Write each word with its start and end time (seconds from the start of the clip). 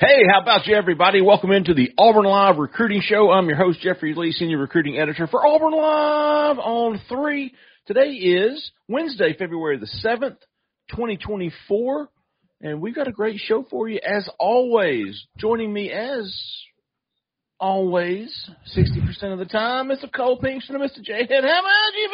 Hey, 0.00 0.22
how 0.32 0.40
about 0.40 0.66
you, 0.66 0.74
everybody? 0.74 1.20
Welcome 1.20 1.50
into 1.50 1.74
the 1.74 1.90
Auburn 1.98 2.24
Live 2.24 2.56
Recruiting 2.56 3.02
Show. 3.04 3.30
I'm 3.30 3.46
your 3.48 3.58
host, 3.58 3.82
Jeffrey 3.82 4.14
Lee, 4.14 4.32
Senior 4.32 4.56
Recruiting 4.56 4.96
Editor 4.96 5.26
for 5.26 5.46
Auburn 5.46 5.74
Live 5.74 6.58
on 6.58 6.98
3. 7.06 7.52
Today 7.84 8.08
is 8.08 8.72
Wednesday, 8.88 9.36
February 9.38 9.76
the 9.76 9.90
7th, 10.02 10.38
2024, 10.88 12.08
and 12.62 12.80
we've 12.80 12.94
got 12.94 13.08
a 13.08 13.12
great 13.12 13.40
show 13.40 13.66
for 13.68 13.90
you 13.90 14.00
as 14.02 14.26
always. 14.38 15.22
Joining 15.36 15.70
me 15.70 15.92
as 15.92 16.34
always, 17.58 18.34
60% 18.74 19.34
of 19.34 19.38
the 19.38 19.44
time, 19.44 19.88
Mr. 19.88 20.10
Cole 20.10 20.40
Pinkston 20.40 20.70
and 20.70 20.80
Mr. 20.80 21.02
J 21.02 21.26
Head. 21.28 21.44
How 21.44 21.60
about 21.60 21.94
you, 21.94 22.10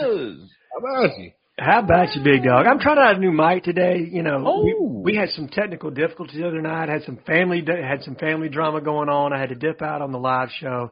fellas? 0.00 0.50
How 0.72 0.78
about 0.80 1.18
you? 1.20 1.30
How 1.58 1.78
about 1.80 2.14
you, 2.14 2.22
big 2.24 2.42
dog? 2.42 2.66
I'm 2.66 2.80
trying 2.80 2.98
out 2.98 3.16
a 3.16 3.18
new 3.20 3.30
mic 3.30 3.62
today. 3.62 4.08
You 4.10 4.22
know, 4.24 4.42
Oh. 4.44 4.64
we, 4.64 4.74
we 5.12 5.16
had 5.16 5.28
some 5.30 5.48
technical 5.48 5.90
difficulties 5.90 6.36
the 6.40 6.48
other 6.48 6.60
night. 6.60 6.88
Had 6.88 7.04
some 7.04 7.18
family 7.26 7.64
had 7.64 8.02
some 8.02 8.16
family 8.16 8.48
drama 8.48 8.80
going 8.80 9.08
on. 9.08 9.32
I 9.32 9.38
had 9.38 9.50
to 9.50 9.54
dip 9.54 9.80
out 9.80 10.02
on 10.02 10.10
the 10.10 10.18
live 10.18 10.48
show. 10.58 10.90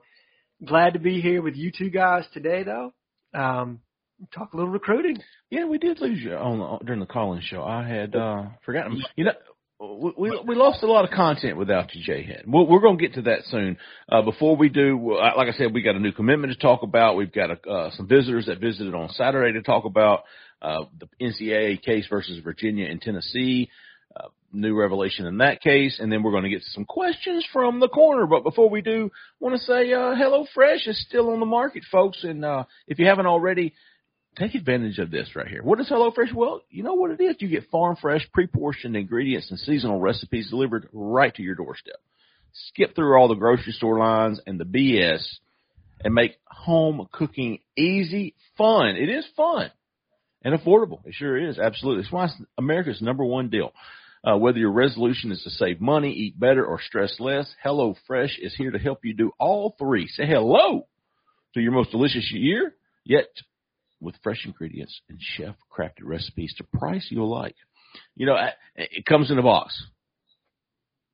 Glad 0.64 0.92
to 0.92 1.00
be 1.00 1.20
here 1.20 1.42
with 1.42 1.56
you 1.56 1.72
two 1.76 1.90
guys 1.90 2.24
today, 2.32 2.62
though. 2.62 2.92
Um, 3.34 3.80
talk 4.32 4.52
a 4.52 4.56
little 4.56 4.70
recruiting. 4.70 5.18
Yeah, 5.50 5.64
we 5.64 5.78
did 5.78 6.00
lose 6.00 6.20
you 6.22 6.34
on 6.34 6.58
the, 6.60 6.84
during 6.84 7.00
the 7.00 7.06
call-in 7.06 7.40
show. 7.42 7.64
I 7.64 7.84
had 7.88 8.14
uh 8.14 8.44
forgotten. 8.64 9.02
You 9.16 9.24
know, 9.24 9.32
we 9.80 10.12
we, 10.16 10.40
we 10.46 10.54
lost 10.54 10.84
a 10.84 10.86
lot 10.86 11.04
of 11.04 11.10
content 11.10 11.56
without 11.56 11.92
you, 11.92 12.04
Jay 12.04 12.22
Head. 12.22 12.44
We're, 12.46 12.62
we're 12.62 12.80
going 12.80 12.98
to 12.98 13.02
get 13.04 13.14
to 13.14 13.22
that 13.22 13.40
soon. 13.46 13.78
Uh, 14.08 14.22
before 14.22 14.54
we 14.54 14.68
do, 14.68 15.14
uh, 15.14 15.32
like 15.36 15.48
I 15.48 15.52
said, 15.58 15.74
we 15.74 15.82
got 15.82 15.96
a 15.96 16.00
new 16.00 16.12
commitment 16.12 16.52
to 16.52 16.58
talk 16.60 16.84
about. 16.84 17.16
We've 17.16 17.32
got 17.32 17.50
a, 17.50 17.68
uh, 17.68 17.90
some 17.96 18.06
visitors 18.06 18.46
that 18.46 18.60
visited 18.60 18.94
on 18.94 19.08
Saturday 19.08 19.54
to 19.54 19.62
talk 19.62 19.84
about 19.84 20.22
uh, 20.62 20.84
the 20.98 21.08
NCAA 21.20 21.82
case 21.82 22.06
versus 22.08 22.38
Virginia 22.42 22.86
and 22.86 23.00
Tennessee. 23.00 23.68
Uh, 24.14 24.28
new 24.52 24.78
revelation 24.78 25.26
in 25.26 25.38
that 25.38 25.62
case, 25.62 25.98
and 25.98 26.12
then 26.12 26.22
we're 26.22 26.30
going 26.30 26.44
to 26.44 26.50
get 26.50 26.62
some 26.72 26.84
questions 26.84 27.44
from 27.52 27.80
the 27.80 27.88
corner. 27.88 28.26
But 28.26 28.44
before 28.44 28.68
we 28.68 28.82
do, 28.82 29.10
want 29.40 29.56
to 29.56 29.62
say 29.62 29.92
uh, 29.92 30.14
Hello 30.14 30.46
Fresh 30.54 30.86
is 30.86 31.02
still 31.08 31.30
on 31.30 31.40
the 31.40 31.46
market, 31.46 31.82
folks, 31.90 32.22
and 32.22 32.44
uh, 32.44 32.64
if 32.86 32.98
you 32.98 33.06
haven't 33.06 33.26
already, 33.26 33.72
take 34.36 34.54
advantage 34.54 34.98
of 34.98 35.10
this 35.10 35.34
right 35.34 35.48
here. 35.48 35.62
What 35.62 35.80
is 35.80 35.88
HelloFresh? 35.88 36.34
Well, 36.34 36.60
you 36.70 36.82
know 36.82 36.94
what 36.94 37.10
it 37.10 37.22
is. 37.22 37.36
You 37.40 37.48
get 37.48 37.70
farm 37.70 37.96
fresh, 38.00 38.26
pre-portioned 38.32 38.96
ingredients 38.96 39.50
and 39.50 39.58
seasonal 39.58 40.00
recipes 40.00 40.50
delivered 40.50 40.88
right 40.92 41.34
to 41.34 41.42
your 41.42 41.54
doorstep. 41.54 41.96
Skip 42.68 42.94
through 42.94 43.16
all 43.16 43.28
the 43.28 43.34
grocery 43.34 43.72
store 43.72 43.98
lines 43.98 44.40
and 44.46 44.60
the 44.60 44.64
BS 44.64 45.24
and 46.04 46.12
make 46.12 46.36
home 46.44 47.08
cooking 47.12 47.60
easy, 47.76 48.34
fun. 48.58 48.96
It 48.96 49.08
is 49.08 49.24
fun 49.36 49.70
and 50.44 50.58
affordable. 50.58 51.04
It 51.06 51.14
sure 51.14 51.36
is. 51.36 51.58
Absolutely. 51.58 52.02
It's 52.02 52.12
why 52.12 52.24
it's 52.24 52.34
America's 52.58 53.00
number 53.00 53.24
one 53.24 53.48
deal. 53.48 53.72
Uh, 54.24 54.36
whether 54.36 54.58
your 54.58 54.70
resolution 54.70 55.32
is 55.32 55.42
to 55.42 55.50
save 55.50 55.80
money, 55.80 56.12
eat 56.12 56.38
better, 56.38 56.64
or 56.64 56.80
stress 56.80 57.16
less, 57.18 57.52
HelloFresh 57.64 58.38
is 58.38 58.54
here 58.56 58.70
to 58.70 58.78
help 58.78 59.04
you 59.04 59.14
do 59.14 59.32
all 59.38 59.74
three. 59.78 60.06
Say 60.06 60.26
hello 60.26 60.86
to 61.54 61.60
your 61.60 61.72
most 61.72 61.90
delicious 61.90 62.30
year, 62.30 62.74
yet 63.04 63.26
with 64.00 64.14
fresh 64.22 64.44
ingredients 64.44 65.00
and 65.08 65.18
chef 65.20 65.56
crafted 65.76 66.04
recipes 66.04 66.54
to 66.58 66.78
price 66.78 67.06
you'll 67.10 67.30
like. 67.30 67.56
You 68.14 68.26
know, 68.26 68.36
it 68.76 69.04
comes 69.04 69.30
in 69.30 69.38
a 69.38 69.42
box, 69.42 69.80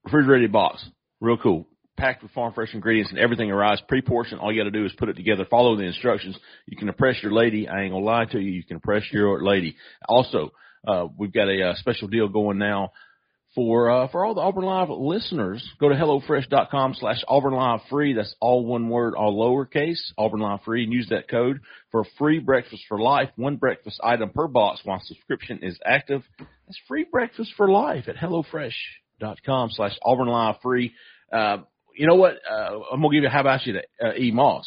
refrigerated 0.04 0.52
box, 0.52 0.84
real 1.20 1.38
cool, 1.38 1.66
packed 1.98 2.22
with 2.22 2.32
farm 2.32 2.54
fresh 2.54 2.72
ingredients 2.72 3.10
and 3.10 3.18
everything 3.18 3.50
arrives 3.50 3.82
pre-portioned. 3.88 4.40
All 4.40 4.50
you 4.50 4.60
got 4.60 4.70
to 4.70 4.78
do 4.78 4.86
is 4.86 4.92
put 4.96 5.10
it 5.10 5.16
together, 5.16 5.44
follow 5.50 5.76
the 5.76 5.82
instructions. 5.82 6.36
You 6.66 6.76
can 6.76 6.88
impress 6.88 7.22
your 7.22 7.32
lady. 7.32 7.68
I 7.68 7.82
ain't 7.82 7.92
gonna 7.92 8.04
lie 8.04 8.24
to 8.26 8.38
you. 8.38 8.50
You 8.50 8.64
can 8.64 8.76
impress 8.76 9.02
your 9.12 9.44
lady. 9.44 9.76
Also, 10.08 10.52
uh, 10.86 11.08
we've 11.16 11.32
got 11.32 11.48
a, 11.48 11.70
uh 11.70 11.74
special 11.76 12.08
deal 12.08 12.28
going 12.28 12.58
now 12.58 12.92
for 13.54 13.90
uh, 13.90 14.08
for 14.08 14.24
all 14.24 14.34
the 14.34 14.40
Auburn 14.40 14.64
Live 14.64 14.88
listeners, 14.88 15.66
go 15.80 15.88
to 15.88 15.94
hellofresh.com 15.94 16.94
slash 16.94 17.22
Auburn 17.26 17.54
Live 17.54 17.80
free. 17.90 18.12
That's 18.12 18.34
all 18.40 18.64
one 18.64 18.88
word, 18.88 19.14
all 19.14 19.36
lowercase, 19.36 19.98
Auburn 20.16 20.40
Live 20.40 20.60
free, 20.64 20.84
and 20.84 20.92
use 20.92 21.08
that 21.10 21.28
code 21.28 21.60
for 21.90 22.04
free 22.18 22.38
breakfast 22.38 22.82
for 22.88 23.00
life. 23.00 23.30
One 23.36 23.56
breakfast 23.56 24.00
item 24.02 24.30
per 24.30 24.46
box 24.46 24.80
while 24.84 25.02
subscription 25.04 25.60
is 25.62 25.78
active. 25.84 26.22
That's 26.38 26.78
free 26.86 27.06
breakfast 27.10 27.52
for 27.56 27.68
life 27.68 28.04
at 28.06 28.16
hellofresh.com 28.16 29.70
slash 29.72 29.98
Auburn 30.04 30.28
Live 30.28 30.56
free. 30.62 30.92
Uh, 31.32 31.58
you 31.98 32.06
know 32.06 32.14
what? 32.14 32.34
Uh, 32.48 32.78
I'm 32.92 33.02
gonna 33.02 33.12
give 33.12 33.24
you. 33.24 33.28
How 33.28 33.40
about 33.40 33.66
you 33.66 33.74
to 33.74 33.82
uh, 34.02 34.14
E 34.14 34.30
Moss, 34.30 34.66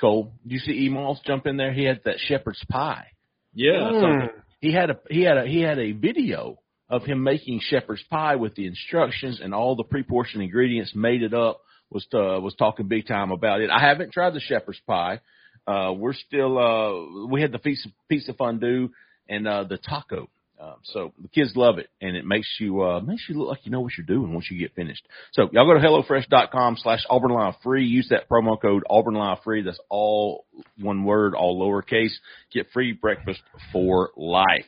Cole? 0.00 0.32
Do 0.46 0.54
you 0.54 0.60
see 0.60 0.72
E 0.72 0.88
Moss 0.88 1.20
jump 1.26 1.46
in 1.46 1.56
there? 1.56 1.72
He 1.72 1.84
had 1.84 2.00
that 2.04 2.16
shepherd's 2.18 2.64
pie. 2.70 3.06
Yeah. 3.52 3.72
Mm. 3.72 4.28
He 4.60 4.72
had 4.72 4.90
a 4.90 4.98
he 5.10 5.22
had 5.22 5.36
a 5.36 5.46
he 5.46 5.60
had 5.60 5.78
a 5.78 5.92
video 5.92 6.58
of 6.88 7.04
him 7.04 7.22
making 7.22 7.60
shepherd's 7.62 8.02
pie 8.10 8.36
with 8.36 8.54
the 8.54 8.66
instructions 8.66 9.40
and 9.42 9.54
all 9.54 9.76
the 9.76 9.84
pre-portioned 9.84 10.42
ingredients, 10.42 10.92
made 10.94 11.22
it 11.22 11.34
up, 11.34 11.60
was 11.90 12.06
uh, 12.14 12.40
was 12.40 12.54
talking 12.58 12.88
big 12.88 13.06
time 13.06 13.30
about 13.30 13.60
it. 13.60 13.70
I 13.70 13.80
haven't 13.80 14.12
tried 14.12 14.34
the 14.34 14.40
shepherd's 14.40 14.80
pie. 14.86 15.20
Uh, 15.66 15.92
we're 15.94 16.14
still 16.14 16.58
uh, 16.58 17.26
we 17.26 17.42
had 17.42 17.52
the 17.52 17.58
pizza, 17.58 17.88
pizza 18.08 18.32
fondue 18.32 18.90
and 19.28 19.46
uh, 19.46 19.64
the 19.64 19.78
taco. 19.78 20.28
Um, 20.64 20.76
so 20.84 21.12
the 21.20 21.28
kids 21.28 21.52
love 21.56 21.78
it, 21.78 21.88
and 22.00 22.16
it 22.16 22.24
makes 22.24 22.48
you 22.58 22.82
uh, 22.82 23.00
makes 23.00 23.24
you 23.28 23.38
look 23.38 23.48
like 23.48 23.60
you 23.64 23.70
know 23.70 23.80
what 23.80 23.92
you're 23.98 24.06
doing 24.06 24.32
once 24.32 24.48
you 24.50 24.58
get 24.58 24.74
finished. 24.74 25.06
So 25.32 25.48
y'all 25.52 25.66
go 25.66 25.74
to 25.74 25.86
hellofresh.com 25.86 26.78
slash 26.80 27.00
Auburn 27.10 27.54
free. 27.62 27.84
Use 27.86 28.08
that 28.10 28.28
promo 28.28 28.60
code 28.60 28.84
Auburn 28.88 29.16
free. 29.44 29.62
That's 29.62 29.80
all 29.90 30.46
one 30.80 31.04
word, 31.04 31.34
all 31.34 31.60
lowercase. 31.60 32.12
Get 32.52 32.66
free 32.72 32.92
breakfast 32.92 33.40
for 33.72 34.10
life. 34.16 34.64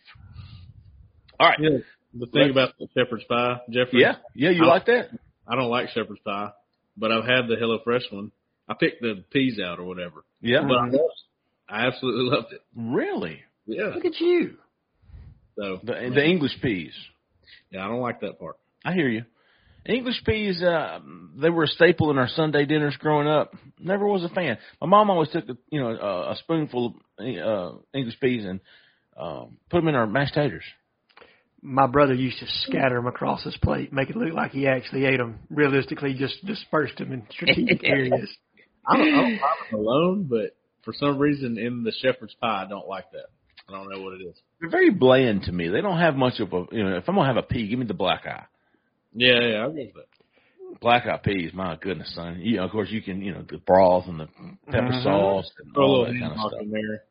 All 1.41 1.49
right. 1.49 1.59
Yeah. 1.61 1.79
The 2.19 2.27
thing 2.27 2.51
about 2.51 2.71
the 2.79 2.89
shepherd's 2.97 3.25
pie, 3.25 3.61
Jeffrey. 3.71 4.01
Yeah, 4.01 4.17
yeah, 4.35 4.51
you 4.51 4.65
I- 4.65 4.69
like 4.69 4.87
that? 4.87 5.11
I 5.47 5.55
don't 5.55 5.71
like 5.71 5.91
shepherd's 5.91 6.21
pie, 6.25 6.51
but 6.97 7.13
I've 7.13 7.25
had 7.25 7.47
the 7.47 7.55
HelloFresh 7.57 8.13
one. 8.13 8.33
I 8.69 8.75
picked 8.75 9.01
the 9.01 9.23
peas 9.31 9.61
out 9.61 9.79
or 9.79 9.85
whatever, 9.85 10.25
Yeah, 10.41 10.63
but 10.67 10.77
I. 10.77 10.91
I 11.83 11.87
absolutely 11.87 12.31
loved 12.37 12.53
it. 12.53 12.63
really. 12.77 13.43
Yeah. 13.67 13.93
Look 13.95 14.05
at 14.05 14.21
you. 14.21 14.57
So 15.57 15.81
The 15.83 16.13
the 16.15 16.25
English 16.25 16.61
peas. 16.63 16.93
yeah, 17.71 17.85
I 17.85 17.89
don't 17.89 18.01
like 18.01 18.21
that 18.21 18.39
part. 18.39 18.57
I 18.85 18.93
hear 18.93 19.09
you. 19.09 19.25
English 19.89 20.23
peas, 20.25 20.61
uh, 20.63 20.99
they 21.41 21.49
were 21.49 21.65
a 21.65 21.69
staple 21.69 22.11
in 22.11 22.19
our 22.19 22.29
Sunday 22.29 22.65
dinners 22.65 22.97
growing 22.99 23.29
up. 23.29 23.55
Never 23.79 24.07
was 24.07 24.25
a 24.25 24.29
fan. 24.29 24.59
My 24.81 24.87
mom 24.89 25.11
always 25.11 25.31
took 25.31 25.49
a, 25.49 25.57
you 25.71 25.81
know 25.81 25.91
a, 25.91 26.33
a 26.33 26.37
spoonful 26.41 26.97
of 27.19 27.27
uh, 27.27 27.79
English 27.95 28.19
peas 28.21 28.45
and 28.45 28.61
um, 29.17 29.59
put 29.71 29.79
them 29.79 29.89
in 29.89 29.95
our 29.95 30.07
mashed 30.07 30.35
taters. 30.35 30.65
My 31.63 31.87
brother 31.87 32.15
used 32.15 32.39
to 32.41 32.47
scatter 32.63 32.97
them 32.97 33.07
across 33.07 33.43
his 33.43 33.57
plate, 33.57 33.93
make 33.93 34.11
it 34.11 34.17
look 34.17 34.35
like 34.35 34.53
he 34.53 34.67
actually 34.67 35.05
ate 35.05 35.19
them. 35.19 35.39
Realistically, 35.51 36.15
just 36.15 36.45
dispersed 36.45 36.99
them 36.99 37.13
in 37.13 37.27
strategic 37.31 37.83
areas. 37.85 38.29
I 38.87 38.97
don't, 38.97 39.09
I 39.09 39.17
don't 39.17 39.31
mind 39.31 39.41
them 39.71 39.81
alone, 39.81 40.27
but 40.29 40.57
for 40.85 40.93
some 40.95 41.19
reason 41.19 41.59
in 41.59 41.83
the 41.83 41.93
shepherd's 42.03 42.35
pie, 42.35 42.65
I 42.65 42.69
don't 42.69 42.87
like 42.87 43.11
that. 43.13 43.27
I 43.69 43.73
don't 43.73 43.91
know 43.91 44.01
what 44.03 44.15
it 44.15 44.25
is. 44.25 44.37
They're 44.61 44.71
very 44.71 44.91
bland 44.91 45.43
to 45.45 45.53
me. 45.53 45.69
They 45.69 45.81
don't 45.81 45.99
have 45.99 46.15
much 46.15 46.39
of 46.41 46.53
a 46.53 46.65
you 46.73 46.85
know. 46.85 46.97
If 46.97 47.09
I'm 47.09 47.15
gonna 47.17 47.27
have 47.27 47.37
a 47.37 47.47
pea, 47.47 47.67
give 47.69 47.79
me 47.79 47.87
the 47.87 47.95
black 47.95 48.25
eye. 48.27 48.45
Yeah, 49.15 49.41
yeah, 49.41 49.67
I 49.67 49.71
get 49.71 49.95
that. 49.95 50.81
Black 50.81 51.07
eye 51.07 51.19
peas, 51.23 51.53
my 51.55 51.77
goodness, 51.81 52.15
son. 52.15 52.39
You 52.41 52.57
know, 52.59 52.65
of 52.65 52.71
course, 52.71 52.89
you 52.91 53.03
can 53.03 53.23
you 53.23 53.33
know 53.33 53.45
the 53.49 53.59
broth 53.59 54.07
and 54.07 54.21
the 54.21 54.29
pepper 54.71 54.89
Mhm. 54.93 55.03
sauce 55.03 55.51
and 55.65 55.73
Throw 55.75 55.83
a 55.83 55.87
all 55.87 55.99
little 56.03 56.13
that 56.15 56.21
kind 56.21 56.33
of 56.33 56.39
stuff. 56.39 56.61
in 56.63 56.71
there. 56.71 57.03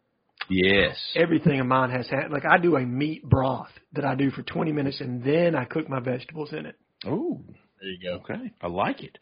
Yes. 0.50 1.14
Everything 1.16 1.60
of 1.60 1.68
mine 1.68 1.90
has 1.90 2.08
had 2.10 2.32
like 2.32 2.46
I 2.46 2.58
do 2.58 2.76
a 2.78 2.82
meat 2.86 3.24
broth 3.28 3.72
that 3.94 4.06
I 4.06 4.16
do 4.16 4.30
for 4.32 4.44
20 4.44 4.72
minutes 4.72 5.02
and 5.02 5.24
then 5.24 5.56
I 5.56 5.66
cook 5.66 5.90
my 5.90 6.00
vegetables 6.00 6.54
in 6.54 6.66
it. 6.68 6.76
Ooh. 7.08 7.40
There 7.82 7.90
you 7.90 8.00
go. 8.02 8.14
Okay, 8.24 8.52
I 8.62 8.68
like 8.68 9.04
it. 9.04 9.18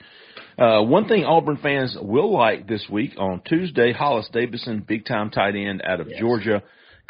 Uh, 0.58 0.84
one 0.84 1.08
thing 1.08 1.24
Auburn 1.24 1.58
fans 1.58 1.98
will 2.00 2.32
like 2.32 2.68
this 2.68 2.88
week 2.90 3.14
on 3.18 3.42
Tuesday, 3.46 3.92
Hollis 3.94 4.30
Davidson, 4.32 4.82
big 4.88 5.06
time 5.06 5.30
tight 5.32 5.56
end 5.56 5.82
out 5.84 6.00
of 6.00 6.08
Yes. 6.10 6.20
Georgia, 6.20 6.62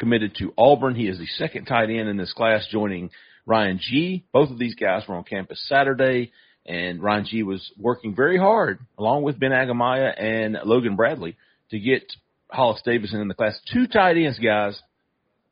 committed 0.04 0.34
to 0.38 0.52
Auburn. 0.58 0.94
He 0.94 1.08
is 1.08 1.18
the 1.18 1.26
second 1.38 1.64
tight 1.64 1.88
end 1.88 2.10
in 2.10 2.18
this 2.18 2.34
class, 2.34 2.66
joining 2.70 3.08
Ryan 3.46 3.78
Ghea. 3.78 4.22
Both 4.32 4.50
of 4.50 4.58
these 4.58 4.74
guys 4.74 5.02
were 5.08 5.14
on 5.14 5.24
campus 5.24 5.64
Saturday, 5.66 6.30
and 6.66 7.02
Ryan 7.02 7.24
Ghea. 7.24 7.44
was 7.46 7.72
working 7.78 8.14
very 8.14 8.36
hard, 8.38 8.80
along 8.98 9.22
with 9.22 9.40
Ben 9.40 9.50
Aigamaua 9.50 10.12
and 10.22 10.58
Logan 10.66 10.94
Bradley, 10.96 11.36
to 11.70 11.78
get 11.78 12.02
Hollis 12.50 12.82
Davidson 12.84 13.20
in 13.22 13.28
the 13.28 13.34
class. 13.34 13.58
Two 13.72 13.86
tight 13.86 14.18
ends, 14.18 14.38
guys, 14.38 14.78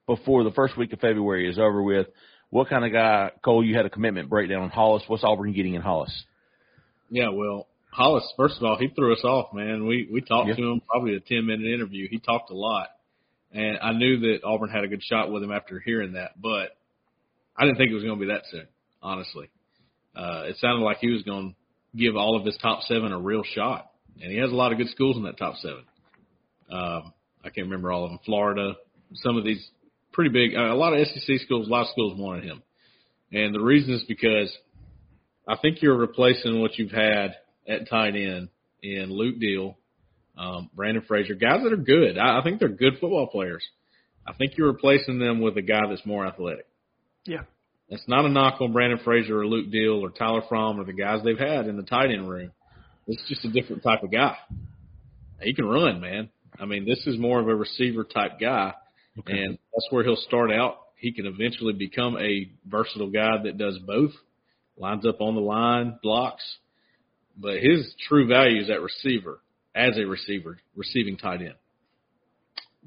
before 0.06 0.44
the 0.44 0.50
first 0.52 0.76
week 0.76 0.93
of 0.93 1.00
February 1.00 1.49
is 1.49 1.58
over 1.58 1.82
with. 1.82 2.08
what 2.50 2.69
kind 2.69 2.84
of 2.84 2.93
guy, 2.93 3.31
Cole, 3.43 3.64
you 3.64 3.75
had 3.75 3.87
a 3.87 3.90
commitment 3.90 4.28
breakdown 4.28 4.60
on 4.64 4.69
Hollis. 4.69 5.02
What's 5.06 5.25
Auburn 5.25 5.54
getting 5.54 5.72
in 5.72 5.81
Hollis? 5.81 6.12
Yeah, 7.08 7.31
well, 7.31 7.66
Hollis, 7.90 8.31
first 8.37 8.58
of 8.58 8.64
all, 8.64 8.76
he 8.76 8.88
threw 8.88 9.14
us 9.14 9.25
off, 9.25 9.54
man. 9.54 9.87
We 9.87 10.06
we 10.12 10.20
talked 10.20 10.49
Yeah. 10.49 10.56
to 10.56 10.62
him 10.72 10.82
probably 10.87 11.14
a 11.16 11.20
ten 11.20 11.46
minute 11.46 11.66
interview. 11.72 12.08
He 12.10 12.19
talked 12.19 12.50
a 12.50 12.54
lot, 12.54 12.88
and 13.52 13.78
I 13.82 13.93
knew 13.93 14.19
that 14.20 14.40
Auburn 14.44 14.70
had 14.70 14.84
a 14.84 14.88
good 14.88 15.02
shot 15.02 15.31
with 15.31 15.43
him 15.43 15.52
after 15.52 15.81
hearing 15.81 16.12
that, 16.12 16.40
but 16.40 16.70
I 17.56 17.64
didn't 17.64 17.76
think 17.76 17.90
it 17.90 17.94
was 17.94 18.04
going 18.04 18.19
to 18.19 18.26
be 18.26 18.32
that 18.32 18.44
soon. 18.50 18.66
Honestly, 19.02 19.50
uh, 20.16 20.44
it 20.46 20.56
sounded 20.58 20.84
like 20.84 20.99
he 20.99 21.10
was 21.10 21.22
going 21.22 21.50
to 21.50 21.99
give 21.99 22.16
all 22.16 22.37
of 22.37 22.46
his 22.46 22.56
top 22.62 22.82
seven 22.82 23.12
a 23.12 23.19
real 23.19 23.43
shot, 23.54 23.90
and 24.20 24.31
he 24.31 24.38
has 24.38 24.50
a 24.50 24.54
lot 24.54 24.72
of 24.72 24.78
good 24.78 24.88
schools 24.88 25.16
in 25.16 25.25
that 25.25 25.38
top 25.38 25.56
seven. 25.56 25.84
Um, 26.70 27.12
I 27.44 27.50
can't 27.50 27.66
remember 27.66 27.93
all 27.93 28.04
of 28.04 28.10
them. 28.10 28.20
Florida, 28.25 28.75
some 29.14 29.37
of 29.37 29.44
these 29.44 29.62
pretty 30.12 30.31
big, 30.31 30.56
uh, 30.56 30.72
a 30.72 30.75
lot 30.75 30.94
of 30.94 31.06
SEC 31.06 31.40
schools, 31.40 31.69
a 31.69 31.70
lot 31.70 31.82
of 31.82 31.88
schools 31.88 32.19
wanted 32.19 32.44
him, 32.44 32.62
and 33.32 33.54
the 33.54 33.60
reason 33.60 33.94
is 33.94 34.04
because 34.08 34.56
I 35.46 35.56
think 35.56 35.82
you're 35.82 35.96
replacing 35.96 36.60
what 36.60 36.78
you've 36.78 36.93
had 36.93 37.34
at 37.69 37.88
tight 37.88 38.14
end 38.14 38.49
in 38.82 39.10
Luke 39.10 39.38
Deal, 39.40 39.76
um, 40.37 40.70
Brandon 40.75 41.05
Frazier, 41.06 41.34
guys 41.34 41.61
that 41.62 41.73
are 41.73 41.76
good. 41.76 42.19
I, 42.19 42.40
I 42.40 42.43
think 42.43 42.58
they're 42.58 42.69
good 42.69 42.94
football 43.00 43.26
players. 43.26 43.64
I 44.26 44.32
think 44.34 44.56
you're 44.56 44.73
replacing 44.73 45.19
them 45.19 45.40
with 45.40 45.56
a 45.56 45.62
guy 45.62 45.81
that's 45.88 46.06
more 46.06 46.26
athletic. 46.26 46.67
Yeah. 47.25 47.43
That's 47.90 48.06
not 48.08 48.25
a 48.25 48.29
knock 48.29 48.61
on 48.61 48.73
Brandon 48.73 49.00
Frazier 49.05 49.38
or 49.38 49.46
Luke 49.46 49.70
Deal 49.70 50.00
or 50.02 50.11
Tyler 50.11 50.43
Fromm 50.49 50.81
or 50.81 50.84
the 50.84 50.93
guys 50.93 51.20
they've 51.25 51.38
had 51.38 51.67
in 51.67 51.76
the 51.76 51.82
tight 51.82 52.11
end 52.11 52.29
room. 52.29 52.52
It's 53.06 53.23
just 53.29 53.44
a 53.44 53.50
different 53.50 53.82
type 53.82 54.02
of 54.02 54.12
guy. 54.12 54.37
He 55.40 55.55
can 55.55 55.67
run, 55.67 56.00
man. 56.00 56.31
I 56.58 56.67
mean, 56.67 56.87
this 56.87 57.05
is 57.06 57.19
more 57.19 57.40
of 57.40 57.49
a 57.49 57.55
receiver 57.55 58.05
type 58.05 58.38
guy, 58.40 58.75
and 59.26 59.58
that's 59.75 59.87
where 59.90 60.05
he'll 60.05 60.17
start 60.17 60.52
out. 60.52 60.76
He 60.96 61.12
can 61.12 61.26
eventually 61.26 61.73
become 61.73 62.17
a 62.17 62.50
versatile 62.64 63.11
guy 63.11 63.43
that 63.43 63.58
does 63.58 63.78
both, 63.78 64.12
lines 64.76 65.05
up 65.05 65.20
on 65.20 65.35
the 65.35 65.40
line, 65.40 65.99
blocks, 66.02 66.44
but 67.37 67.56
his 67.56 67.93
true 68.08 68.28
value 68.28 68.62
is 68.62 68.70
at 68.70 68.81
receiver, 68.81 69.40
as 69.75 69.97
a 69.97 70.05
receiver, 70.05 70.59
receiving 70.77 71.17
tight 71.17 71.41
end. 71.41 71.55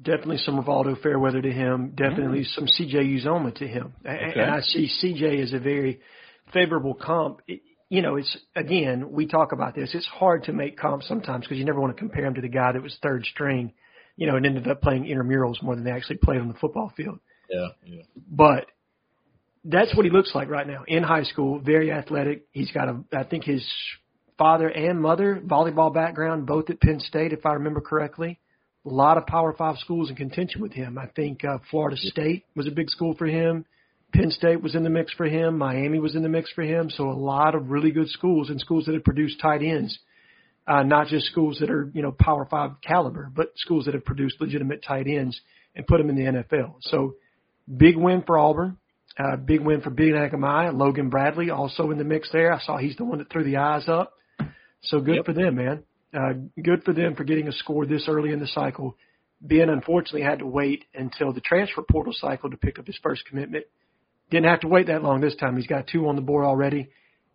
Definitely 0.00 0.38
some 0.38 0.62
Rivaldo 0.62 1.00
Fairweather 1.00 1.40
to 1.40 1.50
him. 1.50 1.92
Definitely 1.96 2.40
mm. 2.40 2.54
some 2.54 2.66
CJ 2.66 3.24
Uzomah 3.24 3.54
to 3.56 3.66
him. 3.66 3.94
Okay. 4.04 4.40
And 4.40 4.50
I 4.50 4.60
see 4.60 4.90
CJ 5.02 5.42
as 5.42 5.52
a 5.54 5.58
very 5.58 6.00
favorable 6.52 6.94
comp. 6.94 7.40
It, 7.48 7.62
you 7.88 8.02
know, 8.02 8.16
it's 8.16 8.36
again 8.54 9.12
we 9.12 9.26
talk 9.26 9.52
about 9.52 9.74
this. 9.74 9.94
It's 9.94 10.06
hard 10.06 10.44
to 10.44 10.52
make 10.52 10.76
comps 10.78 11.08
sometimes 11.08 11.44
because 11.44 11.58
you 11.58 11.64
never 11.64 11.80
want 11.80 11.96
to 11.96 11.98
compare 11.98 12.26
him 12.26 12.34
to 12.34 12.40
the 12.40 12.48
guy 12.48 12.72
that 12.72 12.82
was 12.82 12.96
third 13.02 13.24
string, 13.24 13.72
you 14.16 14.26
know, 14.26 14.36
and 14.36 14.44
ended 14.44 14.68
up 14.68 14.82
playing 14.82 15.04
intramurals 15.04 15.62
more 15.62 15.74
than 15.74 15.84
they 15.84 15.92
actually 15.92 16.18
played 16.18 16.40
on 16.40 16.48
the 16.48 16.54
football 16.54 16.92
field. 16.94 17.18
Yeah, 17.48 17.68
yeah. 17.84 18.02
But 18.28 18.66
that's 19.64 19.94
what 19.96 20.04
he 20.04 20.10
looks 20.10 20.32
like 20.34 20.48
right 20.48 20.66
now 20.66 20.84
in 20.86 21.02
high 21.02 21.24
school. 21.24 21.58
Very 21.58 21.90
athletic. 21.90 22.46
He's 22.52 22.70
got 22.70 22.88
a, 22.88 23.02
I 23.16 23.24
think 23.24 23.44
his 23.44 23.66
father 24.38 24.68
and 24.68 25.00
mother 25.00 25.40
volleyball 25.44 25.92
background, 25.92 26.46
both 26.46 26.70
at 26.70 26.80
Penn 26.80 27.00
State, 27.00 27.32
if 27.32 27.46
I 27.46 27.54
remember 27.54 27.80
correctly. 27.80 28.38
A 28.84 28.88
lot 28.88 29.18
of 29.18 29.26
Power 29.26 29.52
Five 29.52 29.78
schools 29.78 30.10
in 30.10 30.16
contention 30.16 30.60
with 30.60 30.72
him. 30.72 30.96
I 30.96 31.06
think 31.06 31.44
uh, 31.44 31.58
Florida 31.70 31.96
State 31.96 32.44
was 32.54 32.66
a 32.66 32.70
big 32.70 32.88
school 32.88 33.14
for 33.16 33.26
him. 33.26 33.64
Penn 34.12 34.30
State 34.30 34.62
was 34.62 34.74
in 34.74 34.84
the 34.84 34.90
mix 34.90 35.12
for 35.12 35.26
him. 35.26 35.58
Miami 35.58 35.98
was 35.98 36.14
in 36.14 36.22
the 36.22 36.28
mix 36.28 36.52
for 36.52 36.62
him. 36.62 36.88
So 36.90 37.10
a 37.10 37.12
lot 37.12 37.54
of 37.54 37.70
really 37.70 37.90
good 37.90 38.08
schools 38.08 38.48
and 38.48 38.60
schools 38.60 38.86
that 38.86 38.94
have 38.94 39.04
produced 39.04 39.40
tight 39.40 39.62
ends. 39.62 39.98
Uh, 40.68 40.82
not 40.82 41.08
just 41.08 41.26
schools 41.26 41.58
that 41.60 41.70
are, 41.70 41.90
you 41.94 42.02
know, 42.02 42.12
Power 42.12 42.46
Five 42.48 42.72
caliber, 42.80 43.30
but 43.34 43.52
schools 43.56 43.84
that 43.86 43.94
have 43.94 44.04
produced 44.04 44.40
legitimate 44.40 44.84
tight 44.86 45.06
ends 45.06 45.40
and 45.74 45.86
put 45.86 45.98
them 45.98 46.08
in 46.08 46.16
the 46.16 46.22
NFL. 46.22 46.74
So 46.82 47.14
big 47.76 47.96
win 47.96 48.22
for 48.26 48.38
Auburn. 48.38 48.78
Uh, 49.18 49.36
big 49.36 49.60
win 49.60 49.80
for 49.80 49.90
Big 49.90 50.12
Aigamaua. 50.12 50.76
Logan 50.76 51.08
Bradley 51.08 51.50
also 51.50 51.90
in 51.90 51.98
the 51.98 52.04
mix 52.04 52.30
there. 52.32 52.52
I 52.52 52.60
saw 52.60 52.76
he's 52.76 52.96
the 52.96 53.04
one 53.04 53.18
that 53.18 53.30
threw 53.30 53.44
the 53.44 53.56
eyes 53.56 53.88
up. 53.88 54.12
So 54.86 55.00
good 55.00 55.16
Yep. 55.16 55.24
for 55.26 55.32
them, 55.32 55.54
man. 55.56 55.82
Uh, 56.14 56.32
good 56.62 56.82
for 56.84 56.92
them 56.92 57.14
for 57.14 57.24
getting 57.24 57.48
a 57.48 57.52
score 57.52 57.84
this 57.86 58.08
early 58.08 58.32
in 58.32 58.38
the 58.40 58.46
cycle. 58.46 58.96
Ben 59.40 59.68
unfortunately 59.68 60.22
had 60.22 60.38
to 60.38 60.46
wait 60.46 60.84
until 60.94 61.32
the 61.32 61.40
transfer 61.40 61.82
portal 61.82 62.12
cycle 62.14 62.50
to 62.50 62.56
pick 62.56 62.78
up 62.78 62.86
his 62.86 62.96
first 63.02 63.26
commitment. 63.26 63.66
Didn't 64.30 64.46
have 64.46 64.60
to 64.60 64.68
wait 64.68 64.86
that 64.86 65.02
long 65.02 65.20
this 65.20 65.36
time. 65.36 65.56
He's 65.56 65.66
got 65.66 65.86
two 65.86 66.08
on 66.08 66.16
the 66.16 66.22
board 66.22 66.44
already. 66.44 66.88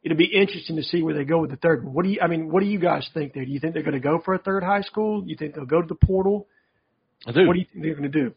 It'll 0.04 0.18
be 0.18 0.26
interesting 0.34 0.78
to 0.78 0.84
see 0.84 1.04
where 1.04 1.14
they 1.14 1.26
go 1.26 1.40
with 1.40 1.52
the 1.52 1.58
third 1.58 1.84
one. 1.86 1.94
What 1.94 2.04
do 2.06 2.10
you? 2.10 2.20
I 2.22 2.28
mean, 2.28 2.50
what 2.52 2.62
do 2.62 2.66
you 2.66 2.80
guys 2.80 3.08
think 3.14 3.34
there? 3.34 3.46
Do 3.46 3.52
you 3.52 3.60
think 3.60 3.76
they're 3.76 3.84
going 3.84 3.94
to 3.94 4.00
go 4.00 4.20
for 4.26 4.34
a 4.34 4.40
third 4.40 4.64
high 4.64 4.82
school? 4.82 5.22
Do 5.22 5.30
you 5.30 5.36
think 5.38 5.54
they'll 5.54 5.66
go 5.66 5.82
to 5.82 5.88
the 5.88 5.96
portal? 5.96 6.48
I 7.28 7.32
do. 7.34 7.46
What 7.46 7.54
do 7.54 7.60
you 7.60 7.66
think 7.72 7.84
they're 7.84 7.96
going 7.96 8.12
to 8.12 8.20
do? 8.24 8.34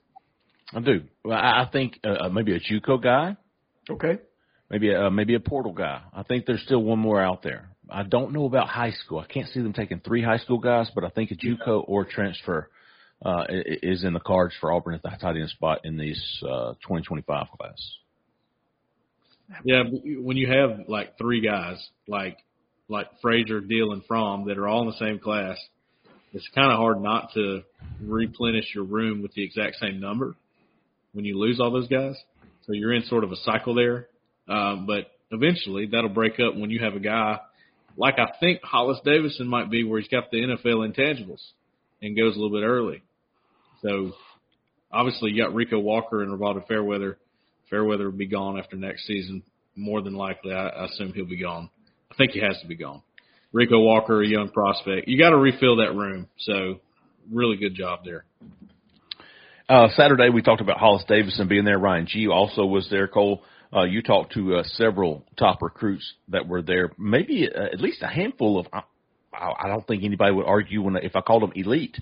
I 0.75 0.81
do. 0.81 1.05
Well, 1.25 1.39
I 1.39 1.67
think 1.73 1.99
uh, 2.05 2.27
uh, 2.27 2.29
maybe 2.29 2.55
a 2.55 2.61
JUCO 2.61 3.03
guy, 3.03 3.37
Okay. 3.89 4.19
maybe 4.71 4.91
a, 4.91 5.07
uh, 5.07 5.11
maybe 5.11 5.35
a 5.35 5.41
portal 5.41 5.73
guy. 5.73 6.03
I 6.13 6.23
think 6.23 6.45
there's 6.47 6.63
still 6.63 6.83
one 6.83 6.99
more 6.99 7.21
out 7.21 7.43
there. 7.43 7.71
I 7.95 8.03
don't 8.03 8.33
know 8.33 8.45
about 8.45 8.69
high 8.69 8.91
school. 8.91 9.21
I 9.21 9.33
can't 9.33 9.49
see 9.49 9.61
them 9.61 9.73
taking 9.73 10.01
three 10.01 10.23
high 10.23 10.39
school 10.39 10.59
guys, 10.59 10.91
but 10.95 11.05
I 11.05 11.11
think 11.11 11.31
a 11.31 11.37
JUCO 11.37 11.85
or 11.87 12.05
transfer 12.05 12.69
uh, 13.25 13.45
is 13.49 14.03
in 14.03 14.13
the 14.13 14.21
cards 14.21 14.55
for 14.61 14.73
Auburn 14.73 14.95
at 14.95 15.03
the 15.03 15.11
tight 15.21 15.37
end 15.37 15.49
spot 15.51 15.81
in 15.85 15.97
this 15.97 16.21
uh, 16.43 16.73
2025 16.83 17.47
class. 17.57 17.97
Yeah, 19.65 19.83
when 20.03 20.37
you 20.37 20.51
have 20.51 20.89
like 20.89 21.17
three 21.19 21.41
guys, 21.41 21.77
like 22.09 22.39
like 22.89 23.07
Frazier, 23.23 23.61
Deal, 23.61 23.93
and 23.93 24.05
Fromm 24.07 24.47
that 24.49 24.59
are 24.59 24.67
all 24.67 24.83
in 24.83 24.89
the 24.89 24.99
same 24.99 25.19
class, 25.19 25.57
it's 26.33 26.49
kind 26.55 26.73
of 26.73 26.79
hard 26.79 27.01
not 27.01 27.31
to 27.35 27.63
replenish 28.03 28.75
your 28.75 28.85
room 28.85 29.23
with 29.23 29.33
the 29.35 29.45
exact 29.45 29.77
same 29.77 30.01
number 30.01 30.35
when 31.13 31.25
you 31.25 31.39
lose 31.39 31.61
all 31.61 31.71
those 31.71 31.89
guys. 31.89 32.17
So 32.67 32.73
you're 32.73 32.93
in 32.93 33.05
sort 33.05 33.25
of 33.25 33.33
a 33.33 33.37
cycle 33.37 33.75
there. 33.75 34.09
Um, 34.49 34.87
but 34.87 35.13
eventually 35.31 35.87
that'll 35.87 36.11
break 36.11 36.41
up 36.41 36.57
when 36.57 36.71
you 36.71 36.81
have 36.81 36.95
a 36.95 37.01
guy 37.01 37.39
like 37.97 38.19
I 38.19 38.33
think 38.41 38.61
Hollis 38.63 38.99
Davidson 39.05 39.47
might 39.47 39.71
be, 39.71 39.85
where 39.85 40.01
he's 40.01 40.09
got 40.09 40.31
the 40.31 40.39
NFL 40.39 40.91
intangibles 40.91 41.43
and 42.03 42.17
goes 42.17 42.37
a 42.37 42.39
little 42.39 42.57
bit 42.59 42.67
early. 42.67 43.03
So 43.83 44.13
obviously 44.93 45.31
you 45.31 45.43
got 45.43 45.55
Rico 45.55 45.79
Walker 45.79 46.23
and 46.23 46.33
Rivaldo 46.33 46.67
Fairweather. 46.67 47.19
Fairweather 47.71 48.11
will 48.11 48.19
be 48.19 48.27
gone 48.27 48.59
after 48.59 48.77
next 48.77 49.07
season. 49.07 49.43
More 49.77 50.03
than 50.03 50.15
likely, 50.15 50.53
I, 50.53 50.69
I 50.69 50.85
assume 50.87 51.13
he'll 51.13 51.25
be 51.25 51.41
gone. 51.41 51.71
I 52.11 52.15
think 52.17 52.33
he 52.33 52.41
has 52.41 52.59
to 52.61 52.67
be 52.67 52.77
gone. 52.77 53.03
Rico 53.53 53.79
Walker, 53.79 54.23
a 54.23 54.27
young 54.27 54.51
prospect. 54.51 55.09
You 55.09 55.19
got 55.19 55.31
to 55.31 55.37
refill 55.37 55.77
that 55.77 55.95
room. 55.95 56.29
So 56.39 56.81
really 57.31 57.57
good 57.57 57.75
job 57.75 58.01
there. 58.05 58.25
Uh, 59.69 59.89
Saturday 59.97 60.29
we 60.29 60.43
talked 60.43 60.61
about 60.61 60.79
Hollis 60.79 61.05
Davidson 61.09 61.49
being 61.49 61.65
there. 61.65 61.79
Ryan 61.79 62.07
Ghea 62.07 62.31
also 62.31 62.67
was 62.67 62.87
there. 62.91 63.09
Cole, 63.09 63.43
uh, 63.75 63.83
you 63.85 64.03
talked 64.03 64.35
to 64.35 64.57
uh, 64.57 64.63
several 64.65 65.25
top 65.39 65.63
recruits 65.63 66.15
that 66.29 66.47
were 66.47 66.63
there. 66.63 66.93
Maybe 66.99 67.49
uh, 67.53 67.65
at 67.73 67.81
least 67.81 68.03
a 68.03 68.07
handful 68.07 68.59
of. 68.59 68.67
I, 68.73 68.83
I 69.33 69.69
don't 69.69 69.87
think 69.87 70.05
anybody 70.05 70.33
would 70.33 70.47
argue 70.47 70.81
when 70.83 70.97
if 70.97 71.17
I 71.17 71.21
called 71.21 71.43
them 71.43 71.53
elite. 71.55 71.97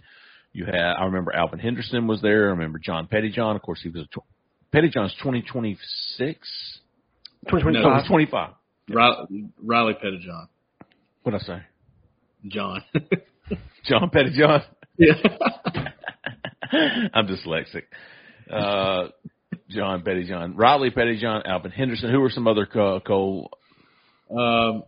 You 0.53 0.67
had 0.67 0.75
I 0.75 1.05
remember 1.05 1.35
Alvin 1.35 1.59
Henderson 1.59 2.07
was 2.07 2.21
there. 2.21 2.49
I 2.49 2.51
remember 2.51 2.79
John 2.79 3.07
Pettyjohn. 3.07 3.57
Of 3.57 3.63
course, 3.63 3.81
he 3.83 3.89
was 3.89 4.03
a 4.03 4.07
tw- 4.07 4.25
Pettyjohn's 4.75 5.15
twenty 5.23 5.43
twenty 5.43 5.79
six. 6.17 6.47
Twenty 7.49 7.63
twenty 7.63 7.79
No, 7.79 7.85
five. 7.85 8.07
Twenty 8.07 8.27
five. 8.27 8.53
Riley, 8.91 9.47
Riley 9.63 9.95
Pettijohn. 9.95 10.49
What 11.23 11.35
I 11.35 11.39
say? 11.39 11.63
John. 12.49 12.83
John 13.87 14.11
Pettyjohn. 14.11 14.63
yeah. 14.99 15.15
I'm 17.15 17.27
dyslexic. 17.27 17.85
Uh, 18.51 19.09
John 19.75 20.03
Pettyjohn, 20.03 20.55
Riley 20.57 20.91
Pettyjohn, 20.91 21.47
Alvin 21.47 21.71
Henderson. 21.71 22.11
Who 22.11 22.21
were 22.21 22.31
some 22.31 22.47
other 22.47 22.67
uh, 22.75 23.01
Cole? 23.01 23.51
Um, 24.31 24.85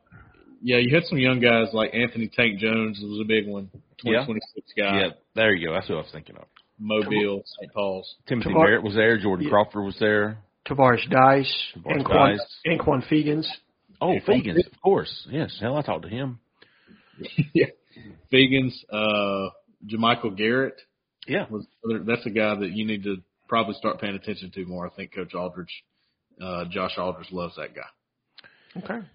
yeah, 0.62 0.79
you 0.79 0.95
had 0.95 1.05
some 1.05 1.19
young 1.19 1.41
guys 1.41 1.69
like 1.73 1.95
Anthony 1.95 2.29
Tank 2.35 2.59
Jones 2.59 2.99
was 3.03 3.21
a 3.23 3.29
big 3.29 3.47
one. 3.47 3.71
Yeah. 4.03 4.25
2026 4.26 4.73
guy. 4.76 4.99
Yeah, 5.00 5.09
there 5.35 5.55
you 5.55 5.67
go. 5.69 5.75
That's 5.75 5.88
who 5.88 5.95
I 5.95 5.99
was 5.99 6.07
thinking 6.12 6.37
of. 6.37 6.45
Mobile, 6.79 7.43
St. 7.61 7.73
Paul's. 7.73 8.14
Timothy 8.26 8.50
Tavar- 8.50 8.67
Barrett 8.67 8.83
was 8.83 8.95
there. 8.95 9.19
Jordan 9.19 9.45
Yeah. 9.47 9.50
Crawford 9.50 9.85
was 9.85 9.97
there. 10.00 10.38
Tavares 10.67 11.09
Dice, 11.11 11.55
Tavares 11.76 12.03
Anquan, 12.03 12.37
Dice. 12.37 12.57
Anquan 12.67 13.07
Fegans. 13.09 13.47
Oh, 14.00 14.12
Yeah, 14.12 14.21
Fegans, 14.21 14.67
of 14.67 14.81
course. 14.83 15.26
Yes, 15.31 15.57
hell, 15.61 15.76
I 15.76 15.83
talked 15.83 16.03
to 16.05 16.09
him. 16.09 16.38
yeah. 17.55 17.67
Fegans, 18.33 18.73
uh, 18.91 19.50
Jamichael 19.87 20.37
Garrett 20.37 20.81
Yeah, 21.29 21.47
was 21.50 21.67
that's 22.07 22.25
a 22.26 22.31
guy 22.31 22.55
that 22.57 22.71
you 22.73 22.87
need 22.87 23.05
to 23.05 23.17
probably 23.48 23.74
start 23.74 24.00
paying 24.00 24.14
attention 24.14 24.50
to 24.52 24.64
more. 24.66 24.86
I 24.86 24.90
think 24.90 25.14
Coach 25.14 25.34
Aldridge, 25.34 25.84
uh, 26.40 26.64
Josh 26.70 26.92
Aldridge 26.98 27.30
loves 27.32 27.54
that 27.56 27.74
guy. 27.74 28.80
Okay. 28.82 29.06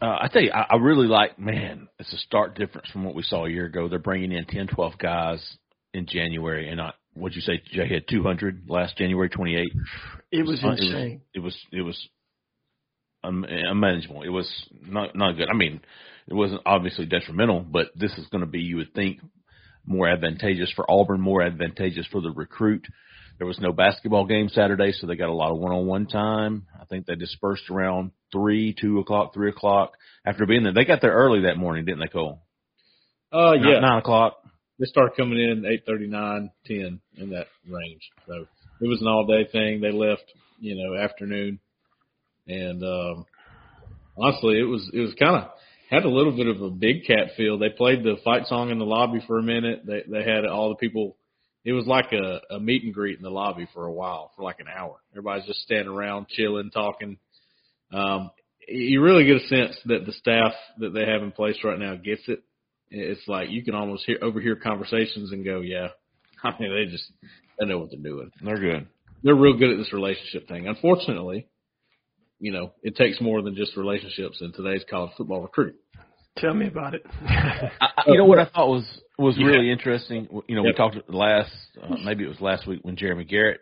uh, 0.00 0.16
I 0.20 0.28
tell 0.32 0.42
you, 0.42 0.50
I, 0.52 0.66
I 0.70 0.76
really 0.76 1.06
like. 1.06 1.38
Man, 1.38 1.88
it's 1.98 2.12
a 2.12 2.18
stark 2.18 2.56
difference 2.56 2.88
from 2.90 3.04
what 3.04 3.14
we 3.14 3.22
saw 3.22 3.44
a 3.46 3.50
year 3.50 3.66
ago. 3.66 3.88
They're 3.88 3.98
bringing 3.98 4.32
in 4.32 4.44
10, 4.46 4.68
12 4.68 4.98
guys 4.98 5.56
in 5.94 6.06
January, 6.06 6.68
and 6.70 6.80
I, 6.80 6.92
what'd 7.14 7.36
you 7.36 7.42
say? 7.42 7.60
Jay 7.72 7.88
had 7.88 8.06
two 8.08 8.22
hundred 8.22 8.64
last 8.68 8.96
January 8.96 9.28
twenty 9.28 9.56
eight. 9.56 9.72
It 10.30 10.46
was 10.46 10.62
Uh, 10.62 10.70
insane. 10.72 11.22
It 11.34 11.40
was 11.40 11.56
it 11.72 11.82
was 11.82 11.98
un- 13.24 13.44
unmanageable. 13.48 14.22
It 14.22 14.28
was 14.28 14.48
not 14.86 15.16
not 15.16 15.36
good. 15.36 15.48
I 15.50 15.54
mean, 15.54 15.80
it 16.28 16.34
wasn't 16.34 16.60
obviously 16.66 17.06
detrimental, 17.06 17.60
but 17.60 17.88
this 17.96 18.12
is 18.18 18.26
going 18.28 18.42
to 18.42 18.46
be, 18.46 18.60
you 18.60 18.76
would 18.76 18.92
think, 18.94 19.20
more 19.86 20.08
advantageous 20.08 20.70
for 20.76 20.88
Auburn, 20.90 21.20
more 21.20 21.42
advantageous 21.42 22.06
for 22.12 22.20
the 22.20 22.30
recruit 22.30 22.86
There 23.38 23.46
was 23.46 23.60
no 23.60 23.72
basketball 23.72 24.26
game 24.26 24.48
Saturday, 24.48 24.92
so 24.92 25.06
they 25.06 25.14
got 25.14 25.28
a 25.28 25.32
lot 25.32 25.52
of 25.52 25.58
one-on-one 25.58 26.06
time. 26.06 26.66
I 26.80 26.84
think 26.86 27.06
they 27.06 27.14
dispersed 27.14 27.70
around 27.70 28.10
three, 28.32 28.74
two 28.78 28.98
o'clock, 28.98 29.32
three 29.32 29.50
o'clock 29.50 29.92
after 30.26 30.44
being 30.44 30.64
there. 30.64 30.74
They 30.74 30.84
got 30.84 31.00
there 31.00 31.12
early 31.12 31.42
that 31.42 31.56
morning, 31.56 31.84
didn't 31.84 32.00
they, 32.00 32.08
Cole? 32.08 32.40
Uh, 33.32 33.52
yeah. 33.52 33.78
Nine, 33.78 33.98
o'clock. 33.98 34.38
They 34.80 34.86
started 34.86 35.16
coming 35.16 35.38
in 35.38 35.64
eight 35.66 35.84
thirty 35.86 36.08
nine, 36.08 36.50
ten 36.66 37.00
in 37.16 37.30
that 37.30 37.46
range. 37.68 38.02
So 38.26 38.46
it 38.80 38.88
was 38.88 39.00
an 39.00 39.06
all 39.06 39.26
day 39.26 39.48
thing. 39.50 39.80
They 39.80 39.92
left, 39.92 40.24
you 40.58 40.74
know, 40.76 40.96
afternoon, 41.00 41.60
and 42.46 42.82
um, 42.82 43.26
honestly, 44.16 44.58
it 44.58 44.64
was 44.64 44.88
it 44.92 45.00
was 45.00 45.14
kind 45.18 45.36
of 45.36 45.50
had 45.90 46.04
a 46.04 46.08
little 46.08 46.36
bit 46.36 46.46
of 46.46 46.60
a 46.60 46.70
big 46.70 47.06
cat 47.06 47.28
feel. 47.36 47.58
They 47.58 47.70
played 47.70 48.02
the 48.02 48.16
fight 48.24 48.46
song 48.46 48.70
in 48.70 48.78
the 48.78 48.84
lobby 48.84 49.22
for 49.26 49.38
a 49.38 49.42
minute. 49.42 49.82
They 49.86 50.02
they 50.08 50.24
had 50.24 50.44
all 50.44 50.70
the 50.70 50.76
people. 50.76 51.16
It 51.64 51.72
was 51.72 51.86
like 51.86 52.12
a, 52.12 52.40
a 52.54 52.60
meet 52.60 52.84
and 52.84 52.94
greet 52.94 53.16
in 53.16 53.22
the 53.22 53.30
lobby 53.30 53.68
for 53.74 53.84
a 53.84 53.92
while, 53.92 54.30
for 54.36 54.42
like 54.42 54.60
an 54.60 54.68
hour. 54.74 54.96
Everybody's 55.12 55.46
just 55.46 55.60
standing 55.60 55.88
around, 55.88 56.28
chilling, 56.28 56.70
talking. 56.70 57.18
Um, 57.92 58.30
you 58.66 59.02
really 59.02 59.24
get 59.24 59.42
a 59.42 59.46
sense 59.46 59.76
that 59.86 60.06
the 60.06 60.12
staff 60.12 60.52
that 60.78 60.92
they 60.94 61.06
have 61.06 61.22
in 61.22 61.32
place 61.32 61.56
right 61.64 61.78
now 61.78 61.96
gets 61.96 62.22
it. 62.28 62.42
It's 62.90 63.26
like 63.26 63.50
you 63.50 63.64
can 63.64 63.74
almost 63.74 64.04
hear 64.06 64.18
overhear 64.22 64.56
conversations 64.56 65.32
and 65.32 65.44
go, 65.44 65.60
yeah. 65.60 65.88
I 66.44 66.50
mean, 66.60 66.72
they 66.72 66.90
just 66.90 67.10
they 67.58 67.66
know 67.66 67.78
what 67.78 67.90
they're 67.90 68.00
doing. 68.00 68.30
They're 68.42 68.58
good. 68.58 68.86
They're 69.22 69.34
real 69.34 69.58
good 69.58 69.72
at 69.72 69.78
this 69.78 69.92
relationship 69.92 70.48
thing. 70.48 70.68
Unfortunately, 70.68 71.48
you 72.38 72.52
know, 72.52 72.72
it 72.82 72.96
takes 72.96 73.20
more 73.20 73.42
than 73.42 73.56
just 73.56 73.76
relationships 73.76 74.38
in 74.40 74.52
today's 74.52 74.84
college 74.88 75.10
football 75.16 75.42
recruiting. 75.42 75.78
Tell 76.36 76.54
me 76.54 76.68
about 76.68 76.94
it. 76.94 77.04
I, 77.28 77.88
you 78.06 78.18
know 78.18 78.26
what 78.26 78.38
I 78.38 78.44
thought 78.44 78.68
was 78.68 78.86
was 79.18 79.36
really 79.36 79.66
yeah. 79.66 79.72
interesting. 79.72 80.28
You 80.46 80.56
know, 80.56 80.64
yep. 80.64 80.74
we 80.74 80.76
talked 80.76 81.10
last 81.10 81.50
uh, 81.82 81.96
maybe 82.04 82.24
it 82.24 82.28
was 82.28 82.40
last 82.40 82.66
week 82.66 82.80
when 82.82 82.96
Jeremy 82.96 83.24
Garrett 83.24 83.60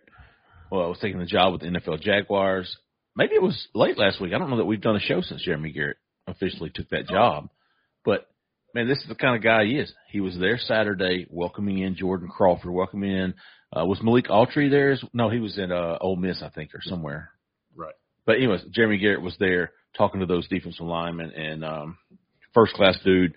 well 0.70 0.88
was 0.88 0.98
taking 1.00 1.18
the 1.18 1.26
job 1.26 1.52
with 1.52 1.62
the 1.62 1.68
NFL 1.68 2.00
Jaguars. 2.00 2.76
Maybe 3.16 3.34
it 3.34 3.42
was 3.42 3.68
late 3.74 3.96
last 3.96 4.20
week. 4.20 4.34
I 4.34 4.38
don't 4.38 4.50
know 4.50 4.58
that 4.58 4.66
we've 4.66 4.80
done 4.80 4.96
a 4.96 5.00
show 5.00 5.22
since 5.22 5.42
Jeremy 5.42 5.72
Garrett 5.72 5.96
officially 6.26 6.70
took 6.74 6.90
that 6.90 7.08
job, 7.08 7.48
but 8.04 8.26
man, 8.74 8.88
this 8.88 8.98
is 8.98 9.08
the 9.08 9.14
kind 9.14 9.34
of 9.34 9.42
guy 9.42 9.64
he 9.64 9.78
is. 9.78 9.92
He 10.10 10.20
was 10.20 10.36
there 10.38 10.58
Saturday, 10.58 11.26
welcoming 11.30 11.78
in 11.78 11.96
Jordan 11.96 12.28
Crawford, 12.28 12.70
welcoming 12.70 13.10
in. 13.10 13.34
Uh, 13.74 13.86
was 13.86 14.02
Malik 14.02 14.26
Autry 14.26 14.70
there? 14.70 14.96
No, 15.14 15.30
he 15.30 15.40
was 15.40 15.56
in 15.56 15.72
uh, 15.72 15.96
Ole 16.00 16.16
Miss, 16.16 16.42
I 16.42 16.50
think, 16.50 16.74
or 16.74 16.80
somewhere. 16.82 17.30
Right. 17.74 17.94
But 18.26 18.36
anyways, 18.36 18.62
Jeremy 18.70 18.98
Garrett 18.98 19.22
was 19.22 19.36
there 19.40 19.72
talking 19.96 20.20
to 20.20 20.26
those 20.26 20.46
defensive 20.48 20.84
linemen 20.84 21.30
and 21.30 21.64
um, 21.64 21.98
first 22.56 22.72
class 22.74 22.98
dude. 23.04 23.34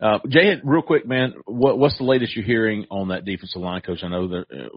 Uh, 0.00 0.18
Jay, 0.28 0.60
real 0.62 0.82
quick, 0.82 1.06
man, 1.06 1.32
what, 1.46 1.78
what's 1.78 1.96
the 1.96 2.04
latest 2.04 2.36
you're 2.36 2.44
hearing 2.44 2.86
on 2.90 3.08
that 3.08 3.24
defensive 3.24 3.62
line 3.62 3.80
coach? 3.80 4.00
I 4.02 4.08
know 4.08 4.28
that 4.28 4.44
uh, 4.52 4.68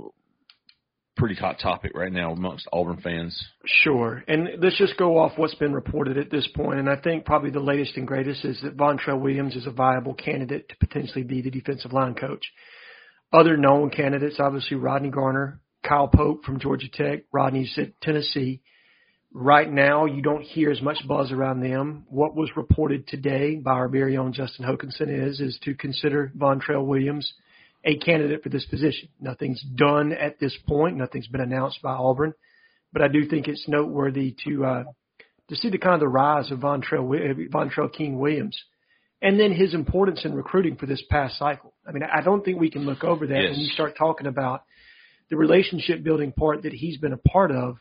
pretty 1.18 1.36
hot 1.36 1.58
topic 1.62 1.92
right 1.94 2.12
now 2.12 2.32
amongst 2.32 2.70
Auburn 2.72 3.02
fans. 3.02 3.38
Sure, 3.66 4.24
and 4.30 4.48
let's 4.62 4.78
just 4.78 4.96
go 4.96 5.20
off 5.20 5.34
what's 5.36 5.56
been 5.56 5.74
reported 5.74 6.18
at 6.18 6.32
this 6.32 6.48
point. 6.56 6.80
And 6.80 6.90
I 6.90 6.96
think 6.96 7.26
probably 7.26 7.52
the 7.52 7.60
latest 7.60 7.98
and 7.98 8.08
greatest 8.08 8.46
is 8.46 8.62
that 8.64 8.78
Vontrell 8.78 9.20
Williams 9.20 9.58
is 9.58 9.68
a 9.68 9.72
viable 9.72 10.14
candidate 10.14 10.70
to 10.70 10.76
potentially 10.80 11.24
be 11.24 11.42
the 11.42 11.52
defensive 11.52 11.92
line 11.92 12.16
coach. 12.16 12.46
Other 13.34 13.58
known 13.58 13.90
candidates, 13.90 14.40
obviously 14.40 14.78
Rodney 14.78 15.10
Garner, 15.10 15.60
Kyle 15.84 16.08
Pope 16.08 16.46
from 16.46 16.62
Georgia 16.62 16.88
Tech, 16.92 17.24
Rodney's 17.34 17.78
at 17.78 18.00
Tennessee. 18.02 18.62
Right 19.32 19.72
now, 19.72 20.06
you 20.06 20.24
don't 20.24 20.42
hear 20.42 20.72
as 20.72 20.82
much 20.82 21.08
buzz 21.08 21.32
around 21.32 21.62
them. 21.62 22.06
What 22.10 22.36
was 22.36 22.50
reported 22.56 23.08
today 23.08 23.58
by 23.58 23.72
our 23.72 23.88
very 23.88 24.18
own 24.18 24.34
Justin 24.34 24.66
Hokanson 24.66 25.28
is 25.28 25.40
is 25.40 25.60
to 25.64 25.76
consider 25.76 26.32
Vontrell 26.36 26.86
Williams 26.86 27.32
a 27.86 27.98
candidate 27.98 28.42
for 28.42 28.50
this 28.50 28.66
position. 28.66 29.10
Nothing's 29.22 29.62
done 29.62 30.14
at 30.14 30.40
this 30.40 30.58
point. 30.68 30.98
Nothing's 30.98 31.28
been 31.28 31.42
announced 31.42 31.80
by 31.84 31.94
Auburn, 31.94 32.34
but 32.92 33.04
I 33.04 33.08
do 33.08 33.28
think 33.28 33.48
it's 33.48 33.68
noteworthy 33.68 34.36
to 34.46 34.66
uh, 34.66 34.84
to 35.50 35.56
see 35.56 35.70
the 35.70 35.78
kind 35.78 35.94
of 35.94 36.00
the 36.00 36.08
rise 36.08 36.50
of 36.50 36.60
Vontrell 36.60 37.08
Vontrell 37.52 37.94
King 37.94 38.18
Williams, 38.18 38.60
and 39.22 39.40
then 39.40 39.52
his 39.52 39.76
importance 39.76 40.26
in 40.26 40.34
recruiting 40.34 40.76
for 40.76 40.88
this 40.88 41.04
past 41.08 41.38
cycle. 41.38 41.76
I 41.88 41.92
mean, 41.92 42.02
I 42.04 42.22
don't 42.22 42.44
think 42.44 42.60
we 42.60 42.72
can 42.72 42.84
look 42.84 43.04
over 43.04 43.28
that 43.28 43.42
yes. 43.42 43.52
when 43.52 43.60
you 43.60 43.72
start 43.74 43.96
talking 43.96 44.26
about 44.26 44.64
the 45.30 45.38
relationship 45.38 46.04
building 46.04 46.32
part 46.32 46.64
that 46.64 46.74
he's 46.74 46.98
been 46.98 47.14
a 47.14 47.18
part 47.18 47.52
of 47.52 47.78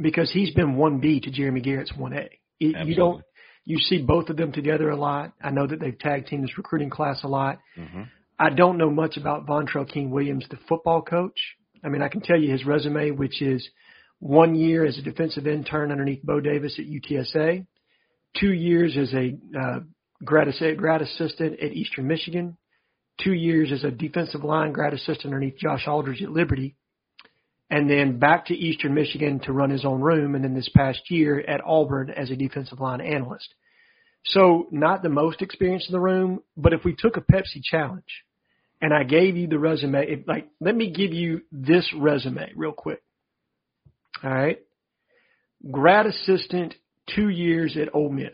because 0.00 0.30
he's 0.32 0.52
been 0.54 0.76
1B 0.76 1.22
to 1.22 1.30
Jeremy 1.30 1.60
Garrett's 1.60 1.92
1A. 1.92 2.28
You 2.58 2.94
don't 2.94 3.22
you 3.66 3.78
see 3.78 4.00
both 4.00 4.28
of 4.28 4.36
them 4.36 4.52
together 4.52 4.90
a 4.90 4.96
lot. 4.96 5.32
I 5.42 5.50
know 5.50 5.66
that 5.66 5.80
they've 5.80 5.98
tag 5.98 6.26
teamed 6.26 6.44
this 6.44 6.56
recruiting 6.56 6.88
class 6.88 7.24
a 7.24 7.28
lot. 7.28 7.58
Mm-hmm. 7.76 8.02
I 8.38 8.50
don't 8.50 8.78
know 8.78 8.90
much 8.90 9.16
about 9.16 9.46
Vontrell 9.46 9.90
King 9.90 10.10
Williams, 10.10 10.46
the 10.48 10.58
football 10.68 11.02
coach. 11.02 11.38
I 11.84 11.88
mean, 11.88 12.00
I 12.00 12.08
can 12.08 12.20
tell 12.20 12.38
you 12.38 12.52
his 12.52 12.64
resume, 12.64 13.10
which 13.10 13.42
is 13.42 13.68
one 14.20 14.54
year 14.54 14.86
as 14.86 14.96
a 14.98 15.02
defensive 15.02 15.46
intern 15.46 15.90
underneath 15.90 16.22
Bo 16.22 16.40
Davis 16.40 16.78
at 16.78 16.86
UTSA, 16.86 17.66
two 18.38 18.52
years 18.52 18.96
as 18.96 19.12
a 19.12 19.36
uh, 19.58 19.80
grad, 20.24 20.48
grad 20.76 21.02
assistant 21.02 21.58
at 21.60 21.72
Eastern 21.72 22.06
Michigan, 22.06 22.56
two 23.22 23.32
years 23.32 23.72
as 23.72 23.82
a 23.82 23.90
defensive 23.90 24.44
line 24.44 24.72
grad 24.72 24.94
assistant 24.94 25.34
underneath 25.34 25.58
Josh 25.58 25.86
Aldridge 25.88 26.22
at 26.22 26.30
Liberty, 26.30 26.76
and 27.70 27.90
then 27.90 28.18
back 28.18 28.46
to 28.46 28.54
Eastern 28.54 28.94
Michigan 28.94 29.40
to 29.40 29.52
run 29.52 29.70
his 29.70 29.84
own 29.84 30.00
room, 30.00 30.34
and 30.34 30.44
then 30.44 30.54
this 30.54 30.68
past 30.74 31.10
year 31.10 31.40
at 31.40 31.60
Auburn 31.64 32.10
as 32.10 32.30
a 32.30 32.36
defensive 32.36 32.80
line 32.80 33.00
analyst. 33.00 33.48
So 34.26 34.66
not 34.70 35.02
the 35.02 35.08
most 35.08 35.42
experience 35.42 35.86
in 35.88 35.92
the 35.92 36.00
room, 36.00 36.40
but 36.56 36.72
if 36.72 36.84
we 36.84 36.94
took 36.96 37.16
a 37.16 37.20
Pepsi 37.20 37.62
challenge 37.62 38.24
and 38.80 38.92
I 38.92 39.04
gave 39.04 39.36
you 39.36 39.46
the 39.46 39.58
resume, 39.58 40.04
if, 40.06 40.28
like 40.28 40.48
let 40.60 40.74
me 40.74 40.90
give 40.90 41.12
you 41.12 41.42
this 41.52 41.88
resume 41.96 42.52
real 42.56 42.72
quick. 42.72 43.02
All 44.22 44.30
right. 44.30 44.58
Grad 45.70 46.06
assistant, 46.06 46.74
two 47.14 47.28
years 47.28 47.76
at 47.76 47.94
Ole 47.94 48.10
Miss. 48.10 48.30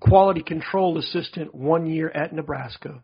Quality 0.00 0.42
control 0.42 0.98
assistant, 0.98 1.54
one 1.54 1.86
year 1.86 2.08
at 2.10 2.32
Nebraska. 2.32 3.02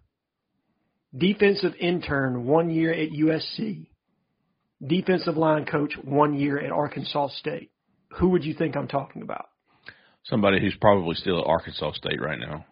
Defensive 1.16 1.75
intern, 1.78 2.46
one 2.46 2.70
year 2.70 2.92
at 2.92 3.11
USC 3.11 3.87
defensive 4.85 5.37
line 5.37 5.64
coach 5.64 5.95
one 6.02 6.35
year 6.35 6.59
at 6.59 6.71
Arkansas 6.71 7.28
State. 7.38 7.71
Who 8.18 8.30
would 8.30 8.45
you 8.45 8.54
think 8.54 8.76
I'm 8.76 8.88
talking 8.88 9.23
about? 9.23 9.47
Somebody 10.25 10.61
who's 10.61 10.76
probably 10.80 11.14
still 11.14 11.40
at 11.40 11.47
Arkansas 11.47 11.92
State 11.92 12.21
right 12.21 12.38
now. 12.38 12.64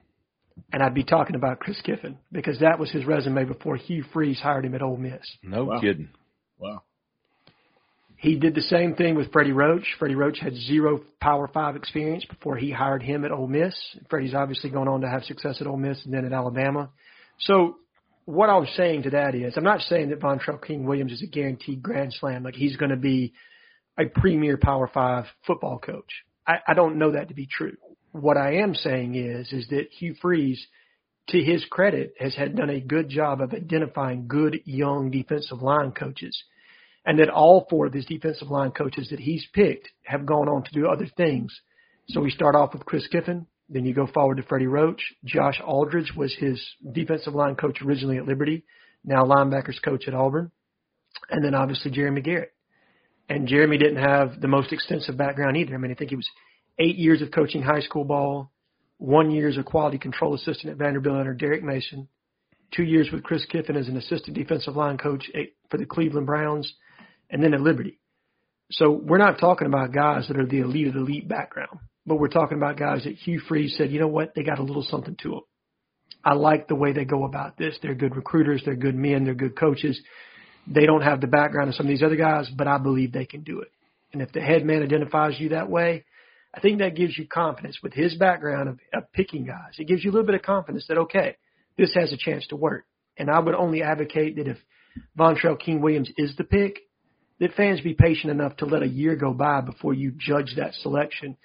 And 0.72 0.82
I'd 0.82 0.94
be 0.94 1.04
talking 1.04 1.36
about 1.36 1.60
Chris 1.60 1.80
Kiffin 1.82 2.18
because 2.30 2.60
that 2.60 2.78
was 2.78 2.90
his 2.90 3.04
resume 3.04 3.44
before 3.44 3.76
Hugh 3.76 4.04
Freeze 4.12 4.38
hired 4.38 4.64
him 4.64 4.74
at 4.74 4.82
Ole 4.82 4.96
Miss. 4.96 5.20
No 5.42 5.64
wow. 5.64 5.80
kidding. 5.80 6.10
Wow. 6.58 6.82
He 8.16 8.36
did 8.36 8.54
the 8.54 8.62
same 8.62 8.94
thing 8.94 9.16
with 9.16 9.32
Freddie 9.32 9.52
Roach. 9.52 9.84
Freddie 9.98 10.14
Roach 10.14 10.38
had 10.38 10.54
zero 10.54 11.02
Power 11.20 11.48
Five 11.48 11.76
experience 11.76 12.24
before 12.24 12.56
he 12.56 12.70
hired 12.70 13.02
him 13.02 13.24
at 13.24 13.32
Ole 13.32 13.48
Miss. 13.48 13.74
Freddie's 14.08 14.34
obviously 14.34 14.70
gone 14.70 14.88
on 14.88 15.02
to 15.02 15.08
have 15.08 15.24
success 15.24 15.58
at 15.60 15.66
Ole 15.66 15.76
Miss 15.76 16.02
and 16.04 16.14
then 16.14 16.24
at 16.24 16.32
Alabama. 16.32 16.90
So 17.40 17.76
what 18.26 18.48
I 18.48 18.56
was 18.56 18.68
saying 18.76 19.02
to 19.02 19.10
that 19.10 19.34
is, 19.34 19.54
I'm 19.56 19.64
not 19.64 19.80
saying 19.82 20.10
that 20.10 20.20
Vontrell 20.20 20.64
King 20.64 20.86
Williams 20.86 21.12
is 21.12 21.22
a 21.22 21.26
guaranteed 21.26 21.82
Grand 21.82 22.12
Slam, 22.12 22.42
like 22.42 22.54
he's 22.54 22.76
going 22.76 22.90
to 22.90 22.96
be 22.96 23.32
a 23.98 24.04
premier 24.06 24.56
Power 24.56 24.90
Five 24.92 25.26
football 25.46 25.78
coach. 25.78 26.10
I, 26.46 26.54
I 26.66 26.74
don't 26.74 26.98
know 26.98 27.12
that 27.12 27.28
to 27.28 27.34
be 27.34 27.46
true. 27.46 27.76
What 28.12 28.36
I 28.36 28.56
am 28.56 28.74
saying 28.74 29.14
is, 29.14 29.52
is 29.52 29.68
that 29.68 29.88
Hugh 29.90 30.14
Freeze, 30.20 30.66
to 31.28 31.42
his 31.42 31.64
credit, 31.70 32.14
has 32.18 32.34
had 32.34 32.56
done 32.56 32.70
a 32.70 32.80
good 32.80 33.08
job 33.08 33.40
of 33.40 33.52
identifying 33.52 34.28
good 34.28 34.60
young 34.64 35.10
defensive 35.10 35.62
line 35.62 35.92
coaches, 35.92 36.44
and 37.04 37.18
that 37.18 37.28
all 37.28 37.66
four 37.68 37.86
of 37.86 37.92
his 37.92 38.06
defensive 38.06 38.50
line 38.50 38.70
coaches 38.70 39.08
that 39.10 39.20
he's 39.20 39.46
picked 39.52 39.88
have 40.04 40.26
gone 40.26 40.48
on 40.48 40.62
to 40.64 40.72
do 40.72 40.86
other 40.86 41.06
things. 41.16 41.54
So 42.08 42.20
we 42.20 42.30
start 42.30 42.54
off 42.54 42.72
with 42.72 42.86
Chris 42.86 43.06
Kiffin, 43.08 43.46
then 43.68 43.84
you 43.84 43.94
go 43.94 44.06
forward 44.06 44.36
to 44.36 44.42
Freddie 44.42 44.66
Roach. 44.66 45.02
Josh 45.24 45.60
Aldridge 45.64 46.12
was 46.16 46.34
his 46.38 46.62
defensive 46.92 47.34
line 47.34 47.56
coach 47.56 47.80
originally 47.82 48.18
at 48.18 48.26
Liberty, 48.26 48.64
now 49.04 49.24
linebackers 49.24 49.82
coach 49.82 50.06
at 50.06 50.14
Auburn. 50.14 50.50
And 51.30 51.44
then 51.44 51.54
obviously 51.54 51.90
Jeremy 51.90 52.20
Garrett. 52.20 52.52
And 53.28 53.48
Jeremy 53.48 53.78
didn't 53.78 54.02
have 54.02 54.40
the 54.40 54.48
most 54.48 54.72
extensive 54.72 55.16
background 55.16 55.56
either. 55.56 55.74
I 55.74 55.78
mean, 55.78 55.90
I 55.90 55.94
think 55.94 56.10
he 56.10 56.16
was 56.16 56.28
eight 56.78 56.96
years 56.96 57.22
of 57.22 57.30
coaching 57.30 57.62
high 57.62 57.80
school 57.80 58.04
ball, 58.04 58.50
one 58.98 59.30
year 59.30 59.48
as 59.48 59.56
a 59.56 59.62
quality 59.62 59.98
control 59.98 60.34
assistant 60.34 60.72
at 60.72 60.76
Vanderbilt 60.76 61.16
under 61.16 61.32
Derek 61.32 61.62
Mason, 61.62 62.08
two 62.74 62.82
years 62.82 63.08
with 63.12 63.22
Chris 63.22 63.44
Kiffin 63.46 63.76
as 63.76 63.88
an 63.88 63.96
assistant 63.96 64.36
defensive 64.36 64.76
line 64.76 64.98
coach 64.98 65.30
for 65.70 65.78
the 65.78 65.86
Cleveland 65.86 66.26
Browns, 66.26 66.70
and 67.30 67.42
then 67.42 67.54
at 67.54 67.60
Liberty. 67.60 67.98
So 68.72 68.90
we're 68.90 69.18
not 69.18 69.38
talking 69.38 69.66
about 69.66 69.92
guys 69.92 70.28
that 70.28 70.38
are 70.38 70.46
the 70.46 70.60
elite 70.60 70.88
of 70.88 70.94
the 70.94 71.00
elite 71.00 71.28
background. 71.28 71.78
But 72.06 72.16
we're 72.16 72.28
talking 72.28 72.58
about 72.58 72.78
guys 72.78 73.04
that 73.04 73.14
Hugh 73.14 73.40
Freeze 73.48 73.74
said, 73.76 73.90
you 73.90 74.00
know 74.00 74.08
what, 74.08 74.34
they 74.34 74.42
got 74.42 74.58
a 74.58 74.62
little 74.62 74.82
something 74.82 75.16
to 75.22 75.30
them. 75.30 75.40
I 76.24 76.34
like 76.34 76.68
the 76.68 76.74
way 76.74 76.92
they 76.92 77.04
go 77.04 77.24
about 77.24 77.56
this. 77.56 77.76
They're 77.82 77.94
good 77.94 78.16
recruiters. 78.16 78.62
They're 78.64 78.76
good 78.76 78.94
men. 78.94 79.24
They're 79.24 79.34
good 79.34 79.58
coaches. 79.58 80.00
They 80.66 80.86
don't 80.86 81.02
have 81.02 81.20
the 81.20 81.26
background 81.26 81.68
of 81.68 81.74
some 81.74 81.86
of 81.86 81.90
these 81.90 82.02
other 82.02 82.16
guys, 82.16 82.50
but 82.56 82.66
I 82.66 82.78
believe 82.78 83.12
they 83.12 83.26
can 83.26 83.42
do 83.42 83.60
it. 83.60 83.68
And 84.12 84.22
if 84.22 84.32
the 84.32 84.40
head 84.40 84.64
man 84.64 84.82
identifies 84.82 85.38
you 85.38 85.50
that 85.50 85.68
way, 85.68 86.04
I 86.54 86.60
think 86.60 86.78
that 86.78 86.94
gives 86.94 87.18
you 87.18 87.26
confidence 87.26 87.78
with 87.82 87.92
his 87.92 88.14
background 88.14 88.68
of, 88.68 88.78
of 88.94 89.12
picking 89.12 89.44
guys. 89.44 89.74
It 89.78 89.88
gives 89.88 90.04
you 90.04 90.10
a 90.10 90.12
little 90.12 90.26
bit 90.26 90.36
of 90.36 90.42
confidence 90.42 90.86
that, 90.88 90.98
okay, 90.98 91.36
this 91.76 91.92
has 91.94 92.12
a 92.12 92.16
chance 92.16 92.46
to 92.48 92.56
work. 92.56 92.84
And 93.18 93.28
I 93.28 93.40
would 93.40 93.54
only 93.54 93.82
advocate 93.82 94.36
that 94.36 94.46
if 94.46 94.56
Vontrell 95.18 95.58
King 95.58 95.80
Williams 95.80 96.10
is 96.16 96.34
the 96.36 96.44
pick, 96.44 96.78
that 97.40 97.54
fans 97.54 97.80
be 97.80 97.94
patient 97.94 98.30
enough 98.30 98.56
to 98.58 98.66
let 98.66 98.82
a 98.82 98.88
year 98.88 99.16
go 99.16 99.32
by 99.32 99.60
before 99.60 99.94
you 99.94 100.12
judge 100.16 100.54
that 100.56 100.74
selection 100.74 101.36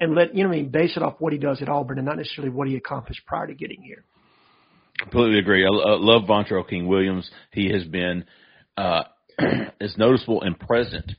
and 0.00 0.14
let, 0.14 0.34
you 0.34 0.44
know 0.44 0.50
I 0.50 0.56
mean, 0.56 0.68
base 0.70 0.96
it 0.96 1.02
off 1.02 1.16
what 1.18 1.32
he 1.32 1.38
does 1.38 1.62
at 1.62 1.68
Auburn 1.68 1.98
and 1.98 2.06
not 2.06 2.16
necessarily 2.16 2.52
what 2.52 2.68
he 2.68 2.76
accomplished 2.76 3.22
prior 3.26 3.46
to 3.46 3.54
getting 3.54 3.82
here. 3.82 4.04
Completely 4.98 5.38
agree. 5.38 5.64
I, 5.64 5.68
I 5.68 5.96
love 5.98 6.22
Vontrell 6.22 6.68
King 6.68 6.86
Williams. 6.86 7.30
He 7.52 7.70
has 7.70 7.84
been 7.84 8.24
uh, 8.76 9.04
as 9.80 9.96
noticeable 9.96 10.42
and 10.42 10.58
present 10.58 11.12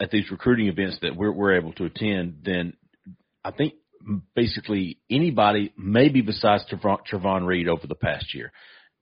at 0.00 0.10
these 0.10 0.30
recruiting 0.30 0.68
events 0.68 0.98
that 1.02 1.14
we're, 1.14 1.32
we're 1.32 1.56
able 1.56 1.72
to 1.74 1.84
attend 1.84 2.38
than 2.44 2.74
I 3.44 3.50
think 3.50 3.74
basically 4.34 4.98
anybody, 5.10 5.72
maybe 5.76 6.20
besides 6.20 6.64
Travon, 6.70 6.98
Trovon 7.10 7.46
Reed 7.46 7.68
over 7.68 7.86
the 7.86 7.94
past 7.94 8.34
year. 8.34 8.52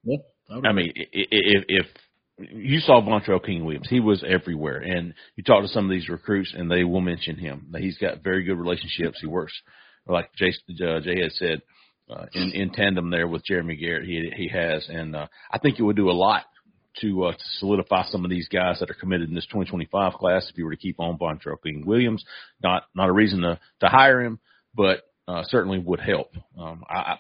Yeah, 0.03 0.19
I 0.65 0.73
mean, 0.73 0.93
if, 0.95 1.65
if 1.69 1.87
you 2.39 2.81
saw 2.81 3.01
Vontrell 3.01 3.45
King 3.45 3.65
Williams, 3.65 3.89
he 3.89 4.01
was 4.01 4.25
everywhere, 4.27 4.79
and 4.79 5.15
you 5.37 5.45
talk 5.45 5.63
to 5.63 5.69
some 5.69 5.85
of 5.85 5.91
these 5.91 6.09
recruits, 6.09 6.53
and 6.57 6.71
they 6.71 6.85
will 6.85 7.01
mention 7.01 7.37
him. 7.37 7.75
He's 7.79 7.99
got 7.99 8.25
very 8.25 8.45
good 8.45 8.59
relationships. 8.59 9.19
He 9.21 9.27
works, 9.27 9.53
like 10.07 10.31
Jay, 10.35 10.53
uh, 10.85 11.01
Jay 11.01 11.21
had 11.23 11.33
said, 11.33 11.63
uh, 12.11 12.27
in 12.35 12.51
in 12.53 12.71
tandem 12.71 13.11
there 13.11 13.29
with 13.29 13.45
Jeremy 13.45 13.77
Garrett. 13.77 14.05
He 14.05 14.31
he 14.37 14.49
has, 14.49 14.87
and 14.89 15.15
uh, 15.15 15.27
I 15.51 15.59
think 15.59 15.79
it 15.79 15.83
would 15.83 15.97
do 15.97 16.11
a 16.11 16.13
lot 16.13 16.45
to, 17.01 17.25
uh, 17.25 17.33
to 17.33 17.45
solidify 17.59 18.05
some 18.07 18.25
of 18.25 18.31
these 18.31 18.49
guys 18.49 18.79
that 18.81 18.91
are 18.91 18.95
committed 18.95 19.29
in 19.29 19.35
this 19.35 19.47
2025 19.47 20.15
class. 20.15 20.47
If 20.51 20.59
you 20.59 20.65
were 20.65 20.71
to 20.71 20.77
keep 20.77 21.01
on 21.01 21.19
Vontrell 21.19 21.63
King 21.63 21.85
Williams, 21.87 22.25
not 22.63 22.85
not 22.95 23.09
a 23.09 23.13
reason 23.13 23.41
to 23.43 23.59
to 23.81 23.89
hire 23.89 24.21
him, 24.21 24.39
but 24.75 25.03
uh, 25.29 25.43
certainly 25.45 25.79
would 25.79 26.01
help. 26.01 26.33
Um, 26.59 26.85
I, 26.89 27.19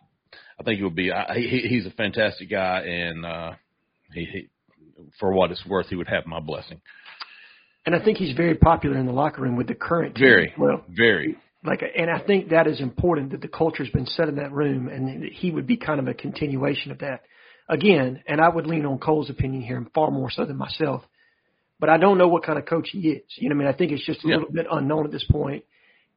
I 0.58 0.62
think 0.64 0.80
it 0.80 0.84
would 0.84 0.94
be. 0.94 1.12
I, 1.12 1.34
he, 1.34 1.66
he's 1.68 1.86
a 1.86 1.90
fantastic 1.90 2.50
guy, 2.50 2.80
and 2.80 3.24
uh, 3.24 3.52
he, 4.12 4.24
he, 4.24 4.48
for 5.18 5.32
what 5.32 5.50
it's 5.50 5.64
worth, 5.66 5.86
he 5.88 5.96
would 5.96 6.08
have 6.08 6.26
my 6.26 6.40
blessing. 6.40 6.80
And 7.86 7.94
I 7.94 8.02
think 8.02 8.18
he's 8.18 8.36
very 8.36 8.54
popular 8.54 8.96
in 8.98 9.06
the 9.06 9.12
locker 9.12 9.42
room 9.42 9.56
with 9.56 9.68
the 9.68 9.74
current. 9.74 10.14
Team. 10.14 10.24
Very 10.24 10.54
well, 10.58 10.84
very. 10.88 11.36
Like, 11.64 11.82
and 11.96 12.10
I 12.10 12.18
think 12.18 12.50
that 12.50 12.66
is 12.66 12.80
important 12.80 13.32
that 13.32 13.40
the 13.40 13.48
culture's 13.48 13.90
been 13.90 14.06
set 14.06 14.28
in 14.28 14.36
that 14.36 14.52
room, 14.52 14.88
and 14.88 15.24
he 15.24 15.50
would 15.50 15.66
be 15.66 15.76
kind 15.76 16.00
of 16.00 16.08
a 16.08 16.14
continuation 16.14 16.90
of 16.90 16.98
that. 16.98 17.22
Again, 17.68 18.22
and 18.26 18.40
I 18.40 18.48
would 18.48 18.66
lean 18.66 18.84
on 18.84 18.98
Cole's 18.98 19.30
opinion 19.30 19.62
here, 19.62 19.78
and 19.78 19.90
far 19.92 20.10
more 20.10 20.30
so 20.30 20.44
than 20.44 20.58
myself. 20.58 21.02
But 21.80 21.88
I 21.88 21.96
don't 21.96 22.18
know 22.18 22.28
what 22.28 22.44
kind 22.44 22.58
of 22.58 22.66
coach 22.66 22.88
he 22.92 23.08
is. 23.08 23.22
You 23.36 23.48
know, 23.48 23.54
I 23.54 23.58
mean, 23.58 23.68
I 23.68 23.72
think 23.72 23.92
it's 23.92 24.04
just 24.04 24.24
a 24.24 24.28
yeah. 24.28 24.36
little 24.36 24.52
bit 24.52 24.66
unknown 24.70 25.06
at 25.06 25.12
this 25.12 25.24
point 25.30 25.64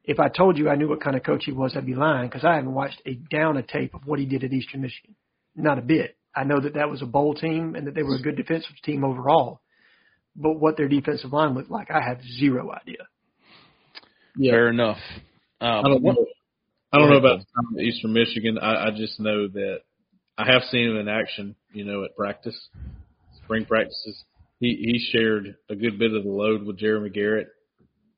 if 0.08 0.18
I 0.18 0.28
told 0.28 0.56
you 0.56 0.70
I 0.70 0.74
knew 0.74 0.88
what 0.88 1.02
kind 1.02 1.16
of 1.16 1.22
coach 1.22 1.42
he 1.44 1.52
was, 1.52 1.76
I'd 1.76 1.84
be 1.84 1.94
lying 1.94 2.28
because 2.28 2.42
I 2.42 2.54
haven't 2.54 2.72
watched 2.72 3.00
a 3.04 3.12
down 3.12 3.58
a 3.58 3.62
tape 3.62 3.94
of 3.94 4.06
what 4.06 4.18
he 4.18 4.24
did 4.24 4.42
at 4.42 4.52
Eastern 4.52 4.80
Michigan. 4.80 5.14
Not 5.54 5.78
a 5.78 5.82
bit. 5.82 6.16
I 6.34 6.44
know 6.44 6.60
that 6.60 6.74
that 6.74 6.90
was 6.90 7.02
a 7.02 7.06
bowl 7.06 7.34
team 7.34 7.74
and 7.74 7.86
that 7.86 7.94
they 7.94 8.02
were 8.02 8.16
a 8.16 8.22
good 8.22 8.36
defensive 8.36 8.76
team 8.84 9.04
overall. 9.04 9.60
But 10.36 10.60
what 10.60 10.76
their 10.76 10.88
defensive 10.88 11.32
line 11.32 11.54
looked 11.54 11.70
like, 11.70 11.90
I 11.90 12.00
have 12.00 12.20
zero 12.38 12.70
idea. 12.72 13.08
Yeah. 14.36 14.52
Fair 14.52 14.68
enough. 14.68 14.98
Um, 15.60 15.84
I 15.84 15.88
don't 15.88 16.02
know. 16.02 16.26
I 16.92 16.98
don't 16.98 17.10
know 17.10 17.18
about 17.18 17.40
Eastern 17.80 18.12
Michigan. 18.12 18.58
I, 18.58 18.86
I 18.86 18.90
just 18.96 19.18
know 19.20 19.48
that 19.48 19.80
I 20.38 20.50
have 20.50 20.62
seen 20.70 20.90
him 20.90 20.96
in 20.96 21.08
action. 21.08 21.56
You 21.72 21.84
know, 21.84 22.04
at 22.04 22.16
practice, 22.16 22.56
spring 23.42 23.66
practices. 23.66 24.24
He 24.60 24.76
he 24.80 25.10
shared 25.12 25.56
a 25.68 25.76
good 25.76 25.98
bit 25.98 26.14
of 26.14 26.22
the 26.22 26.30
load 26.30 26.64
with 26.64 26.78
Jeremy 26.78 27.10
Garrett 27.10 27.48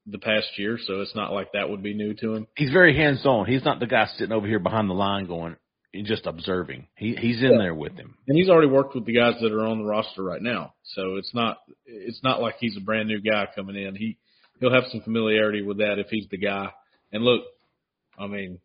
the 0.07 0.19
past 0.19 0.47
year, 0.57 0.79
so 0.87 1.00
it's 1.00 1.14
not 1.14 1.33
like 1.33 1.52
that 1.52 1.69
would 1.69 1.83
be 1.83 1.95
new 1.95 2.14
to 2.14 2.35
him. 2.35 2.47
He's 2.57 2.71
very 2.71 2.97
hands 2.97 3.25
on. 3.25 3.47
He's 3.47 3.64
not 3.64 3.81
the 3.81 3.87
guy 3.87 4.07
sitting 4.17 4.33
over 4.33 4.47
here 4.47 4.59
behind 4.59 4.88
the 4.88 4.95
line 4.95 5.26
going 5.26 5.57
just 6.04 6.26
observing. 6.26 6.87
He 6.97 7.14
he's 7.16 7.42
in 7.42 7.52
yeah. 7.52 7.59
there 7.59 7.75
with 7.75 7.94
him. 7.97 8.14
And 8.28 8.37
he's 8.37 8.49
already 8.49 8.68
worked 8.68 8.94
with 8.94 9.06
the 9.06 9.14
guys 9.14 9.35
that 9.40 9.52
are 9.52 9.66
on 9.66 9.78
the 9.78 9.85
roster 9.85 10.23
right 10.23 10.42
now. 10.42 10.75
So 10.94 11.16
it's 11.16 11.35
not 11.35 11.59
it's 11.85 12.20
not 12.23 12.40
like 12.40 12.56
he's 12.61 12.76
a 12.76 12.80
brand 12.80 13.09
new 13.09 13.20
guy 13.20 13.49
coming 13.54 13.76
in. 13.76 13.94
He 13.94 14.18
he'll 14.61 14.73
have 14.73 14.85
some 14.90 15.00
familiarity 15.02 15.62
with 15.62 15.78
that 15.78 15.99
if 15.99 16.09
he's 16.09 16.26
the 16.30 16.38
guy. 16.38 16.70
And 17.12 17.25
look, 17.25 17.42
I 18.18 18.26
mean, 18.26 18.59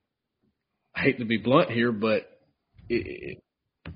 I 0.95 1.01
hate 1.01 1.19
to 1.19 1.25
be 1.25 1.37
blunt 1.37 1.71
here, 1.71 1.91
but 1.91 2.29
it, 2.89 3.39
it, 3.87 3.93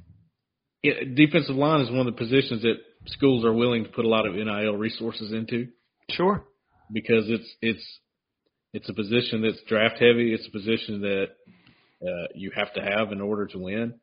it, 0.81 1.15
defensive 1.15 1.55
line 1.55 1.81
is 1.81 1.89
one 1.89 1.99
of 1.99 2.05
the 2.07 2.11
positions 2.13 2.63
that 2.63 2.77
schools 3.05 3.45
are 3.45 3.53
willing 3.53 3.83
to 3.83 3.89
put 3.89 4.05
a 4.05 4.09
lot 4.09 4.25
of 4.25 4.33
NIL 4.33 4.75
resources 4.75 5.31
into. 5.31 5.67
Sure 6.09 6.43
because 6.91 7.25
it's 7.27 7.55
it's 7.61 7.99
it's 8.73 8.89
a 8.89 8.93
position 8.93 9.41
that's 9.41 9.61
draft 9.67 9.95
heavy. 9.95 10.33
It's 10.33 10.47
a 10.47 10.51
position 10.51 11.01
that 11.01 11.27
uh, 12.01 12.27
you 12.35 12.51
have 12.55 12.73
to 12.73 12.81
have 12.81 13.11
in 13.11 13.21
order 13.21 13.47
to 13.47 13.57
win. 13.57 13.95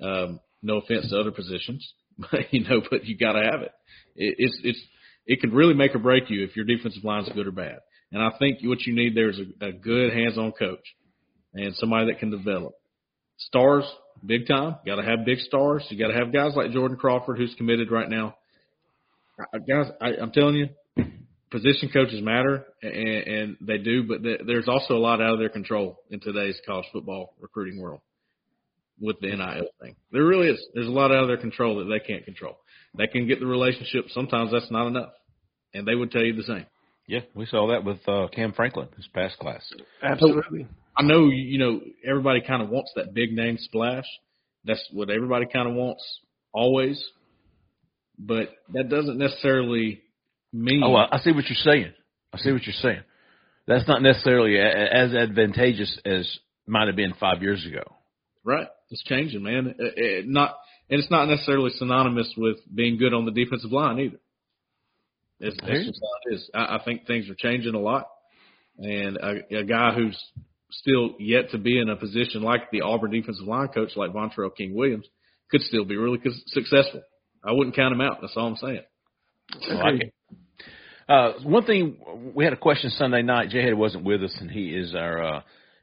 Um, 0.00 0.40
no 0.62 0.78
offense 0.78 1.10
to 1.10 1.18
other 1.18 1.30
positions, 1.30 1.92
but 2.18 2.52
you 2.52 2.64
know, 2.64 2.82
but 2.90 3.04
you 3.04 3.16
got 3.16 3.32
to 3.32 3.42
have 3.42 3.62
it. 3.62 3.72
it. 4.16 4.36
It's 4.38 4.60
it's 4.62 4.80
it 5.26 5.40
could 5.40 5.52
really 5.52 5.74
make 5.74 5.94
or 5.94 5.98
break 5.98 6.30
you 6.30 6.44
if 6.44 6.56
your 6.56 6.64
defensive 6.64 7.04
line 7.04 7.24
is 7.24 7.30
good 7.34 7.46
or 7.46 7.52
bad. 7.52 7.78
And 8.10 8.22
I 8.22 8.30
think 8.38 8.58
what 8.62 8.82
you 8.82 8.94
need 8.94 9.16
there 9.16 9.30
is 9.30 9.38
a, 9.38 9.66
a 9.66 9.72
good 9.72 10.12
hands-on 10.12 10.52
coach 10.52 10.84
and 11.54 11.74
somebody 11.76 12.06
that 12.06 12.18
can 12.18 12.30
develop 12.30 12.74
stars 13.38 13.84
big 14.24 14.46
time. 14.46 14.76
Got 14.86 14.96
to 14.96 15.02
have 15.02 15.24
big 15.24 15.38
stars. 15.38 15.84
You 15.88 15.98
got 15.98 16.12
to 16.12 16.18
have 16.18 16.32
guys 16.32 16.52
like 16.54 16.72
Jordan 16.72 16.96
Crawford, 16.96 17.38
who's 17.38 17.54
committed 17.56 17.90
right 17.90 18.08
now. 18.08 18.36
Guys, 19.68 19.86
I, 20.00 20.10
I'm 20.20 20.32
telling 20.32 20.56
you, 20.56 20.68
position 21.52 21.90
coaches 21.92 22.20
matter, 22.22 22.64
and, 22.82 22.92
and 22.92 23.56
they 23.60 23.78
do, 23.78 24.02
but 24.02 24.22
there's 24.46 24.66
also 24.66 24.94
a 24.94 24.98
lot 24.98 25.20
out 25.20 25.34
of 25.34 25.38
their 25.38 25.50
control 25.50 25.98
in 26.10 26.18
today's 26.18 26.58
college 26.66 26.86
football 26.92 27.34
recruiting 27.40 27.80
world 27.80 28.00
with 28.98 29.20
the 29.20 29.28
NIL 29.28 29.68
thing. 29.80 29.94
There 30.10 30.24
really 30.24 30.48
is. 30.48 30.66
There's 30.74 30.88
a 30.88 30.90
lot 30.90 31.12
out 31.12 31.22
of 31.22 31.28
their 31.28 31.36
control 31.36 31.78
that 31.78 31.84
they 31.84 32.00
can't 32.00 32.24
control. 32.24 32.56
They 32.96 33.06
can 33.06 33.28
get 33.28 33.38
the 33.38 33.46
relationship. 33.46 34.06
Sometimes 34.08 34.50
that's 34.50 34.70
not 34.70 34.86
enough, 34.86 35.12
and 35.74 35.86
they 35.86 35.94
would 35.94 36.10
tell 36.10 36.22
you 36.22 36.34
the 36.34 36.42
same. 36.42 36.66
Yeah, 37.06 37.20
we 37.34 37.46
saw 37.46 37.68
that 37.68 37.84
with 37.84 37.98
uh, 38.08 38.28
Cam 38.32 38.52
Franklin 38.52 38.88
his 38.96 39.08
past 39.08 39.38
class. 39.38 39.62
Absolutely. 40.02 40.66
I 40.96 41.02
know 41.02 41.28
you 41.28 41.58
know 41.58 41.80
everybody 42.08 42.40
kind 42.40 42.62
of 42.62 42.70
wants 42.70 42.92
that 42.96 43.12
big 43.12 43.32
name 43.32 43.58
splash. 43.58 44.04
That's 44.64 44.82
what 44.92 45.10
everybody 45.10 45.46
kind 45.52 45.68
of 45.68 45.74
wants 45.74 46.02
always, 46.52 47.02
but 48.18 48.50
that 48.72 48.88
doesn't 48.88 49.18
necessarily 49.18 50.02
me. 50.52 50.82
Oh, 50.84 50.94
I 50.94 51.18
see 51.18 51.32
what 51.32 51.44
you're 51.46 51.56
saying. 51.56 51.92
I 52.32 52.38
see 52.38 52.52
what 52.52 52.64
you're 52.64 52.74
saying. 52.80 53.02
That's 53.66 53.86
not 53.86 54.02
necessarily 54.02 54.58
as 54.58 55.14
advantageous 55.14 55.98
as 56.04 56.38
might 56.66 56.88
have 56.88 56.96
been 56.96 57.14
five 57.18 57.42
years 57.42 57.64
ago. 57.66 57.82
Right. 58.44 58.66
It's 58.90 59.02
changing, 59.04 59.42
man. 59.42 59.74
It, 59.78 59.94
it 59.96 60.28
not, 60.28 60.56
and 60.90 61.00
it's 61.00 61.10
not 61.10 61.28
necessarily 61.28 61.70
synonymous 61.76 62.32
with 62.36 62.56
being 62.72 62.98
good 62.98 63.14
on 63.14 63.24
the 63.24 63.30
defensive 63.30 63.72
line 63.72 64.00
either. 64.00 64.18
It's, 65.40 65.56
that's 65.60 65.86
just 65.86 66.00
how 66.00 66.30
it 66.30 66.34
is. 66.34 66.50
I, 66.54 66.76
I 66.76 66.80
think 66.84 67.06
things 67.06 67.28
are 67.28 67.34
changing 67.36 67.74
a 67.74 67.80
lot, 67.80 68.08
and 68.78 69.16
a, 69.16 69.58
a 69.58 69.64
guy 69.64 69.92
who's 69.92 70.16
still 70.70 71.16
yet 71.18 71.50
to 71.50 71.58
be 71.58 71.78
in 71.78 71.88
a 71.88 71.96
position 71.96 72.42
like 72.42 72.70
the 72.70 72.82
Auburn 72.82 73.10
defensive 73.10 73.46
line 73.46 73.68
coach, 73.68 73.90
like 73.96 74.12
Vontrell 74.12 74.54
King 74.54 74.74
Williams, 74.74 75.06
could 75.50 75.62
still 75.62 75.84
be 75.84 75.96
really 75.96 76.18
successful. 76.46 77.02
I 77.44 77.52
wouldn't 77.52 77.76
count 77.76 77.92
him 77.92 78.00
out. 78.00 78.18
That's 78.20 78.34
all 78.36 78.46
I'm 78.46 78.56
saying. 78.56 78.82
I 79.70 79.74
like 79.74 80.00
it. 80.00 80.14
Uh, 81.08 81.32
one 81.42 81.64
thing 81.64 81.96
we 82.34 82.44
had 82.44 82.52
a 82.52 82.56
question 82.56 82.90
Sunday 82.90 83.22
night. 83.22 83.50
Jay 83.50 83.62
Head 83.62 83.74
wasn't 83.74 84.04
with 84.04 84.22
us, 84.22 84.36
and 84.40 84.50
he 84.50 84.68
is 84.68 84.94
our 84.94 85.22
uh, 85.22 85.40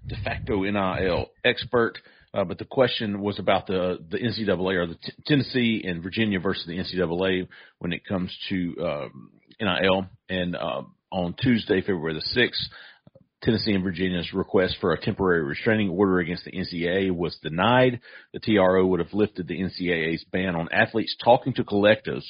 de 0.08 0.16
facto 0.24 0.64
NIL 0.64 1.28
expert. 1.44 1.98
Uh, 2.34 2.44
but 2.44 2.58
the 2.60 2.66
question 2.66 3.22
was 3.22 3.40
about 3.40 3.68
the 3.68 3.98
the 4.10 4.18
NCAA 4.18 4.76
or 4.76 4.88
the 4.88 4.96
t- 4.96 5.14
Tennessee 5.26 5.84
and 5.86 6.04
Virginia 6.04 6.40
versus 6.40 6.66
the 6.68 6.78
NCAA 6.78 7.48
when 7.80 7.92
it 7.92 8.06
comes 8.06 8.36
to 8.50 8.76
um, 8.82 9.32
NIL. 9.60 10.06
And 10.30 10.56
uh, 10.56 10.84
on 11.12 11.34
Tuesday, 11.42 11.82
February 11.82 12.14
the 12.14 12.22
sixth, 12.22 12.62
Tennessee 13.42 13.74
and 13.74 13.84
Virginia's 13.84 14.32
request 14.32 14.78
for 14.80 14.94
a 14.94 15.02
temporary 15.02 15.44
restraining 15.44 15.90
order 15.90 16.20
against 16.20 16.46
the 16.46 16.52
NCAA 16.52 17.12
was 17.12 17.38
denied. 17.42 18.00
The 18.34 18.40
TRO 18.40 18.86
would 18.86 19.00
have 19.00 19.14
lifted 19.14 19.48
the 19.48 19.60
NCAA's 19.60 20.24
ban 20.32 20.56
on 20.56 20.70
athletes 20.72 21.16
talking 21.24 21.54
to 21.54 21.64
collectives 21.64 22.26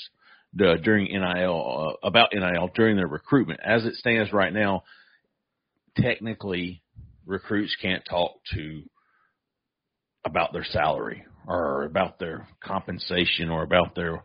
uh, 0.58 0.76
during 0.78 1.06
NIL 1.12 1.98
uh, 2.04 2.08
about 2.08 2.30
NIL 2.34 2.70
during 2.76 2.96
their 2.96 3.08
recruitment. 3.08 3.60
As 3.64 3.86
it 3.86 3.96
stands 3.96 4.34
right 4.34 4.54
now, 4.54 4.84
technically 5.98 6.82
recruits 7.26 7.76
can't 7.82 8.04
talk 8.10 8.32
to 8.54 8.84
about 10.26 10.54
their 10.54 10.66
salary 10.66 11.26
or 11.48 11.84
about 11.84 12.20
their 12.20 12.48
compensation 12.64 13.50
or 13.50 13.64
about 13.64 13.96
their 13.96 14.24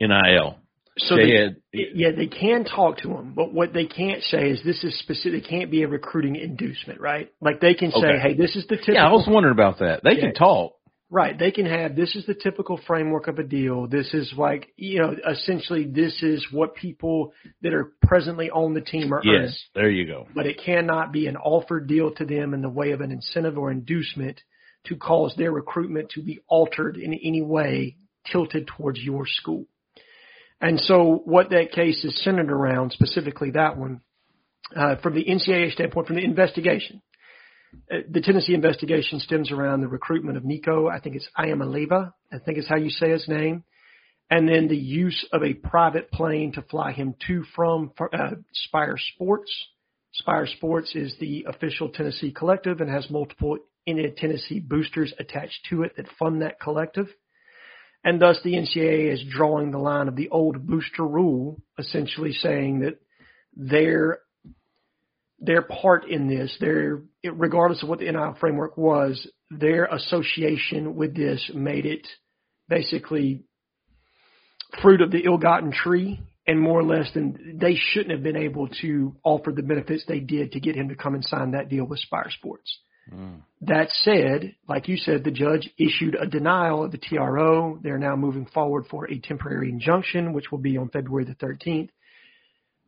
NIL. 0.00 0.56
So 0.98 1.14
they, 1.14 1.36
had, 1.36 1.56
yeah, 1.72 2.12
they 2.16 2.26
can 2.26 2.64
talk 2.64 2.98
to 2.98 3.08
them, 3.08 3.34
but 3.36 3.52
what 3.52 3.74
they 3.74 3.84
can't 3.84 4.22
say 4.22 4.48
is 4.48 4.62
this 4.64 4.82
is 4.82 4.98
specific. 4.98 5.44
It 5.44 5.48
can't 5.50 5.70
be 5.70 5.82
a 5.82 5.88
recruiting 5.88 6.36
inducement, 6.36 7.02
right? 7.02 7.30
Like 7.38 7.60
they 7.60 7.74
can 7.74 7.90
say, 7.90 7.98
okay. 7.98 8.18
"Hey, 8.18 8.34
this 8.34 8.56
is 8.56 8.66
the 8.66 8.76
typical." 8.76 8.94
Yeah, 8.94 9.06
I 9.06 9.12
was 9.12 9.26
wondering 9.28 9.52
about 9.52 9.80
that. 9.80 10.00
They 10.02 10.12
yeah. 10.12 10.20
can 10.20 10.34
talk, 10.34 10.75
Right. 11.08 11.38
They 11.38 11.52
can 11.52 11.66
have 11.66 11.94
this 11.94 12.16
is 12.16 12.26
the 12.26 12.34
typical 12.34 12.80
framework 12.84 13.28
of 13.28 13.38
a 13.38 13.44
deal. 13.44 13.86
This 13.86 14.12
is 14.12 14.32
like 14.36 14.72
you 14.76 14.98
know, 14.98 15.14
essentially 15.30 15.86
this 15.86 16.20
is 16.22 16.44
what 16.50 16.74
people 16.74 17.32
that 17.62 17.72
are 17.72 17.92
presently 18.02 18.50
on 18.50 18.74
the 18.74 18.80
team 18.80 19.14
are 19.14 19.20
yes, 19.22 19.34
earning. 19.34 19.54
There 19.74 19.90
you 19.90 20.06
go. 20.06 20.26
But 20.34 20.46
it 20.46 20.60
cannot 20.64 21.12
be 21.12 21.28
an 21.28 21.36
offered 21.36 21.86
deal 21.86 22.10
to 22.14 22.24
them 22.24 22.54
in 22.54 22.60
the 22.60 22.68
way 22.68 22.90
of 22.90 23.00
an 23.00 23.12
incentive 23.12 23.56
or 23.56 23.70
inducement 23.70 24.40
to 24.86 24.96
cause 24.96 25.32
their 25.36 25.52
recruitment 25.52 26.10
to 26.10 26.22
be 26.22 26.40
altered 26.48 26.96
in 26.96 27.14
any 27.14 27.42
way 27.42 27.96
tilted 28.30 28.66
towards 28.66 28.98
your 29.00 29.26
school. 29.26 29.66
And 30.60 30.80
so 30.80 31.20
what 31.24 31.50
that 31.50 31.72
case 31.72 32.02
is 32.04 32.20
centered 32.24 32.50
around, 32.50 32.92
specifically 32.92 33.50
that 33.52 33.76
one, 33.76 34.00
uh, 34.74 34.96
from 34.96 35.14
the 35.14 35.24
NCAA 35.24 35.72
standpoint, 35.72 36.06
from 36.06 36.16
the 36.16 36.24
investigation, 36.24 37.02
the 37.88 38.20
Tennessee 38.20 38.54
investigation 38.54 39.20
stems 39.20 39.50
around 39.50 39.80
the 39.80 39.88
recruitment 39.88 40.36
of 40.36 40.44
Nico. 40.44 40.88
I 40.88 41.00
think 41.00 41.16
it's 41.16 41.28
Iamaleava. 41.38 42.12
I 42.32 42.38
think 42.38 42.58
is 42.58 42.68
how 42.68 42.76
you 42.76 42.90
say 42.90 43.10
his 43.10 43.28
name. 43.28 43.64
And 44.30 44.48
then 44.48 44.68
the 44.68 44.76
use 44.76 45.26
of 45.32 45.42
a 45.42 45.54
private 45.54 46.10
plane 46.10 46.52
to 46.52 46.62
fly 46.62 46.92
him 46.92 47.14
to 47.28 47.44
from 47.54 47.92
uh, 48.00 48.30
Spyre 48.52 48.96
Sports. 49.14 49.52
Spyre 50.12 50.46
Sports 50.46 50.94
is 50.94 51.14
the 51.20 51.46
official 51.48 51.90
Tennessee 51.90 52.32
collective 52.32 52.80
and 52.80 52.90
has 52.90 53.08
multiple 53.10 53.58
in 53.86 54.14
Tennessee 54.16 54.58
boosters 54.58 55.12
attached 55.18 55.66
to 55.70 55.82
it 55.84 55.96
that 55.96 56.06
fund 56.18 56.42
that 56.42 56.58
collective. 56.60 57.06
And 58.02 58.20
thus 58.20 58.38
the 58.42 58.54
NCAA 58.54 59.12
is 59.12 59.24
drawing 59.30 59.70
the 59.70 59.78
line 59.78 60.08
of 60.08 60.16
the 60.16 60.28
old 60.30 60.66
booster 60.66 61.06
rule, 61.06 61.60
essentially 61.78 62.32
saying 62.32 62.80
that 62.80 62.98
their 63.54 64.20
their 65.38 65.62
part 65.62 66.08
in 66.08 66.28
this, 66.28 66.56
their 66.60 67.02
regardless 67.24 67.82
of 67.82 67.88
what 67.88 67.98
the 67.98 68.10
NIL 68.10 68.36
framework 68.40 68.76
was, 68.76 69.26
their 69.50 69.84
association 69.86 70.94
with 70.96 71.14
this 71.14 71.50
made 71.54 71.86
it 71.86 72.06
basically 72.68 73.44
fruit 74.82 75.00
of 75.00 75.10
the 75.10 75.24
ill-gotten 75.24 75.72
tree, 75.72 76.20
and 76.46 76.60
more 76.60 76.80
or 76.80 76.84
less 76.84 77.10
than 77.12 77.58
they 77.60 77.74
shouldn't 77.74 78.12
have 78.12 78.22
been 78.22 78.36
able 78.36 78.68
to 78.80 79.16
offer 79.24 79.50
the 79.52 79.62
benefits 79.62 80.04
they 80.06 80.20
did 80.20 80.52
to 80.52 80.60
get 80.60 80.76
him 80.76 80.88
to 80.88 80.94
come 80.94 81.14
and 81.14 81.24
sign 81.24 81.52
that 81.52 81.68
deal 81.68 81.84
with 81.84 81.98
Spyre 81.98 82.30
Sports. 82.30 82.78
Mm. 83.12 83.42
That 83.62 83.88
said, 83.90 84.54
like 84.68 84.88
you 84.88 84.96
said, 84.96 85.24
the 85.24 85.30
judge 85.30 85.68
issued 85.78 86.14
a 86.14 86.26
denial 86.26 86.84
of 86.84 86.92
the 86.92 86.98
TRO. 86.98 87.78
They're 87.82 87.98
now 87.98 88.16
moving 88.16 88.46
forward 88.46 88.86
for 88.90 89.10
a 89.10 89.18
temporary 89.18 89.70
injunction, 89.70 90.32
which 90.32 90.50
will 90.50 90.58
be 90.58 90.76
on 90.76 90.88
February 90.88 91.24
the 91.24 91.34
13th. 91.34 91.88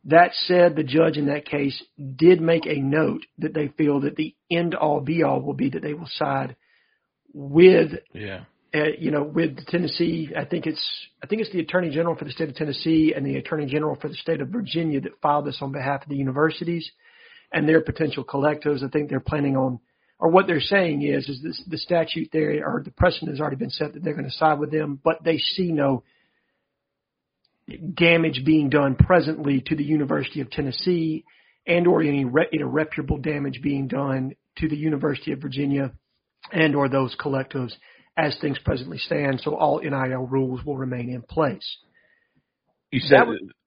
That 0.05 0.31
said, 0.33 0.75
the 0.75 0.83
judge 0.83 1.17
in 1.17 1.27
that 1.27 1.45
case 1.45 1.81
did 2.15 2.41
make 2.41 2.65
a 2.65 2.79
note 2.79 3.25
that 3.39 3.53
they 3.53 3.67
feel 3.67 4.01
that 4.01 4.15
the 4.15 4.33
end 4.49 4.73
all 4.73 5.01
be 5.01 5.23
all 5.23 5.41
will 5.41 5.53
be 5.53 5.69
that 5.69 5.81
they 5.81 5.93
will 5.93 6.07
side 6.07 6.55
with, 7.33 7.91
yeah. 8.13 8.43
Uh, 8.73 8.89
you 8.99 9.09
know, 9.09 9.23
with 9.23 9.65
Tennessee. 9.65 10.29
I 10.37 10.45
think 10.45 10.67
it's 10.67 10.83
I 11.23 11.27
think 11.27 11.41
it's 11.41 11.51
the 11.51 11.59
Attorney 11.59 11.89
General 11.89 12.15
for 12.15 12.25
the 12.25 12.31
state 12.31 12.49
of 12.49 12.55
Tennessee 12.55 13.13
and 13.15 13.25
the 13.25 13.37
Attorney 13.37 13.65
General 13.65 13.95
for 13.95 14.09
the 14.09 14.15
state 14.15 14.41
of 14.41 14.49
Virginia 14.49 15.01
that 15.01 15.19
filed 15.21 15.45
this 15.45 15.57
on 15.61 15.71
behalf 15.71 16.03
of 16.03 16.09
the 16.09 16.15
universities 16.15 16.89
and 17.51 17.67
their 17.67 17.81
potential 17.81 18.23
collectives. 18.23 18.83
I 18.83 18.89
think 18.89 19.09
they're 19.09 19.19
planning 19.19 19.57
on 19.57 19.79
or 20.19 20.29
what 20.29 20.47
they're 20.47 20.59
saying 20.59 21.01
is, 21.01 21.27
is 21.29 21.41
this, 21.41 21.63
the 21.67 21.77
statute 21.77 22.29
there 22.31 22.63
or 22.67 22.83
the 22.83 22.91
precedent 22.91 23.31
has 23.31 23.39
already 23.39 23.55
been 23.55 23.69
set 23.69 23.93
that 23.93 24.03
they're 24.03 24.13
going 24.13 24.29
to 24.29 24.31
side 24.31 24.59
with 24.59 24.69
them, 24.69 24.99
but 25.03 25.23
they 25.23 25.37
see 25.37 25.71
no 25.71 26.03
damage 27.95 28.43
being 28.45 28.69
done 28.69 28.95
presently 28.95 29.61
to 29.67 29.75
the 29.75 29.83
University 29.83 30.41
of 30.41 30.49
Tennessee 30.49 31.23
and 31.67 31.87
or 31.87 32.01
any 32.01 32.25
irreparable 32.51 33.17
damage 33.17 33.61
being 33.61 33.87
done 33.87 34.33
to 34.57 34.67
the 34.67 34.77
University 34.77 35.31
of 35.31 35.41
Virginia 35.41 35.91
and 36.51 36.75
or 36.75 36.89
those 36.89 37.15
collectives 37.19 37.73
as 38.17 38.37
things 38.39 38.57
presently 38.65 38.97
stand. 38.97 39.41
So 39.41 39.55
all 39.55 39.79
NIL 39.79 40.27
rules 40.27 40.63
will 40.65 40.77
remain 40.77 41.09
in 41.09 41.21
place. 41.21 41.77
You 42.91 42.99
said 43.01 43.19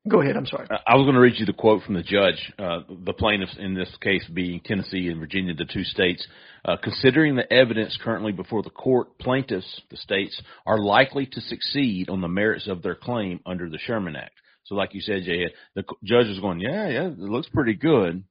Go 0.09 0.21
ahead. 0.21 0.37
I'm 0.37 0.47
sorry. 0.47 0.67
I 0.69 0.97
was 0.97 1.05
going 1.05 1.15
to 1.15 1.21
read 1.21 1.35
you 1.37 1.47
the 1.47 1.53
quote 1.53 1.85
from 1.85 1.95
the 1.95 2.03
judge. 2.03 2.53
Uh, 2.59 2.81
the 3.05 3.13
plaintiffs 3.13 3.57
in 3.57 3.75
this 3.75 3.89
case 4.01 4.27
being 4.35 4.61
Tennessee 4.65 5.07
and 5.07 5.21
Virginia, 5.21 5.55
the 5.55 5.65
two 5.65 5.85
states. 5.85 6.27
Uh, 6.65 6.77
considering 6.83 7.37
the 7.37 7.51
evidence 7.53 7.97
currently 8.03 8.33
before 8.33 8.65
the 8.65 8.71
court, 8.71 9.17
plaintiffs, 9.19 9.81
the 9.91 9.97
states, 9.97 10.41
are 10.67 10.79
likely 10.79 11.27
to 11.27 11.41
succeed 11.43 12.11
on 12.11 12.21
the 12.21 12.27
merits 12.27 12.67
of 12.67 12.83
their 12.83 12.97
claim 12.97 13.39
under 13.47 13.71
the 13.71 13.79
Sherman 13.79 14.17
Act. 14.17 14.35
So, 14.65 14.75
like 14.75 14.93
you 14.93 15.01
said, 15.01 15.23
Jay, 15.23 15.47
the 15.77 15.85
judge 16.03 16.27
is 16.27 16.41
going, 16.41 16.61
yeah, 16.61 16.89
yeah, 16.89 17.07
it 17.07 17.19
looks 17.19 17.49
pretty 17.49 17.75
good, 17.75 18.25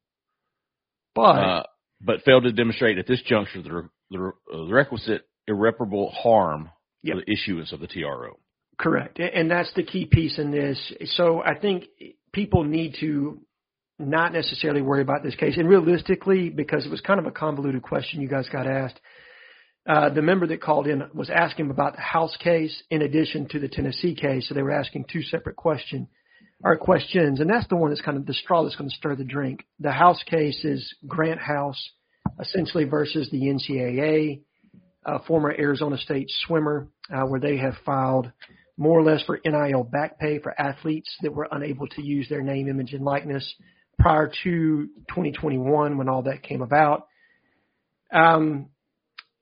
but 1.15 1.21
uh, 1.21 1.63
but 2.01 2.23
failed 2.23 2.43
to 2.43 2.51
demonstrate 2.51 2.97
at 2.97 3.07
this 3.07 3.21
juncture 3.25 3.61
the, 3.61 3.89
the, 4.09 4.31
the 4.51 4.73
requisite 4.73 5.27
irreparable 5.47 6.09
harm 6.11 6.69
yep. 7.03 7.15
for 7.15 7.21
the 7.25 7.31
issuance 7.31 7.71
of 7.71 7.79
the 7.79 7.87
TRO. 7.87 8.39
Correct. 8.79 9.19
And 9.19 9.49
that's 9.49 9.71
the 9.75 9.83
key 9.83 10.05
piece 10.05 10.39
in 10.39 10.51
this. 10.51 10.93
So 11.15 11.41
I 11.41 11.55
think 11.55 11.85
people 12.33 12.63
need 12.63 12.95
to 12.99 13.41
not 13.99 14.33
necessarily 14.33 14.81
worry 14.81 15.01
about 15.01 15.23
this 15.23 15.35
case. 15.35 15.57
And 15.57 15.69
realistically, 15.69 16.49
because 16.49 16.85
it 16.85 16.91
was 16.91 17.01
kind 17.01 17.19
of 17.19 17.27
a 17.27 17.31
convoluted 17.31 17.83
question 17.83 18.21
you 18.21 18.27
guys 18.27 18.49
got 18.49 18.67
asked, 18.67 18.99
uh, 19.87 20.09
the 20.09 20.21
member 20.21 20.47
that 20.47 20.61
called 20.61 20.87
in 20.87 21.03
was 21.13 21.29
asking 21.29 21.69
about 21.69 21.95
the 21.95 22.01
House 22.01 22.35
case 22.37 22.83
in 22.89 23.01
addition 23.01 23.47
to 23.49 23.59
the 23.59 23.67
Tennessee 23.67 24.15
case. 24.15 24.47
So 24.47 24.53
they 24.53 24.61
were 24.61 24.71
asking 24.71 25.05
two 25.11 25.23
separate 25.23 25.55
question 25.55 26.07
or 26.63 26.77
questions. 26.77 27.39
And 27.39 27.49
that's 27.49 27.67
the 27.67 27.75
one 27.75 27.89
that's 27.89 28.01
kind 28.01 28.17
of 28.17 28.25
the 28.25 28.33
straw 28.33 28.63
that's 28.63 28.75
going 28.75 28.89
to 28.89 28.95
stir 28.95 29.15
the 29.15 29.23
drink. 29.23 29.65
The 29.79 29.91
House 29.91 30.21
case 30.23 30.63
is 30.63 30.93
Grant 31.07 31.39
House 31.39 31.91
essentially 32.39 32.83
versus 32.83 33.29
the 33.31 33.41
NCAA, 33.41 34.41
uh, 35.05 35.19
former 35.27 35.53
Arizona 35.57 35.97
State 35.97 36.29
swimmer, 36.45 36.87
uh, 37.11 37.23
where 37.23 37.39
they 37.39 37.57
have 37.57 37.73
filed 37.83 38.31
more 38.81 38.99
or 38.99 39.03
less 39.03 39.21
for 39.25 39.39
NIL 39.45 39.83
back 39.83 40.17
pay 40.17 40.39
for 40.39 40.59
athletes 40.59 41.15
that 41.21 41.31
were 41.31 41.47
unable 41.51 41.87
to 41.89 42.01
use 42.01 42.27
their 42.29 42.41
name, 42.41 42.67
image, 42.67 42.93
and 42.93 43.05
likeness 43.05 43.53
prior 43.99 44.31
to 44.43 44.87
2021 45.09 45.99
when 45.99 46.09
all 46.09 46.23
that 46.23 46.41
came 46.41 46.63
about. 46.63 47.05
Um, 48.11 48.69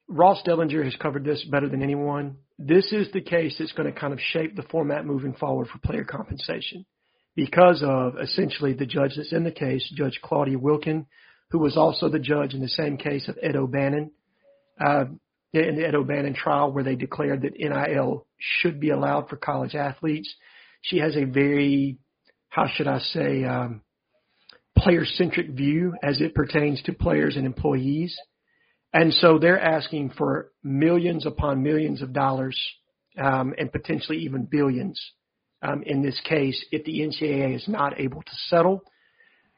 Ross 0.09 0.41
Dellenger 0.45 0.83
has 0.83 0.93
covered 0.97 1.23
this 1.23 1.41
better 1.49 1.69
than 1.69 1.81
anyone. 1.81 2.35
This 2.57 2.91
is 2.91 3.07
the 3.13 3.21
case 3.21 3.55
that's 3.57 3.71
going 3.71 3.91
to 3.91 3.97
kind 3.97 4.11
of 4.11 4.19
shape 4.19 4.57
the 4.57 4.63
format 4.63 5.05
moving 5.05 5.33
forward 5.33 5.69
for 5.69 5.79
player 5.79 6.03
compensation 6.03 6.85
because 7.33 7.81
of 7.81 8.19
essentially 8.21 8.73
the 8.73 8.85
judge 8.85 9.13
that's 9.15 9.31
in 9.31 9.45
the 9.45 9.51
case, 9.51 9.89
Judge 9.95 10.19
Claudia 10.21 10.57
Wilken, 10.57 11.05
who 11.51 11.59
was 11.59 11.77
also 11.77 12.09
the 12.09 12.19
judge 12.19 12.53
in 12.53 12.59
the 12.59 12.67
same 12.67 12.97
case 12.97 13.29
of 13.29 13.37
Ed 13.41 13.55
O'Bannon. 13.55 14.11
Uh, 14.85 15.05
in 15.53 15.75
the 15.75 15.87
Ed 15.87 15.95
O'Bannon 15.95 16.33
trial 16.33 16.71
where 16.71 16.83
they 16.83 16.95
declared 16.95 17.41
that 17.41 17.57
NIL 17.57 18.27
should 18.37 18.79
be 18.79 18.91
allowed 18.91 19.29
for 19.29 19.35
college 19.35 19.75
athletes. 19.75 20.33
She 20.81 20.99
has 20.99 21.15
a 21.15 21.25
very, 21.25 21.97
how 22.49 22.67
should 22.67 22.87
I 22.87 22.99
say, 22.99 23.43
um, 23.43 23.81
player 24.77 25.05
centric 25.05 25.49
view 25.49 25.95
as 26.03 26.21
it 26.21 26.35
pertains 26.35 26.81
to 26.83 26.93
players 26.93 27.35
and 27.35 27.45
employees. 27.45 28.15
And 28.93 29.13
so 29.13 29.37
they're 29.37 29.59
asking 29.59 30.11
for 30.17 30.51
millions 30.63 31.25
upon 31.25 31.63
millions 31.63 32.01
of 32.01 32.13
dollars 32.13 32.57
um, 33.17 33.53
and 33.57 33.71
potentially 33.71 34.19
even 34.19 34.45
billions 34.45 34.99
um, 35.61 35.83
in 35.85 36.01
this 36.01 36.19
case 36.23 36.63
if 36.71 36.85
the 36.85 36.99
NCAA 36.99 37.55
is 37.55 37.67
not 37.67 37.99
able 37.99 38.21
to 38.21 38.31
settle, 38.47 38.81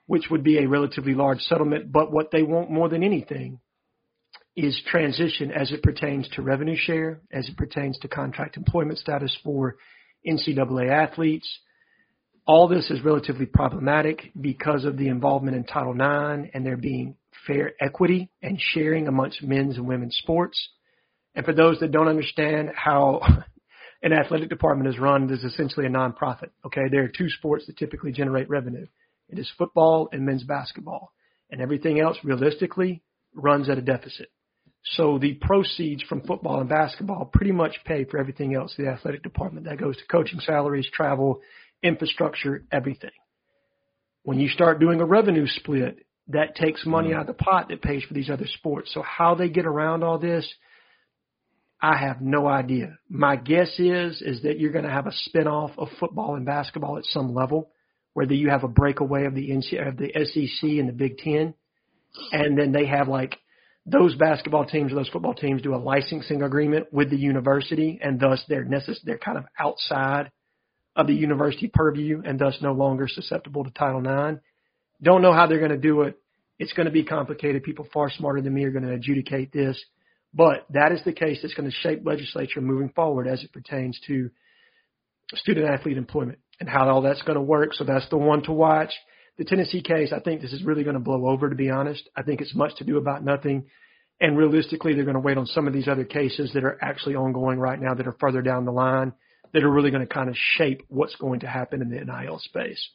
which 0.08 0.30
would 0.32 0.44
be 0.44 0.58
a 0.58 0.68
relatively 0.68 1.14
large 1.14 1.40
settlement. 1.42 1.92
But 1.92 2.12
what 2.12 2.32
they 2.32 2.44
want 2.44 2.72
more 2.72 2.90
than 2.90 3.04
anything 3.04 3.60
is 4.56 4.82
transition 4.88 5.52
as 5.52 5.72
it 5.72 5.82
pertains 5.82 6.28
to 6.30 6.42
revenue 6.42 6.76
share, 6.76 7.22
as 7.32 7.48
it 7.48 7.58
pertains 7.58 7.98
to 8.00 8.08
contract 8.08 8.58
employment 8.58 9.00
status 9.00 9.36
for 9.44 9.78
NCAA 10.28 10.90
athletes. 10.90 11.48
All 12.46 12.68
this 12.68 12.90
is 12.92 13.04
relatively 13.04 13.46
problematic 13.46 14.32
because 14.40 14.84
of 14.84 14.98
the 14.98 15.08
involvement 15.08 15.56
in 15.56 15.64
Title 15.64 15.94
IX 15.94 16.50
and 16.54 16.66
there 16.66 16.78
being 16.78 17.16
fair 17.48 17.74
equity 17.80 18.30
and 18.42 18.60
sharing 18.60 19.08
amongst 19.08 19.42
men's 19.42 19.78
and 19.78 19.88
women's 19.88 20.18
sports. 20.18 20.60
And 21.34 21.46
for 21.46 21.54
those 21.54 21.80
that 21.80 21.92
don't 21.92 22.10
understand 22.10 22.72
how 22.76 23.22
an 24.04 24.12
athletic 24.12 24.50
department 24.50 24.90
is 24.90 25.00
run, 25.00 25.30
it 25.30 25.32
is 25.32 25.44
essentially 25.44 25.86
a 25.86 25.90
nonprofit. 25.90 26.50
Okay, 26.66 26.90
there 26.92 27.04
are 27.04 27.08
two 27.08 27.30
sports 27.30 27.68
that 27.68 27.78
typically 27.78 28.12
generate 28.12 28.50
revenue. 28.50 28.86
It 29.30 29.40
is 29.40 29.50
football 29.58 30.10
and 30.12 30.26
men's 30.26 30.44
basketball. 30.44 31.14
And 31.50 31.62
everything 31.62 32.00
else 32.00 32.18
realistically 32.24 33.02
runs 33.34 33.70
at 33.70 33.78
a 33.78 33.82
deficit. 33.82 34.30
So 34.84 35.20
the 35.20 35.36
proceeds 35.36 36.02
from 36.04 36.22
football 36.22 36.60
and 36.60 36.70
basketball 36.70 37.30
pretty 37.32 37.52
much 37.52 37.78
pay 37.86 38.04
for 38.06 38.17
everything 38.17 38.56
else, 38.56 38.74
the 38.78 38.88
athletic 38.88 39.22
department. 39.22 39.67
That 39.67 39.80
goes 39.80 39.96
to 39.98 40.04
coaching 40.08 40.39
salaries, 40.39 40.89
travel, 40.91 41.41
infrastructure, 41.84 42.63
everything. 42.72 43.12
When 44.24 44.39
you 44.39 44.50
start 44.50 44.80
doing 44.80 45.00
a 45.00 45.06
revenue 45.06 45.48
split, 45.48 46.06
that 46.30 46.56
takes 46.56 46.86
money 46.86 47.10
mm. 47.10 47.15
out 47.15 47.22
of 47.22 47.28
the 47.28 47.44
pot 47.44 47.70
that 47.70 47.82
pays 47.82 48.04
for 48.04 48.13
these 48.13 48.30
other 48.30 48.48
sports. 48.58 48.91
So 48.94 49.02
how 49.02 49.36
they 49.36 49.50
get 49.50 49.65
around 49.65 50.04
all 50.04 50.17
this, 50.17 50.52
I 51.82 51.98
have 51.98 52.22
no 52.22 52.48
idea. 52.48 52.98
My 53.10 53.36
guess 53.36 53.80
is 53.80 54.22
is 54.22 54.44
that 54.44 54.60
you're 54.60 54.72
going 54.72 54.86
to 54.86 54.91
have 54.91 55.08
a 55.08 55.13
spinoff 55.30 55.72
of 55.78 55.89
football 56.00 56.36
and 56.36 56.46
basketball 56.46 56.98
at 56.98 57.06
some 57.06 57.34
level, 57.34 57.72
whether 58.13 58.34
you 58.34 58.50
have 58.50 58.63
a 58.63 58.67
breakaway 58.67 59.26
of 59.26 59.34
the 59.34 59.50
NC, 59.50 59.88
of 59.88 59.98
the 59.98 60.12
SEC 60.13 60.70
and 60.70 60.89
the 60.89 60.94
Big 60.94 61.17
Ten, 61.17 61.56
and 62.32 62.58
then 62.58 62.72
they 62.72 62.86
have 62.86 63.08
like 63.08 63.38
those 63.86 64.15
basketball 64.15 64.65
teams 64.65 64.91
or 64.91 64.96
those 64.96 65.10
football 65.10 65.34
teams 65.34 65.62
do 65.62 65.74
a 65.74 65.78
licensing 65.78 66.44
agreement 66.44 66.94
with 66.94 67.10
the 67.10 67.17
university, 67.17 68.00
and 68.02 68.20
thus 68.20 68.44
they're 68.48 68.65
necess- 68.65 69.02
they're 69.04 69.17
kind 69.17 69.38
of 69.38 69.46
outside 69.60 70.32
of 70.96 71.08
the 71.08 71.13
university 71.13 71.70
purview, 71.74 72.22
and 72.24 72.38
thus 72.38 72.62
no 72.62 72.74
longer 72.74 73.08
susceptible 73.08 73.63
to 73.63 73.72
Title 73.72 74.00
IX. 74.00 74.39
Don't 75.02 75.22
know 75.22 75.34
how 75.34 75.48
they're 75.48 75.60
going 75.60 75.72
to 75.72 75.78
do 75.78 76.02
it. 76.02 76.17
It's 76.60 76.74
going 76.74 76.86
to 76.86 76.91
be 76.91 77.04
complicated. 77.04 77.63
People 77.63 77.88
far 77.91 78.12
smarter 78.12 78.41
than 78.41 78.54
me 78.54 78.65
are 78.65 78.72
going 78.72 78.86
to 78.86 78.94
adjudicate 78.94 79.52
this, 79.52 79.84
but 80.34 80.65
that 80.70 80.91
is 80.91 81.04
the 81.04 81.13
case 81.13 81.39
that's 81.41 81.56
going 81.56 81.70
to 81.70 81.76
shape 81.78 82.06
legislature 82.06 82.62
moving 82.62 82.89
forward 82.89 83.28
as 83.28 83.44
it 83.44 83.52
pertains 83.52 84.00
to 84.08 84.30
student 85.34 85.67
athlete 85.67 85.98
employment. 85.98 86.39
and 86.60 86.70
how 86.70 86.88
all 86.88 87.02
that's 87.02 87.24
going 87.24 87.36
to 87.36 87.41
work. 87.41 87.74
So 87.74 87.84
that's 87.84 88.08
the 88.10 88.17
one 88.17 88.44
to 88.44 88.52
watch. 88.52 88.91
The 89.38 89.46
Tennessee 89.46 89.82
case, 89.82 90.12
I 90.13 90.20
think 90.20 90.41
this 90.41 90.54
is 90.54 90.63
really 90.63 90.84
going 90.84 90.96
to 90.96 91.00
blow 91.00 91.28
over, 91.28 91.50
to 91.50 91.56
be 91.56 91.70
honest. 91.70 92.08
I 92.15 92.22
think 92.22 92.41
it's 92.41 92.54
much 92.54 92.76
to 92.78 92.84
do 92.84 92.98
about 92.98 93.24
nothing. 93.24 93.65
And 94.20 94.38
realistically, 94.38 94.94
they're 94.94 95.04
going 95.04 95.15
to 95.15 95.20
wait 95.20 95.38
on 95.38 95.48
some 95.48 95.67
of 95.67 95.74
these 95.74 95.88
other 95.88 96.04
cases 96.04 96.52
that 96.54 96.63
are 96.63 96.78
actually 96.82 97.15
ongoing 97.15 97.58
right 97.58 97.80
now 97.82 97.96
that 97.96 98.08
are 98.08 98.15
further 98.20 98.41
down 98.41 98.65
the 98.65 98.72
line 98.72 99.13
that 99.54 99.63
are 99.63 99.72
really 99.72 99.91
going 99.91 100.06
to 100.06 100.13
kind 100.13 100.30
of 100.30 100.36
shape 100.38 100.84
what's 100.88 101.15
going 101.15 101.41
to 101.41 101.48
happen 101.48 101.82
in 101.82 101.89
the 101.89 102.04
NIL 102.04 102.39
space. 102.39 102.89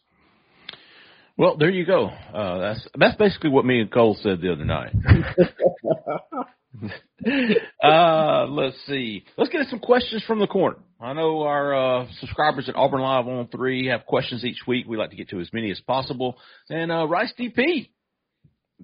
Well, 1.37 1.57
there 1.59 1.69
you 1.69 1.85
go. 1.85 2.07
Uh, 2.07 2.59
that's 2.59 2.89
that's 2.99 3.17
basically 3.17 3.51
what 3.51 3.67
me 3.67 3.81
and 3.81 3.93
Cole 3.93 4.17
said 4.23 4.41
the 4.41 4.53
other 4.53 4.65
night. 4.65 4.95
uh, 7.85 8.47
let's 8.47 8.77
see. 8.87 9.25
Let's 9.37 9.51
get 9.51 9.67
some 9.69 9.79
questions 9.79 10.23
from 10.27 10.39
the 10.39 10.47
corner. 10.47 10.77
I 11.01 11.13
know 11.13 11.43
our 11.43 11.75
uh, 11.75 12.07
subscribers 12.21 12.69
at 12.69 12.77
Auburn 12.77 13.01
Live 13.01 13.27
on 13.27 13.49
three 13.49 13.89
have 13.89 14.07
questions 14.07 14.45
each 14.45 14.61
week. 14.67 14.87
We 14.89 14.97
like 14.97 15.11
to 15.11 15.17
get 15.17 15.29
to 15.31 15.41
as 15.41 15.53
many 15.53 15.71
as 15.71 15.81
possible. 15.81 16.39
And 16.69 16.91
uh, 16.91 17.07
Rice 17.07 17.33
DP 17.39 17.89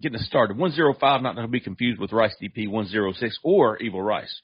getting 0.00 0.18
us 0.18 0.26
started. 0.26 0.57
One 0.57 0.72
zero 0.72 0.94
five, 0.98 1.22
not 1.22 1.35
to 1.35 1.48
be 1.48 1.61
confused 1.61 2.00
with 2.00 2.12
Rice 2.12 2.35
DP 2.42 2.68
one 2.68 2.87
zero 2.87 3.12
six 3.12 3.38
or 3.42 3.78
Evil 3.78 4.02
Rice. 4.02 4.40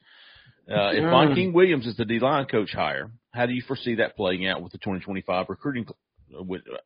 Uh, 0.71 0.91
if 0.93 1.03
Von 1.03 1.35
King 1.35 1.55
Williams 1.55 1.87
is 1.87 1.97
the 1.97 2.05
D 2.05 2.19
line 2.19 2.45
coach 2.45 2.73
hire, 2.73 3.11
how 3.33 3.47
do 3.47 3.55
you 3.55 3.63
foresee 3.67 3.97
that 3.97 4.17
playing 4.17 4.47
out 4.47 4.63
with 4.63 4.73
the 4.73 4.79
2025 4.79 5.47
recruiting? 5.49 5.87
With, 6.31 6.61
uh, 6.71 6.77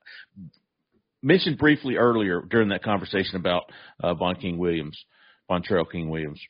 mentioned 1.23 1.59
briefly 1.59 1.97
earlier 1.97 2.43
during 2.43 2.69
that 2.69 2.83
conversation 2.83 3.37
about 3.37 3.65
uh, 4.03 4.15
Von 4.15 4.37
King 4.37 4.59
Williams, 4.59 4.97
Vontrell 5.53 5.91
King 5.91 6.09
Williams. 6.09 6.41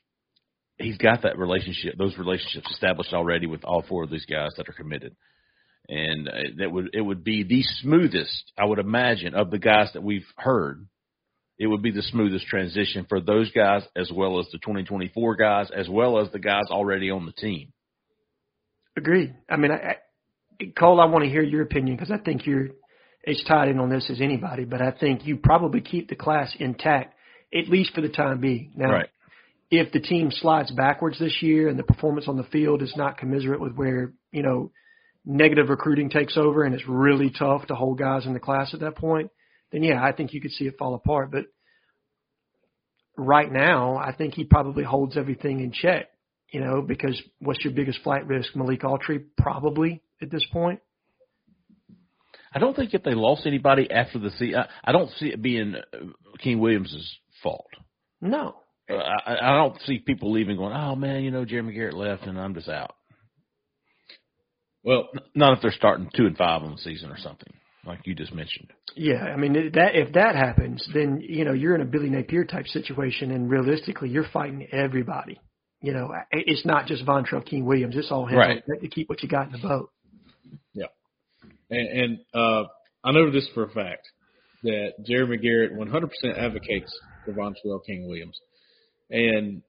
He's 0.79 0.99
got 0.99 1.23
that 1.23 1.39
relationship, 1.39 1.95
those 1.97 2.17
relationships 2.17 2.71
established 2.71 3.13
already 3.13 3.47
with 3.47 3.65
all 3.65 3.85
four 3.89 4.05
of 4.05 4.11
these 4.11 4.27
guys 4.27 4.51
that 4.57 4.69
are 4.69 4.73
committed, 4.73 5.15
and 5.89 6.29
uh, 6.29 6.33
that 6.59 6.71
would 6.73 6.91
it 6.93 7.01
would 7.01 7.23
be 7.23 7.45
the 7.45 7.63
smoothest, 7.81 8.53
I 8.59 8.65
would 8.65 8.79
imagine, 8.79 9.35
of 9.35 9.51
the 9.51 9.59
guys 9.59 9.91
that 9.95 10.03
we've 10.03 10.27
heard. 10.37 10.87
It 11.59 11.67
would 11.67 11.83
be 11.83 11.93
the 11.93 12.03
smoothest 12.03 12.47
transition 12.47 13.07
for 13.09 13.21
those 13.21 13.51
guys, 13.53 13.83
as 13.95 14.11
well 14.13 14.41
as 14.41 14.47
the 14.51 14.59
2024 14.59 15.37
guys, 15.37 15.71
as 15.71 15.89
well 15.89 16.19
as 16.19 16.33
the 16.33 16.41
guys 16.41 16.65
already 16.71 17.11
on 17.11 17.27
the 17.27 17.33
team. 17.33 17.73
Agreed. 18.97 19.35
I 19.49 19.57
mean, 19.57 19.71
I, 19.71 19.97
I, 20.61 20.65
Cole, 20.77 21.01
I 21.01 21.07
want 21.07 21.25
to 21.25 21.31
hear 21.31 21.43
your 21.43 21.63
opinion 21.63 21.97
because 21.97 22.11
I 22.11 22.19
think 22.19 22.47
you're 22.47 22.71
as 23.27 23.43
tied 23.47 23.69
in 23.69 23.79
on 23.79 23.91
this 23.91 24.09
as 24.11 24.21
anybody, 24.21 24.65
but 24.65 24.83
I 24.83 24.91
think 24.91 25.27
you 25.27 25.37
probably 25.37 25.81
keep 25.81 26.09
the 26.09 26.17
class 26.17 26.55
intact, 26.59 27.15
at 27.55 27.69
least 27.69 27.95
for 27.95 28.01
the 28.01 28.09
time 28.09 28.41
being. 28.41 28.73
Now, 28.77 28.93
right. 28.93 29.09
if 29.71 29.93
the 29.93 30.01
team 30.01 30.31
slides 30.31 30.71
backwards 30.71 31.19
this 31.19 31.43
year 31.43 31.69
and 31.69 31.79
the 31.79 31.85
performance 31.85 32.29
on 32.29 32.37
the 32.37 32.45
field 32.45 32.83
is 32.83 32.95
not 32.97 33.19
commensurate 33.19 33.61
with 33.61 33.75
where, 33.75 34.13
you 34.31 34.43
know, 34.43 34.71
negative 35.25 35.69
recruiting 35.69 36.11
takes 36.11 36.37
over 36.37 36.65
and 36.65 36.75
it's 36.75 36.89
really 36.89 37.31
tough 37.31 37.67
to 37.67 37.75
hold 37.75 37.99
guys 37.99 38.27
in 38.27 38.33
the 38.33 38.41
class 38.41 38.75
at 38.75 38.81
that 38.81 38.97
point, 38.97 39.31
then 39.71 39.83
yeah, 39.83 40.03
I 40.03 40.13
think 40.13 40.33
you 40.33 40.41
could 40.41 40.51
see 40.53 40.67
it 40.67 40.79
fall 40.79 40.95
apart. 40.95 41.31
But 41.31 41.45
right 43.17 43.51
now, 43.51 43.97
I 43.97 44.13
think 44.13 44.35
he 44.35 44.45
probably 44.45 44.85
holds 44.85 45.17
everything 45.17 45.61
in 45.61 45.73
check, 45.73 46.09
you 46.51 46.61
know, 46.61 46.83
because 46.83 47.21
what's 47.39 47.65
your 47.65 47.73
biggest 47.73 48.01
flight 48.03 48.27
risk? 48.27 48.57
Malik 48.57 48.83
Autry, 48.83 49.25
probably 49.39 50.03
at 50.21 50.31
this 50.31 50.45
point. 50.53 50.81
I 52.55 52.59
don't 52.59 52.77
think 52.77 52.93
if 52.93 53.03
they 53.03 53.15
lost 53.15 53.47
anybody 53.47 53.91
after 53.91 54.19
the 54.19 54.31
season, 54.31 54.57
I, 54.57 54.91
I 54.91 54.93
don't 54.93 55.11
see 55.13 55.29
it 55.29 55.41
being 55.41 55.77
King 56.39 56.59
Williams' 56.61 57.19
fault. 57.43 57.71
No. 58.21 58.57
Uh, 58.91 58.95
I, 58.95 59.37
I 59.41 59.57
don't 59.57 59.81
see 59.83 59.99
people 59.99 60.33
leaving 60.33 60.57
going, 60.57 60.75
oh 60.75 60.97
man, 60.97 61.23
you 61.23 61.31
know, 61.31 61.45
Jeremy 61.45 61.75
Garrett 61.75 61.95
left 61.95 62.25
and 62.25 62.39
I'm 62.39 62.55
just 62.55 62.69
out. 62.69 62.95
Well, 64.85 65.09
not 65.35 65.57
if 65.57 65.63
they're 65.63 65.73
starting 65.73 66.11
two 66.15 66.27
and 66.27 66.37
five 66.37 66.63
on 66.63 66.73
the 66.73 66.79
season 66.79 67.11
or 67.11 67.19
something, 67.19 67.53
like 67.87 68.01
you 68.05 68.15
just 68.15 68.35
mentioned. 68.35 68.69
Yeah, 68.97 69.23
I 69.23 69.37
mean 69.37 69.53
that 69.75 69.95
if 69.95 70.13
that 70.15 70.35
happens, 70.35 70.87
then 70.93 71.21
you 71.21 71.45
know 71.45 71.53
you're 71.53 71.75
in 71.75 71.81
a 71.81 71.87
Billy 71.87 72.11
Napier 72.11 72.45
type 72.45 72.67
situation, 72.67 73.31
and 73.31 73.49
realistically, 73.49 74.09
you're 74.09 74.29
fighting 74.33 74.67
everybody. 74.73 75.41
You 75.81 75.93
know, 75.93 76.13
it's 76.31 76.67
not 76.67 76.87
just 76.87 77.05
Vontrell 77.07 77.45
King 77.45 77.65
Williams; 77.65 77.97
it's 77.97 78.11
all 78.11 78.27
him 78.27 78.39
right. 78.39 78.63
to 78.81 78.89
keep 78.89 79.09
what 79.09 79.23
you 79.23 79.29
got 79.29 79.47
in 79.47 79.53
the 79.53 79.69
boat. 79.69 79.91
Yeah. 80.75 80.87
And, 81.71 81.89
and 81.89 82.19
uh, 82.35 82.65
I 83.05 83.13
know 83.13 83.31
this 83.31 83.49
for 83.55 83.65
a 83.65 83.71
fact 83.71 84.09
that 84.63 84.93
Jeremy 85.05 85.39
Garrett 85.39 85.73
100% 85.73 86.09
advocates 86.37 86.97
for 87.25 87.33
Vontrell 87.33 87.85
King 87.85 88.07
Williams. 88.07 88.39
And 89.11 89.63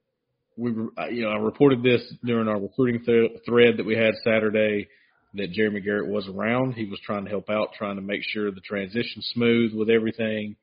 we, 0.56 0.70
you 0.70 1.22
know, 1.22 1.30
I 1.30 1.36
reported 1.36 1.82
this 1.82 2.02
during 2.24 2.48
our 2.48 2.60
recruiting 2.60 3.04
th- 3.04 3.42
thread 3.46 3.76
that 3.78 3.86
we 3.86 3.96
had 3.96 4.14
Saturday 4.22 4.88
that 5.34 5.50
Jeremy 5.52 5.80
Garrett 5.80 6.08
was 6.08 6.28
around. 6.28 6.74
He 6.74 6.84
was 6.84 7.00
trying 7.04 7.24
to 7.24 7.30
help 7.30 7.50
out, 7.50 7.74
trying 7.76 7.96
to 7.96 8.02
make 8.02 8.22
sure 8.22 8.50
the 8.50 8.60
transition 8.60 9.22
smooth 9.32 9.74
with 9.74 9.90
everything. 9.90 10.56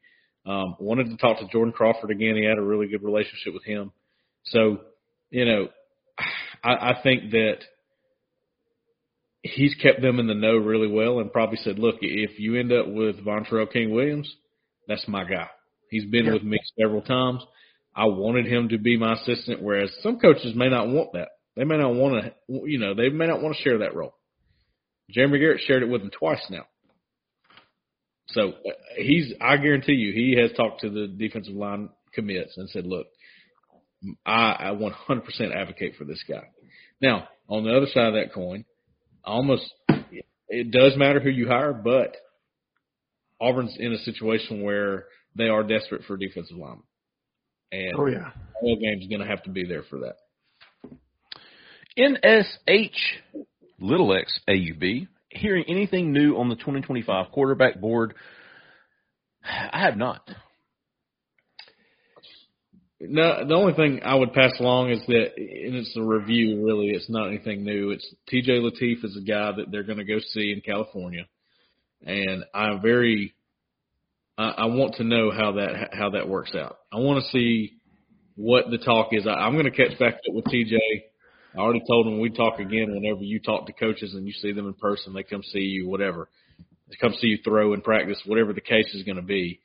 Um, 0.46 0.76
wanted 0.80 1.10
to 1.10 1.18
talk 1.18 1.40
to 1.40 1.48
Jordan 1.48 1.74
Crawford 1.74 2.12
again. 2.12 2.36
He 2.36 2.46
had 2.46 2.58
a 2.58 2.64
really 2.64 2.88
good 2.88 3.04
relationship 3.04 3.54
with 3.54 3.64
him. 3.64 3.92
So, 4.46 4.80
you 5.30 5.46
know, 5.46 5.68
I, 6.64 6.92
I 6.92 7.00
think 7.04 7.32
that– 7.32 7.58
he's 9.44 9.74
kept 9.82 10.04
them 10.04 10.20
in 10.20 10.28
the 10.28 10.36
know 10.36 10.56
really 10.56 10.88
well 10.88 11.20
and 11.20 11.34
probably 11.34 11.58
said, 11.58 11.80
look, 11.80 11.96
if 12.02 12.40
you 12.40 12.60
end 12.60 12.72
up 12.72 12.88
with 12.88 13.26
Vontrell 13.26 13.72
King 13.74 13.90
Williams, 13.90 14.32
that's 14.88 15.08
my 15.08 15.24
guy. 15.24 15.48
He's 15.92 16.06
been 16.06 16.26
yeah. 16.26 16.34
with 16.34 16.44
me 16.44 16.58
several 16.80 17.02
times. 17.02 17.44
I 17.94 18.06
wanted 18.06 18.48
him 18.48 18.70
to 18.70 18.78
be 18.78 18.98
my 18.98 19.14
assistant, 19.14 19.62
whereas 19.62 19.92
some 20.02 20.20
coaches 20.20 20.56
may 20.56 20.70
not 20.70 20.88
want 20.88 21.14
that. 21.14 21.28
They 21.56 21.66
may 21.66 21.78
not 21.78 21.94
want 21.94 22.24
to, 22.24 22.34
you 22.48 22.80
know, 22.80 22.96
they 22.96 23.10
may 23.10 23.28
not 23.28 23.42
want 23.42 23.56
to 23.56 23.62
share 23.62 23.80
that 23.80 23.94
role. 23.94 24.16
Jeremy 25.10 25.40
Garrett 25.40 25.62
shared 25.68 25.84
it 25.84 25.90
with 25.90 26.02
him 26.02 26.10
twice 26.18 26.44
now. 26.50 26.64
So 28.30 28.50
uh, 28.50 28.72
he's, 28.96 29.34
I 29.42 29.58
guarantee 29.58 29.94
you, 29.94 30.14
he 30.14 30.42
has 30.42 30.56
talked 30.56 30.82
to 30.82 30.90
the 30.90 31.08
defensive 31.08 31.54
line 31.54 31.90
commits 32.14 32.56
and 32.56 32.70
said, 32.70 32.86
look, 32.86 33.08
I, 34.26 34.56
I 34.58 34.78
100% 35.10 35.54
advocate 35.54 35.96
for 35.98 36.06
this 36.06 36.24
guy. 36.28 36.44
Now, 37.02 37.28
on 37.50 37.66
the 37.66 37.76
other 37.76 37.88
side 37.88 38.08
of 38.08 38.14
that 38.14 38.34
coin, 38.34 38.64
almost 39.26 39.70
it 40.48 40.72
does 40.72 40.94
matter 40.96 41.20
who 41.20 41.30
you 41.30 41.50
hire, 41.50 41.74
but 41.74 42.16
Auburn's 43.42 43.76
in 43.78 43.92
a 43.92 43.98
situation 44.00 44.62
where 44.62 45.06
they 45.36 45.48
are 45.48 45.64
desperate 45.64 46.04
for 46.06 46.18
defensive 46.18 46.58
linemen. 46.58 46.84
And 47.72 47.94
oh 47.98 48.08
yeah, 48.08 48.32
all 48.62 48.78
game's 48.78 49.08
going 49.08 49.22
to 49.22 49.28
have 49.28 49.44
to 49.44 49.50
be 49.50 49.66
there 49.66 49.84
for 49.84 50.00
that. 50.00 50.16
NSH 51.98 52.90
little 53.80 54.16
x 54.16 54.40
AUB. 54.48 55.08
Hearing 55.30 55.64
anything 55.70 56.12
new 56.12 56.36
on 56.36 56.50
the 56.50 56.56
2025 56.56 57.32
quarterback 57.32 57.80
board? 57.80 58.16
I 59.44 59.80
have 59.82 59.96
not. 59.96 60.30
No, 63.00 63.48
the 63.48 63.56
only 63.56 63.74
thing 63.74 64.02
I 64.04 64.14
would 64.14 64.34
pass 64.34 64.52
along 64.60 64.92
is 64.92 65.02
that, 65.08 65.32
and 65.38 65.76
it's 65.76 65.96
a 65.98 66.04
review. 66.04 66.64
Really, 66.64 66.90
it's 66.90 67.10
not 67.10 67.30
anything 67.30 67.64
new. 67.64 67.90
It's 67.90 68.08
T.J. 68.28 68.60
Lateef 68.60 69.04
is 69.04 69.18
a 69.18 69.22
guy 69.22 69.54
that 69.54 69.72
they're 69.72 69.84
going 69.84 69.98
to 69.98 70.04
go 70.04 70.20
see 70.20 70.52
in 70.52 70.62
California, 70.62 71.26
and 72.06 72.44
I'm 72.54 72.82
very. 72.82 73.34
I, 74.38 74.66
want 74.66 74.96
to 74.96 75.04
know 75.04 75.32
how 75.32 75.54
that 75.54 75.94
how 75.94 76.12
that 76.12 76.28
works 76.28 76.56
out. 76.56 76.78
I 76.92 76.98
want 76.98 77.24
to 77.24 77.32
see 77.32 77.74
what 78.36 78.70
the 78.72 78.78
talk 78.78 79.10
is. 79.12 79.28
I, 79.28 79.32
I'm 79.32 79.54
going 79.54 79.66
to 79.66 79.72
catch 79.72 79.98
back 80.00 80.16
up 80.16 80.34
with 80.34 80.46
T.J. 80.46 80.78
I 81.54 81.58
already 81.60 81.84
told 81.88 82.08
him 82.08 82.20
we 82.20 82.30
talk 82.30 82.60
again 82.60 82.94
whenever 82.94 83.22
you 83.22 83.40
talk 83.40 83.68
to 83.68 83.74
coaches 83.74 84.14
and 84.14 84.26
you 84.26 84.34
see 84.34 84.52
them 84.52 84.68
in 84.68 84.74
person. 84.74 85.14
They 85.14 85.24
come 85.24 85.44
see 85.44 85.60
you, 85.60 85.88
whatever. 85.88 86.30
They 86.90 86.96
come 87.00 87.14
see 87.20 87.28
you 87.28 87.40
throw 87.44 87.74
and 87.74 87.84
practice, 87.84 88.22
whatever 88.26 88.54
the 88.54 88.62
case 88.62 88.94
is 88.94 89.04
going 89.04 89.18
to 89.18 89.22
be. 89.22 89.60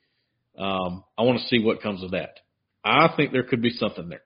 Um, 0.58 1.04
I 1.16 1.22
want 1.22 1.40
to 1.40 1.46
see 1.46 1.62
what 1.62 1.82
comes 1.82 2.02
of 2.02 2.10
that. 2.12 2.38
I 2.84 3.08
think 3.16 3.32
there 3.32 3.44
could 3.44 3.62
be 3.62 3.70
something 3.70 4.08
there. 4.08 4.22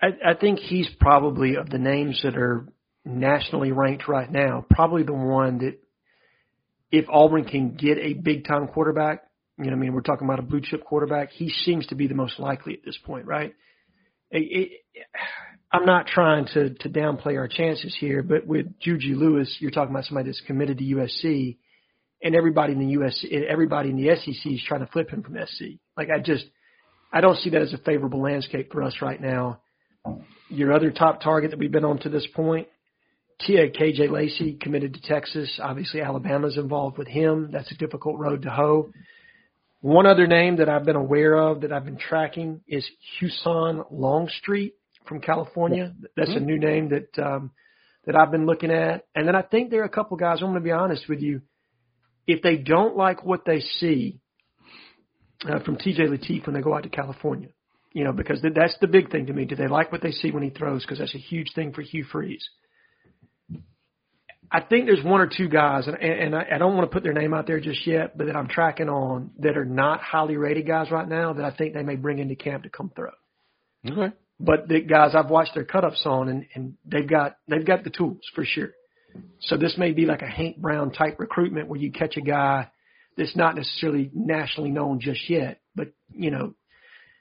I, 0.00 0.30
I 0.30 0.34
think 0.34 0.58
he's 0.58 0.88
probably 1.00 1.56
of 1.56 1.70
the 1.70 1.78
names 1.78 2.20
that 2.22 2.36
are 2.36 2.66
nationally 3.04 3.72
ranked 3.72 4.08
right 4.08 4.30
now, 4.30 4.66
probably 4.68 5.04
the 5.04 5.14
one 5.14 5.58
that 5.58 5.78
if 6.90 7.06
Auburn 7.08 7.44
can 7.44 7.74
get 7.74 7.98
a 7.98 8.14
big 8.14 8.46
time 8.46 8.68
quarterback, 8.68 9.22
you 9.58 9.66
know, 9.66 9.72
I 9.72 9.76
mean, 9.76 9.92
we're 9.92 10.02
talking 10.02 10.26
about 10.26 10.38
a 10.38 10.42
blue 10.42 10.60
chip 10.60 10.84
quarterback, 10.84 11.30
he 11.30 11.50
seems 11.50 11.86
to 11.88 11.94
be 11.94 12.06
the 12.06 12.14
most 12.14 12.38
likely 12.38 12.74
at 12.74 12.84
this 12.84 12.98
point, 13.04 13.26
right? 13.26 13.54
It, 14.30 14.70
it, 14.94 15.06
I'm 15.72 15.86
not 15.86 16.06
trying 16.06 16.46
to 16.54 16.74
to 16.74 16.88
downplay 16.88 17.36
our 17.36 17.48
chances 17.48 17.94
here, 17.98 18.22
but 18.22 18.46
with 18.46 18.78
Juju 18.80 19.16
Lewis, 19.16 19.56
you're 19.60 19.70
talking 19.70 19.94
about 19.94 20.04
somebody 20.04 20.28
that's 20.28 20.42
committed 20.46 20.78
to 20.78 20.84
USC, 20.84 21.56
and 22.22 22.34
everybody 22.34 22.72
in 22.72 22.78
the 22.78 23.00
US, 23.00 23.24
everybody 23.48 23.90
in 23.90 23.96
the 23.96 24.14
SEC 24.16 24.52
is 24.52 24.62
trying 24.66 24.80
to 24.80 24.92
flip 24.92 25.10
him 25.10 25.22
from 25.22 25.36
SC. 25.46 25.78
Like 25.96 26.08
I 26.10 26.20
just, 26.20 26.44
I 27.12 27.20
don't 27.20 27.36
see 27.38 27.50
that 27.50 27.62
as 27.62 27.72
a 27.72 27.78
favorable 27.78 28.22
landscape 28.22 28.72
for 28.72 28.82
us 28.82 28.96
right 29.02 29.20
now. 29.20 29.60
Your 30.48 30.72
other 30.72 30.90
top 30.90 31.20
target 31.20 31.50
that 31.50 31.58
we've 31.58 31.72
been 31.72 31.84
on 31.84 31.98
to 32.00 32.08
this 32.08 32.26
point, 32.34 32.68
Tia 33.40 33.70
KJ 33.70 34.10
Lacey 34.10 34.54
committed 34.60 34.94
to 34.94 35.00
Texas. 35.02 35.60
Obviously, 35.62 36.00
Alabama's 36.00 36.56
involved 36.56 36.98
with 36.98 37.08
him. 37.08 37.50
That's 37.52 37.70
a 37.70 37.76
difficult 37.76 38.18
road 38.18 38.42
to 38.42 38.50
hoe. 38.50 38.90
One 39.82 40.06
other 40.06 40.26
name 40.26 40.56
that 40.56 40.68
I've 40.68 40.84
been 40.84 40.96
aware 40.96 41.34
of 41.34 41.60
that 41.60 41.72
I've 41.72 41.84
been 41.84 41.98
tracking 41.98 42.62
is 42.66 42.88
Husan 43.20 43.84
Longstreet 43.90 44.74
from 45.06 45.20
California. 45.20 45.94
That's 46.16 46.34
a 46.34 46.40
new 46.40 46.58
name 46.58 46.88
that 46.88 47.22
um, 47.24 47.50
that 48.06 48.16
I've 48.16 48.30
been 48.30 48.46
looking 48.46 48.70
at. 48.70 49.04
And 49.14 49.28
then 49.28 49.36
I 49.36 49.42
think 49.42 49.70
there 49.70 49.82
are 49.82 49.84
a 49.84 49.90
couple 49.90 50.16
guys. 50.16 50.38
I'm 50.40 50.46
going 50.46 50.54
to 50.54 50.60
be 50.60 50.70
honest 50.72 51.08
with 51.08 51.20
you. 51.20 51.42
if 52.26 52.42
they 52.42 52.56
don't 52.56 52.96
like 52.96 53.24
what 53.24 53.44
they 53.44 53.60
see 53.60 54.18
uh, 55.48 55.60
from 55.60 55.76
TJ 55.76 56.08
Lateef 56.08 56.46
when 56.46 56.54
they 56.54 56.62
go 56.62 56.74
out 56.74 56.82
to 56.84 56.88
California, 56.88 57.48
you 57.92 58.04
know, 58.04 58.12
because 58.12 58.42
that's 58.54 58.76
the 58.80 58.86
big 58.86 59.10
thing 59.10 59.26
to 59.26 59.32
me. 59.32 59.44
Do 59.44 59.56
they 59.56 59.68
like 59.68 59.92
what 59.92 60.02
they 60.02 60.10
see 60.10 60.30
when 60.30 60.42
he 60.42 60.50
throws? 60.50 60.82
Because 60.82 60.98
that's 60.98 61.14
a 61.14 61.18
huge 61.18 61.52
thing 61.54 61.72
for 61.72 61.82
Hugh 61.82 62.04
Freeze. 62.10 62.48
I 64.50 64.60
think 64.60 64.86
there's 64.86 65.04
one 65.04 65.20
or 65.20 65.28
two 65.34 65.48
guys, 65.48 65.86
and, 65.86 65.96
and 65.96 66.34
I, 66.34 66.46
I 66.54 66.58
don't 66.58 66.76
want 66.76 66.88
to 66.88 66.94
put 66.94 67.02
their 67.02 67.12
name 67.12 67.34
out 67.34 67.46
there 67.46 67.60
just 67.60 67.86
yet, 67.86 68.16
but 68.16 68.26
that 68.26 68.36
I'm 68.36 68.48
tracking 68.48 68.88
on 68.88 69.30
that 69.38 69.56
are 69.56 69.64
not 69.64 70.00
highly 70.00 70.36
rated 70.36 70.66
guys 70.66 70.90
right 70.90 71.08
now 71.08 71.32
that 71.32 71.44
I 71.44 71.50
think 71.50 71.74
they 71.74 71.82
may 71.82 71.96
bring 71.96 72.18
into 72.18 72.36
camp 72.36 72.62
to 72.62 72.70
come 72.70 72.92
throw. 72.94 73.10
Okay. 73.88 74.14
But 74.38 74.68
the 74.68 74.80
guys 74.82 75.14
I've 75.14 75.30
watched 75.30 75.54
their 75.54 75.64
cut 75.64 75.84
ups 75.84 76.02
on, 76.04 76.28
and, 76.28 76.46
and 76.54 76.74
they've 76.84 77.08
got 77.08 77.36
they've 77.48 77.64
got 77.64 77.84
the 77.84 77.90
tools 77.90 78.20
for 78.34 78.44
sure. 78.44 78.70
So 79.40 79.56
this 79.56 79.76
may 79.78 79.92
be 79.92 80.04
like 80.04 80.22
a 80.22 80.26
Hank 80.26 80.58
Brown 80.58 80.92
type 80.92 81.18
recruitment 81.18 81.68
where 81.68 81.80
you 81.80 81.90
catch 81.90 82.16
a 82.16 82.20
guy 82.20 82.70
that's 83.16 83.34
not 83.34 83.56
necessarily 83.56 84.10
nationally 84.12 84.70
known 84.70 85.00
just 85.00 85.28
yet, 85.30 85.60
but 85.74 85.88
you 86.12 86.30
know, 86.30 86.54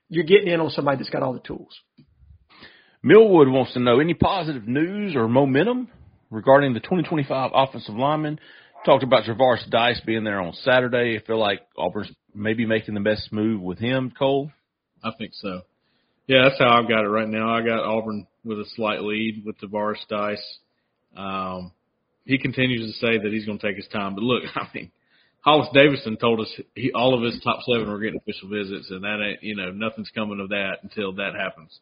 you're 0.10 0.26
getting 0.26 0.50
in 0.50 0.60
on 0.60 0.70
somebody 0.72 0.98
that's 0.98 1.10
got 1.10 1.24
all 1.24 1.34
the 1.34 1.40
tools. 1.40 1.80
Millwood 3.02 3.48
wants 3.48 3.74
to 3.74 3.80
know 3.80 4.00
any 4.00 4.14
positive 4.14 4.68
news 4.68 5.16
or 5.16 5.28
momentum 5.28 5.88
regarding 6.36 6.74
the 6.74 6.82
2025 6.82 7.52
offensive 7.54 7.96
lineman. 7.96 8.40
Talked 8.86 9.04
about 9.04 9.24
Javaris 9.24 9.68
Dice 9.70 10.00
being 10.06 10.24
there 10.24 10.42
on 10.42 10.54
Saturday. 10.64 11.18
I 11.18 11.26
feel 11.26 11.40
like 11.40 11.62
Auburn's 11.76 12.12
maybe 12.36 12.66
making 12.68 12.94
the 12.94 13.00
best 13.00 13.32
move 13.32 13.62
with 13.62 13.80
him, 13.80 14.14
Cole. 14.18 14.52
I 15.04 15.12
think 15.18 15.32
so. 15.34 15.62
Yeah, 16.28 16.44
that's 16.44 16.60
how 16.60 16.78
I've 16.78 16.90
got 16.90 17.06
it 17.06 17.10
right 17.10 17.28
now. 17.28 17.56
I 17.56 17.62
got 17.62 17.80
Auburn 17.80 18.28
with 18.44 18.60
a 18.60 18.66
slight 18.76 19.02
lead 19.02 19.44
with 19.46 19.60
Javaris 19.60 20.06
Dice. 20.08 20.58
Um, 21.16 21.72
he 22.26 22.38
continues 22.38 22.92
to 22.92 23.00
say 23.00 23.18
that 23.18 23.32
he's 23.32 23.46
going 23.46 23.58
to 23.58 23.66
take 23.66 23.78
his 23.78 23.88
time, 23.88 24.14
but 24.14 24.24
look, 24.24 24.44
I 24.56 24.68
mean, 24.74 24.92
Hollis 25.42 25.70
Davidson 25.74 26.18
told 26.18 26.42
us 26.42 26.52
he, 26.76 26.92
all 26.94 27.16
of 27.16 27.24
his 27.24 27.42
top 27.44 27.60
seven 27.72 27.90
were 27.90 28.00
getting 28.00 28.20
official 28.20 28.50
visits, 28.50 28.90
and 28.90 29.04
that 29.04 29.24
ain't 29.24 29.44
you 29.44 29.56
know 29.56 29.72
nothing's 29.72 30.10
coming 30.14 30.40
of 30.40 30.50
that 30.50 30.80
until 30.84 31.14
that 31.14 31.34
happens. 31.36 31.80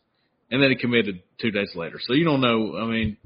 And 0.52 0.62
then 0.62 0.70
he 0.70 0.76
committed 0.76 1.24
two 1.42 1.52
days 1.52 1.72
later, 1.74 2.00
so 2.02 2.14
you 2.14 2.26
don't 2.26 2.42
know. 2.42 2.78
I 2.78 2.86
mean, 2.86 3.18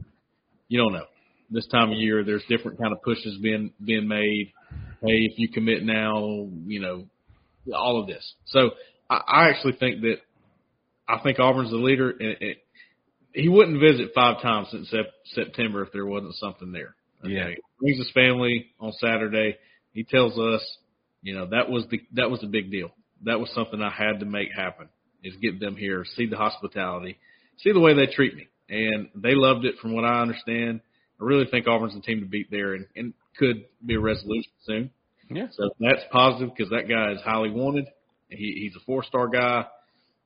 you 0.67 0.79
don't 0.79 0.93
know 0.93 1.05
this 1.49 1.67
time 1.67 1.91
of 1.91 1.97
year, 1.97 2.23
there's 2.23 2.43
different 2.49 2.79
kind 2.79 2.93
of 2.93 3.01
pushes 3.01 3.37
being 3.41 3.71
being 3.83 4.07
made. 4.07 4.53
Hey, 5.01 5.27
if 5.29 5.37
you 5.37 5.49
commit 5.49 5.83
now, 5.83 6.47
you 6.65 6.79
know, 6.79 7.05
all 7.73 8.01
of 8.01 8.07
this. 8.07 8.33
So 8.47 8.71
I, 9.09 9.21
I 9.27 9.49
actually 9.49 9.73
think 9.73 10.01
that 10.01 10.17
I 11.07 11.19
think 11.19 11.39
Auburn's 11.39 11.71
the 11.71 11.77
leader, 11.77 12.09
and 12.09 12.37
it, 12.41 12.57
he 13.33 13.49
wouldn't 13.49 13.79
visit 13.79 14.11
five 14.15 14.41
times 14.41 14.67
since 14.71 14.91
September 15.33 15.83
if 15.83 15.91
there 15.93 16.05
wasn't 16.05 16.35
something 16.35 16.71
there. 16.71 16.95
Okay? 17.23 17.33
Yeah, 17.33 17.49
he 17.49 17.57
brings 17.79 17.99
his 17.99 18.11
family 18.11 18.67
on 18.79 18.91
Saturday. 18.99 19.57
He 19.93 20.03
tells 20.03 20.37
us, 20.37 20.61
you 21.21 21.35
know, 21.35 21.47
that 21.47 21.69
was 21.69 21.85
the 21.89 22.01
that 22.13 22.29
was 22.29 22.43
a 22.43 22.47
big 22.47 22.71
deal. 22.71 22.89
That 23.23 23.39
was 23.39 23.49
something 23.53 23.81
I 23.81 23.91
had 23.91 24.19
to 24.19 24.25
make 24.25 24.49
happen. 24.55 24.89
Is 25.23 25.35
get 25.41 25.59
them 25.59 25.75
here, 25.75 26.05
see 26.15 26.27
the 26.27 26.37
hospitality, 26.37 27.17
see 27.57 27.71
the 27.71 27.79
way 27.79 27.93
they 27.93 28.05
treat 28.05 28.35
me, 28.35 28.47
and 28.69 29.09
they 29.15 29.33
loved 29.33 29.65
it 29.65 29.75
from 29.81 29.93
what 29.93 30.05
I 30.05 30.21
understand. 30.21 30.81
I 31.19 31.23
really 31.23 31.45
think 31.49 31.67
Auburn's 31.67 31.95
the 31.95 32.01
team 32.01 32.19
to 32.19 32.25
beat 32.25 32.51
there 32.51 32.73
and, 32.73 32.85
and 32.95 33.13
could 33.37 33.65
be 33.85 33.95
a 33.95 33.99
resolution 33.99 34.51
soon. 34.63 34.91
Yeah. 35.29 35.47
So 35.51 35.71
that's 35.79 36.03
positive 36.11 36.49
because 36.55 36.71
that 36.71 36.87
guy 36.87 37.11
is 37.11 37.21
highly 37.21 37.49
wanted. 37.49 37.87
He, 38.29 38.59
he's 38.61 38.75
a 38.75 38.85
four 38.85 39.03
star 39.03 39.27
guy. 39.27 39.65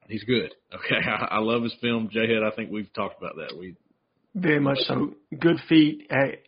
He's 0.07 0.23
good. 0.23 0.53
Okay. 0.73 1.05
I, 1.05 1.35
I 1.35 1.39
love 1.39 1.63
his 1.63 1.75
film. 1.81 2.09
Jayhead, 2.09 2.49
I 2.49 2.55
think 2.55 2.71
we've 2.71 2.91
talked 2.93 3.21
about 3.21 3.35
that. 3.35 3.57
We 3.57 3.75
very 4.33 4.59
much 4.59 4.79
so. 4.87 5.15
Good 5.37 5.57
feet. 5.67 6.07
I, 6.09 6.39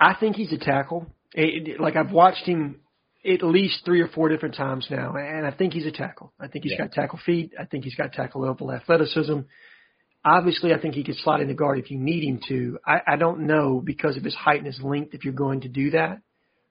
I 0.00 0.14
think 0.18 0.34
he's 0.34 0.52
a 0.52 0.58
tackle. 0.58 1.06
It, 1.32 1.80
like 1.80 1.94
I've 1.94 2.10
watched 2.10 2.44
him 2.44 2.80
at 3.24 3.42
least 3.42 3.82
three 3.84 4.00
or 4.00 4.08
four 4.08 4.28
different 4.28 4.56
times 4.56 4.88
now, 4.90 5.14
and 5.16 5.46
I 5.46 5.50
think 5.50 5.72
he's 5.72 5.86
a 5.86 5.92
tackle. 5.92 6.32
I 6.40 6.48
think 6.48 6.64
he's 6.64 6.72
yeah. 6.72 6.86
got 6.86 6.92
tackle 6.92 7.20
feet. 7.24 7.52
I 7.58 7.64
think 7.64 7.84
he's 7.84 7.94
got 7.94 8.12
tackle 8.12 8.42
level 8.42 8.72
athleticism. 8.72 9.40
Obviously, 10.28 10.74
I 10.74 10.80
think 10.80 10.94
he 10.94 11.04
could 11.04 11.16
slide 11.18 11.40
in 11.40 11.46
the 11.46 11.54
guard 11.54 11.78
if 11.78 11.88
you 11.88 11.98
need 11.98 12.24
him 12.24 12.40
to. 12.48 12.80
I, 12.84 13.12
I 13.12 13.16
don't 13.16 13.46
know 13.46 13.80
because 13.80 14.16
of 14.16 14.24
his 14.24 14.34
height 14.34 14.58
and 14.58 14.66
his 14.66 14.80
length 14.82 15.14
if 15.14 15.24
you're 15.24 15.32
going 15.32 15.60
to 15.60 15.68
do 15.68 15.90
that, 15.90 16.20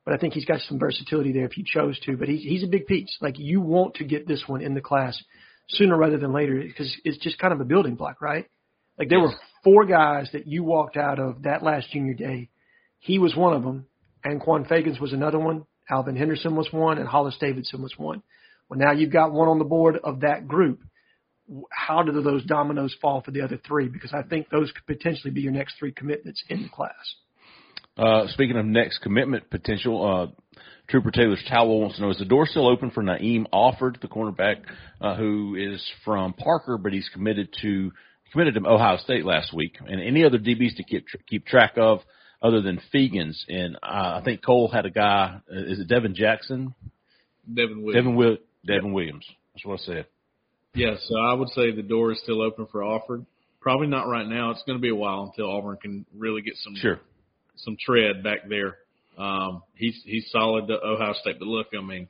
but 0.04 0.14
I 0.14 0.18
think 0.18 0.34
he's 0.34 0.44
got 0.44 0.60
some 0.68 0.78
versatility 0.78 1.32
there 1.32 1.46
if 1.46 1.58
you 1.58 1.64
chose 1.66 1.98
to. 2.02 2.18
But 2.18 2.28
he's 2.28 2.42
he's 2.42 2.64
a 2.66 2.68
big 2.68 2.86
piece. 2.86 3.16
Like 3.22 3.40
you 3.40 3.62
want 3.62 3.96
to 3.96 4.04
get 4.04 4.28
this 4.28 4.44
one 4.46 4.62
in 4.62 4.74
the 4.74 4.82
class 4.82 5.18
sooner 5.70 5.96
rather 5.96 6.18
than 6.18 6.34
later 6.34 6.62
because 6.62 6.94
it's 7.06 7.18
just 7.20 7.40
kind 7.40 7.54
of 7.54 7.62
a 7.62 7.66
building 7.66 7.96
block, 7.96 8.22
right? 8.22 8.46
Like 9.00 9.08
there 9.08 9.20
yes. 9.20 9.30
were 9.30 9.40
four 9.64 9.86
guys 9.86 10.30
that 10.34 10.48
you 10.48 10.66
walked 10.66 10.98
out 10.98 11.20
of 11.20 11.44
that 11.44 11.64
last 11.64 11.92
junior 11.92 12.14
day. 12.14 12.50
He 13.00 13.20
was 13.20 13.38
one 13.38 13.54
of 13.54 13.64
them. 13.64 13.86
and 14.26 14.42
Quan 14.42 14.66
Fagans 14.66 15.00
was 15.00 15.14
another 15.14 15.40
one. 15.40 15.66
Alvin 15.90 16.18
Henderson 16.18 16.58
was 16.58 16.68
one, 16.74 16.98
and 16.98 17.08
Hollis 17.08 17.38
Davidson 17.40 17.82
was 17.82 17.94
one. 17.96 18.22
Well, 18.68 18.80
now 18.80 18.92
you've 18.92 19.14
got 19.14 19.32
one 19.32 19.48
on 19.48 19.60
the 19.60 19.66
board 19.66 19.98
of 20.04 20.22
that 20.22 20.46
group 20.46 20.82
how 21.72 22.04
do 22.04 22.22
those 22.22 22.44
dominoes 22.46 22.96
fall 23.02 23.22
for 23.22 23.32
the 23.32 23.42
other 23.42 23.60
three? 23.66 23.88
Because 23.88 24.14
I 24.14 24.24
think 24.24 24.50
those 24.50 24.72
could 24.72 24.86
potentially 24.86 25.32
be 25.32 25.42
your 25.42 25.52
next 25.52 25.76
three 25.78 25.92
commitments 25.92 26.44
in 26.50 26.64
the 26.64 26.70
class. 26.70 26.94
Uh, 27.98 28.28
speaking 28.30 28.58
of 28.58 28.66
next 28.66 29.00
commitment 29.00 29.50
potential, 29.50 30.06
uh, 30.06 30.60
Trooper 30.90 31.12
Taylor's 31.12 31.44
Towel 31.50 31.80
wants 31.80 31.96
to 31.96 32.02
know, 32.02 32.10
is 32.10 32.18
the 32.18 32.26
door 32.26 32.46
still 32.46 32.68
open 32.68 32.92
for 32.92 33.02
Naeem 33.02 33.46
Offord, 33.54 34.02
the 34.02 34.08
cornerback, 34.08 34.58
uh, 35.00 35.16
who 35.16 35.56
is 35.56 35.84
from 36.04 36.34
Parker, 36.34 36.78
but 36.78 36.92
he's 36.92 37.10
committed 37.14 37.50
to, 37.62 37.92
committed 38.32 38.56
to 38.56 38.68
Ohio 38.68 38.98
State 38.98 39.26
last 39.26 39.54
week, 39.54 39.78
and 39.80 40.02
any 40.02 40.26
other 40.26 40.38
DBs 40.38 40.76
to 40.76 40.84
keep, 40.84 41.06
keep 41.28 41.46
track 41.46 41.74
of 41.78 42.02
other 42.42 42.62
than 42.62 42.82
Fegans. 42.94 43.38
And, 43.48 43.78
uh, 43.78 44.20
I 44.20 44.22
think 44.24 44.44
Cole 44.46 44.68
had 44.68 44.86
a 44.86 44.92
guy, 44.92 45.40
uh, 45.50 45.56
is 45.56 45.80
it 45.80 45.88
Devin 45.88 46.16
Jackson? 46.16 46.76
Devin 47.48 47.82
Williams. 47.82 47.96
Devin, 47.96 48.16
Will, 48.16 48.38
Devin 48.66 48.94
Williams. 48.94 49.26
That's 49.54 49.66
what 49.66 49.80
I 49.80 49.84
said. 49.84 50.06
Yeah, 50.76 50.96
so 51.08 51.18
I 51.18 51.34
would 51.34 51.50
say 51.50 51.72
the 51.72 51.82
door 51.82 52.12
is 52.12 52.20
still 52.22 52.42
open 52.42 52.68
for 52.72 52.82
Offord. 52.82 53.26
Probably 53.62 53.88
not 53.88 54.08
right 54.08 54.28
now. 54.28 54.52
It's 54.52 54.62
going 54.68 54.78
to 54.78 54.82
be 54.82 54.90
a 54.90 54.96
while 54.96 55.24
until 55.24 55.50
Auburn 55.50 55.78
can 55.82 56.06
really 56.16 56.42
get 56.42 56.56
some 56.58 56.76
sure. 56.76 57.00
some 57.56 57.78
tread 57.84 58.24
back 58.24 58.48
there. 58.48 58.78
Um, 59.18 59.64
he's 59.76 60.00
he's 60.06 60.30
solid 60.32 60.68
to 60.68 60.74
Ohio 60.74 61.14
State, 61.14 61.40
but 61.40 61.48
look, 61.48 61.68
I 61.76 61.82
mean, 61.82 62.10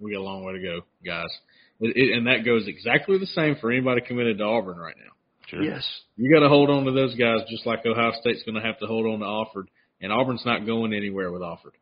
We 0.00 0.12
got 0.12 0.20
a 0.20 0.22
long 0.22 0.44
way 0.44 0.54
to 0.54 0.60
go, 0.60 0.80
guys. 1.04 1.30
It, 1.80 1.96
it, 1.96 2.16
and 2.16 2.26
that 2.26 2.44
goes 2.44 2.66
exactly 2.66 3.18
the 3.18 3.26
same 3.26 3.56
for 3.60 3.70
anybody 3.70 4.00
committed 4.00 4.38
to 4.38 4.44
Auburn 4.44 4.78
right 4.78 4.96
now. 4.96 5.12
Sure. 5.46 5.62
Yes. 5.62 5.84
You 6.16 6.32
got 6.32 6.40
to 6.40 6.48
hold 6.48 6.70
on 6.70 6.84
to 6.84 6.92
those 6.92 7.14
guys 7.16 7.40
just 7.50 7.66
like 7.66 7.84
Ohio 7.84 8.12
State's 8.20 8.42
going 8.44 8.54
to 8.54 8.66
have 8.66 8.78
to 8.78 8.86
hold 8.86 9.06
on 9.06 9.20
to 9.20 9.24
Offord, 9.24 9.66
and 10.00 10.12
Auburn's 10.12 10.44
not 10.46 10.66
going 10.66 10.94
anywhere 10.94 11.32
with 11.32 11.42
Offord. 11.42 11.74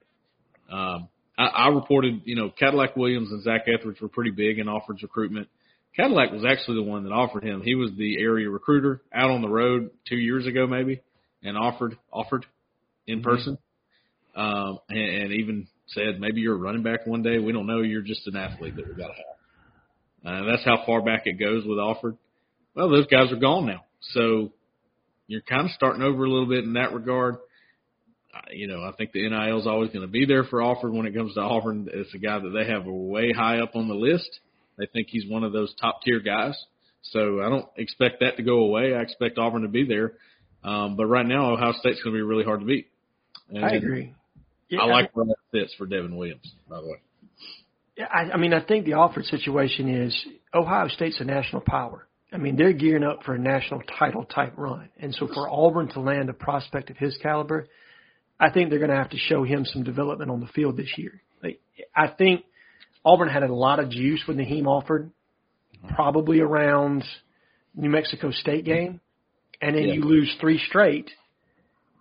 Um, 0.70 1.08
I, 1.36 1.46
I 1.46 1.68
reported, 1.68 2.22
you 2.24 2.34
know, 2.34 2.50
Cadillac 2.50 2.96
Williams 2.96 3.30
and 3.30 3.42
Zach 3.42 3.62
Etheridge 3.66 4.00
were 4.00 4.08
pretty 4.08 4.30
big 4.30 4.58
in 4.58 4.68
Offord's 4.68 5.02
recruitment. 5.02 5.48
Cadillac 5.96 6.32
was 6.32 6.44
actually 6.48 6.76
the 6.76 6.88
one 6.88 7.04
that 7.04 7.12
offered 7.12 7.44
him. 7.44 7.62
He 7.62 7.74
was 7.74 7.90
the 7.96 8.20
area 8.20 8.48
recruiter 8.48 9.02
out 9.12 9.30
on 9.30 9.42
the 9.42 9.48
road 9.48 9.90
two 10.08 10.16
years 10.16 10.46
ago, 10.46 10.66
maybe, 10.66 11.02
and 11.42 11.56
offered 11.56 11.98
offered 12.12 12.46
in 13.06 13.18
mm-hmm. 13.18 13.28
person, 13.28 13.58
um, 14.36 14.78
and, 14.88 14.98
and 14.98 15.32
even 15.32 15.66
said 15.88 16.20
maybe 16.20 16.40
you're 16.40 16.54
a 16.54 16.58
running 16.58 16.82
back 16.82 17.06
one 17.06 17.22
day. 17.22 17.38
We 17.38 17.52
don't 17.52 17.66
know. 17.66 17.80
You're 17.80 18.02
just 18.02 18.26
an 18.26 18.36
athlete 18.36 18.76
that 18.76 18.86
we 18.86 18.94
got 18.94 19.08
to 19.08 19.14
have. 19.14 20.44
Uh, 20.44 20.50
that's 20.50 20.64
how 20.64 20.82
far 20.84 21.02
back 21.02 21.22
it 21.26 21.34
goes 21.34 21.64
with 21.64 21.78
Offord. 21.78 22.16
Well, 22.74 22.90
those 22.90 23.06
guys 23.06 23.32
are 23.32 23.36
gone 23.36 23.66
now, 23.66 23.84
so 24.12 24.52
you're 25.26 25.42
kind 25.42 25.66
of 25.66 25.70
starting 25.72 26.02
over 26.02 26.24
a 26.24 26.30
little 26.30 26.48
bit 26.48 26.64
in 26.64 26.74
that 26.74 26.92
regard. 26.92 27.36
you 28.50 28.66
know, 28.66 28.82
I 28.82 28.92
think 28.92 29.12
the 29.12 29.28
NIL 29.28 29.60
is 29.60 29.66
always 29.66 29.90
going 29.90 30.02
to 30.02 30.10
be 30.10 30.26
there 30.26 30.44
for 30.44 30.62
Auburn 30.62 30.96
when 30.96 31.06
it 31.06 31.14
comes 31.14 31.34
to 31.34 31.40
Auburn. 31.40 31.88
It's 31.92 32.12
a 32.14 32.18
guy 32.18 32.38
that 32.38 32.50
they 32.50 32.70
have 32.70 32.84
way 32.86 33.32
high 33.32 33.60
up 33.60 33.76
on 33.76 33.88
the 33.88 33.94
list. 33.94 34.40
They 34.78 34.86
think 34.86 35.08
he's 35.10 35.28
one 35.28 35.44
of 35.44 35.52
those 35.52 35.74
top 35.80 36.02
tier 36.02 36.20
guys. 36.20 36.56
So 37.02 37.40
I 37.42 37.48
don't 37.48 37.66
expect 37.76 38.20
that 38.20 38.36
to 38.36 38.42
go 38.42 38.60
away. 38.60 38.94
I 38.94 39.02
expect 39.02 39.38
Auburn 39.38 39.62
to 39.62 39.68
be 39.68 39.86
there. 39.86 40.14
Um, 40.64 40.96
but 40.96 41.06
right 41.06 41.26
now, 41.26 41.52
Ohio 41.52 41.72
State's 41.72 42.02
going 42.02 42.14
to 42.14 42.18
be 42.18 42.22
really 42.22 42.44
hard 42.44 42.60
to 42.60 42.66
beat. 42.66 42.88
And 43.50 43.64
I 43.64 43.70
agree. 43.70 44.14
Yeah, 44.68 44.80
I 44.80 44.86
like 44.86 45.16
where 45.16 45.26
that 45.26 45.36
fits 45.50 45.74
for 45.78 45.86
Devin 45.86 46.16
Williams, 46.16 46.52
by 46.68 46.80
the 46.80 46.86
way. 46.86 46.98
Yeah, 47.96 48.06
I, 48.12 48.32
I 48.32 48.36
mean, 48.36 48.52
I 48.52 48.62
think 48.62 48.84
the 48.84 48.92
Offord 48.92 49.24
situation 49.24 49.88
is 49.88 50.26
Ohio 50.54 50.88
State's 50.88 51.20
a 51.20 51.24
national 51.24 51.62
power. 51.62 52.06
I 52.32 52.36
mean, 52.36 52.56
they're 52.56 52.74
gearing 52.74 53.04
up 53.04 53.22
for 53.24 53.34
a 53.34 53.38
national 53.38 53.82
title 53.98 54.24
type 54.24 54.52
run. 54.56 54.90
And 55.00 55.14
so 55.14 55.28
for 55.28 55.48
Auburn 55.48 55.88
to 55.92 56.00
land 56.00 56.28
a 56.28 56.34
prospect 56.34 56.90
of 56.90 56.98
his 56.98 57.16
caliber, 57.22 57.66
I 58.38 58.50
think 58.50 58.68
they're 58.70 58.78
going 58.78 58.90
to 58.90 58.96
have 58.96 59.10
to 59.10 59.16
show 59.16 59.44
him 59.44 59.64
some 59.64 59.82
development 59.82 60.30
on 60.30 60.40
the 60.40 60.46
field 60.48 60.76
this 60.76 60.92
year. 60.96 61.22
Like, 61.42 61.60
I 61.96 62.08
think 62.08 62.44
Auburn 63.04 63.28
had 63.28 63.42
a 63.42 63.52
lot 63.52 63.80
of 63.80 63.90
juice 63.90 64.22
when 64.26 64.36
Naeem 64.36 64.64
Offord, 64.64 65.10
probably 65.94 66.40
around 66.40 67.04
New 67.74 67.88
Mexico 67.90 68.30
State 68.30 68.64
game. 68.64 69.00
And 69.60 69.74
then 69.74 69.84
Yeah. 69.84 69.94
you 69.94 70.04
lose 70.04 70.32
three 70.40 70.58
straight 70.58 71.10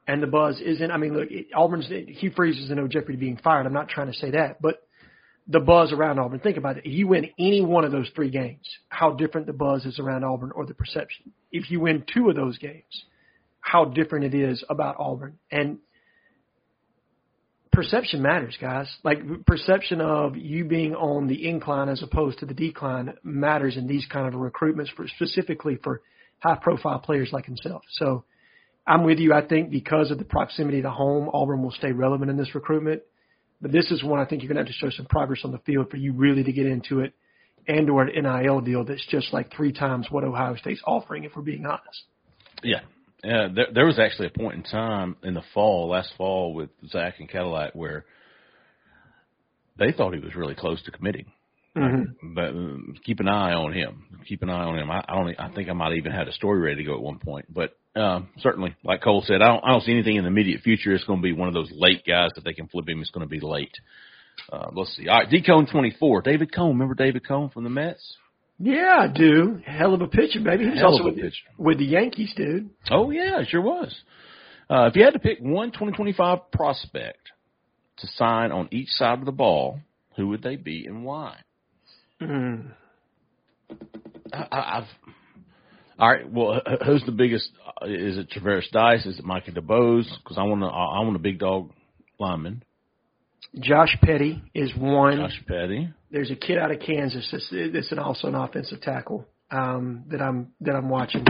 and 0.08 0.24
the 0.24 0.28
buzz 0.28 0.60
isn't, 0.62 0.92
I 0.92 0.98
mean, 0.98 1.14
look, 1.14 1.30
it- 1.30 1.48
Auburn's, 1.54 1.88
Hugh 1.88 2.32
Freeze 2.36 2.58
is 2.64 2.70
in 2.70 2.78
no 2.78 2.88
jeopardy 2.88 3.16
of 3.16 3.20
being 3.20 3.38
fired. 3.38 3.66
I'm 3.66 3.74
not 3.74 3.90
trying 3.90 4.08
to 4.08 4.18
say 4.18 4.32
that, 4.32 4.62
but 4.62 4.82
the 5.48 5.60
buzz 5.60 5.94
around 5.94 6.20
Auburn. 6.20 6.40
Think 6.40 6.58
about 6.58 6.78
it. 6.78 6.86
If 6.86 6.92
you 6.92 7.08
win 7.08 7.30
any 7.40 7.62
one 7.62 7.86
of 7.86 7.92
those 7.92 8.10
three 8.16 8.30
games, 8.30 8.68
how 8.90 9.12
different 9.14 9.48
the 9.48 9.54
buzz 9.54 9.86
is 9.86 10.00
around 10.00 10.24
Auburn 10.24 10.52
or 10.54 10.66
the 10.66 10.74
perception. 10.74 11.32
If 11.52 11.72
you 11.72 11.80
win 11.80 12.04
two 12.14 12.30
of 12.30 12.36
those 12.36 12.58
games, 12.58 13.06
how 13.62 13.86
different 13.86 14.26
it 14.26 14.34
is 14.34 14.64
about 14.70 14.96
Auburn. 15.00 15.38
And 15.52 15.80
perception 17.72 18.22
matters, 18.22 18.58
guys. 18.60 18.88
Like 19.04 19.20
perception 19.46 20.02
of 20.02 20.36
you 20.36 20.66
being 20.66 20.96
on 20.96 21.28
the 21.28 21.48
incline 21.48 21.90
as 21.90 22.04
opposed 22.04 22.40
to 22.40 22.46
the 22.46 22.54
decline 22.54 23.14
matters 23.24 23.78
in 23.78 23.88
these 23.88 24.06
kind 24.12 24.28
of 24.28 24.40
recruitments 24.40 24.94
for 24.96 25.08
specifically 25.08 25.78
for 25.82 26.02
high 26.40 26.58
profile 26.62 27.00
players 27.00 27.30
like 27.32 27.46
himself. 27.46 27.84
So 27.92 28.26
I'm 28.88 29.04
with 29.04 29.20
you. 29.20 29.34
I 29.34 29.46
think 29.46 29.70
because 29.70 30.12
of 30.12 30.18
the 30.18 30.24
proximity 30.24 30.82
to 30.82 30.90
home, 30.90 31.30
Auburn 31.34 31.62
will 31.62 31.72
stay 31.72 31.92
relevant 31.92 32.32
in 32.32 32.38
this 32.38 32.56
recruitment. 32.56 33.02
But 33.62 33.72
this 33.72 33.92
is 33.92 34.04
one 34.04 34.20
I 34.20 34.26
think 34.26 34.42
you're 34.42 34.54
going 34.54 34.64
to 34.64 34.72
have 34.72 34.80
to 34.80 34.86
show 34.86 34.96
some 34.96 35.08
progress 35.08 35.42
on 35.44 35.52
the 35.52 35.58
field 35.60 35.90
for 35.90 35.98
you 35.98 36.14
really 36.14 36.44
to 36.44 36.54
get 36.54 36.66
into 36.66 37.02
it 37.02 37.14
and 37.68 37.90
or 37.90 38.04
an 38.04 38.24
NIL 38.24 38.62
deal 38.62 38.86
that's 38.86 39.06
just 39.08 39.34
like 39.34 39.52
three 39.54 39.74
times 39.74 40.08
what 40.10 40.24
Ohio 40.24 40.56
State's 40.56 40.82
offering, 40.86 41.26
if 41.26 41.36
we're 41.36 41.42
being 41.42 41.66
honest. 41.66 42.04
Yeah. 42.64 42.82
There, 43.24 43.68
there 43.74 43.86
was 43.86 44.00
actually 44.00 44.28
a 44.28 44.40
point 44.40 44.56
in 44.56 44.64
time 44.64 45.18
in 45.24 45.34
the 45.34 45.44
fall, 45.54 45.90
last 45.90 46.14
fall, 46.18 46.54
with 46.54 46.70
Zach 46.88 47.16
and 47.20 47.28
Cadillac 47.28 47.74
where 47.74 48.06
they 49.78 49.92
thought 49.92 50.14
he 50.14 50.20
was 50.20 50.36
really 50.36 50.56
close 50.56 50.82
to 50.84 50.92
committing. 50.92 51.26
Mm-hmm. 51.78 52.34
But 52.34 53.04
keep 53.04 53.20
an 53.20 53.28
eye 53.28 53.54
on 53.54 53.74
him. 53.74 54.04
Keep 54.28 54.42
an 54.44 54.50
eye 54.50 54.64
on 54.64 54.78
him. 54.78 54.90
I, 54.92 55.04
I 55.08 55.16
don't. 55.16 55.40
I 55.40 55.54
think 55.54 55.70
I 55.70 55.74
might 55.74 55.94
even 55.94 56.12
had 56.12 56.28
a 56.28 56.34
story 56.34 56.60
ready 56.60 56.78
to 56.78 56.84
go 56.84 56.96
at 56.96 57.02
one 57.02 57.20
point. 57.20 57.46
But 57.54 57.78
um, 57.96 58.30
certainly, 58.40 58.76
like 58.84 59.02
Cole 59.02 59.24
said, 59.26 59.42
I 59.42 59.48
don't. 59.48 59.64
I 59.64 59.72
don't 59.72 59.84
see 59.84 59.94
anything 59.94 60.16
in 60.16 60.24
the 60.24 60.30
immediate 60.30 60.62
future. 60.62 60.94
It's 60.94 61.04
going 61.06 61.20
to 61.20 61.24
be 61.24 61.34
one 61.34 61.48
of 61.48 61.54
those 61.54 61.72
late 61.72 62.04
guys 62.06 62.32
that 62.36 62.44
they 62.44 62.54
can 62.54 62.68
flip 62.68 62.88
him. 62.90 63.02
It's 63.02 63.12
going 63.12 63.26
to 63.26 63.30
be 63.30 63.40
late. 63.40 63.74
Uh, 64.52 64.68
let's 64.74 64.96
see. 64.96 65.08
All 65.08 65.20
right, 65.20 65.30
D 65.30 65.42
Cone 65.44 65.68
twenty 65.68 65.96
four. 66.00 66.22
David 66.22 66.54
Cone. 66.54 66.70
Remember 66.74 66.94
David 66.96 67.28
Cone 67.28 67.50
from 67.50 67.64
the 67.64 67.70
Mets? 67.70 68.18
Yeah, 68.60 68.96
I 69.00 69.08
do. 69.08 69.62
Hell 69.66 69.94
of 69.94 70.02
a 70.02 70.08
pitcher, 70.08 70.40
baby. 70.44 70.64
He 70.64 70.70
was 70.72 70.80
Hell 70.80 70.92
also 70.94 71.04
a 71.04 71.06
with, 71.08 71.16
pitcher. 71.16 71.46
with 71.58 71.78
the 71.78 71.86
Yankees, 71.86 72.34
dude. 72.36 72.70
Oh 72.90 73.12
yeah, 73.12 73.40
it 73.42 73.48
sure 73.50 73.62
was. 73.62 73.96
Uh, 74.70 74.88
if 74.88 74.96
you 74.96 75.04
had 75.04 75.14
to 75.14 75.20
pick 75.20 75.40
one 75.40 75.70
2025 75.70 76.52
prospect 76.52 77.20
to 77.98 78.08
sign 78.16 78.52
on 78.52 78.68
each 78.72 78.90
side 78.90 79.20
of 79.20 79.26
the 79.26 79.32
ball, 79.32 79.80
who 80.16 80.28
would 80.30 80.42
they 80.42 80.56
be 80.56 80.86
and 80.86 81.06
why? 81.06 81.38
Mm. 82.22 82.72
I, 84.34 84.48
I've. 84.52 84.84
All 86.00 86.12
right. 86.12 86.32
Well, 86.32 86.62
who's 86.86 87.04
the 87.06 87.12
biggest? 87.12 87.50
Is 87.84 88.18
it 88.18 88.30
Traverse 88.30 88.68
Dice? 88.72 89.06
Is 89.06 89.20
it 89.20 89.26
Micah 89.26 89.52
DeBose? 89.52 90.08
Because 90.24 90.38
I 90.38 90.44
want 90.44 90.62
to. 90.62 90.68
I 90.68 91.00
want 91.02 91.16
a 91.16 91.20
big 91.20 91.40
dog 91.40 91.72
lineman. 92.20 92.64
Josh 93.60 93.98
Petty 94.02 94.42
is 94.54 94.72
one. 94.76 95.18
Josh 95.18 95.42
Petty. 95.48 95.90
There's 96.12 96.32
a 96.32 96.36
kid 96.36 96.58
out 96.58 96.72
of 96.72 96.80
Kansas 96.80 97.28
that's, 97.32 97.54
that's 97.74 97.92
an, 97.92 98.00
also 98.00 98.28
an 98.28 98.36
offensive 98.36 98.82
tackle 98.82 99.26
um, 99.52 100.04
that 100.10 100.22
I'm 100.22 100.54
that 100.62 100.76
I'm 100.76 100.90
watching, 100.90 101.26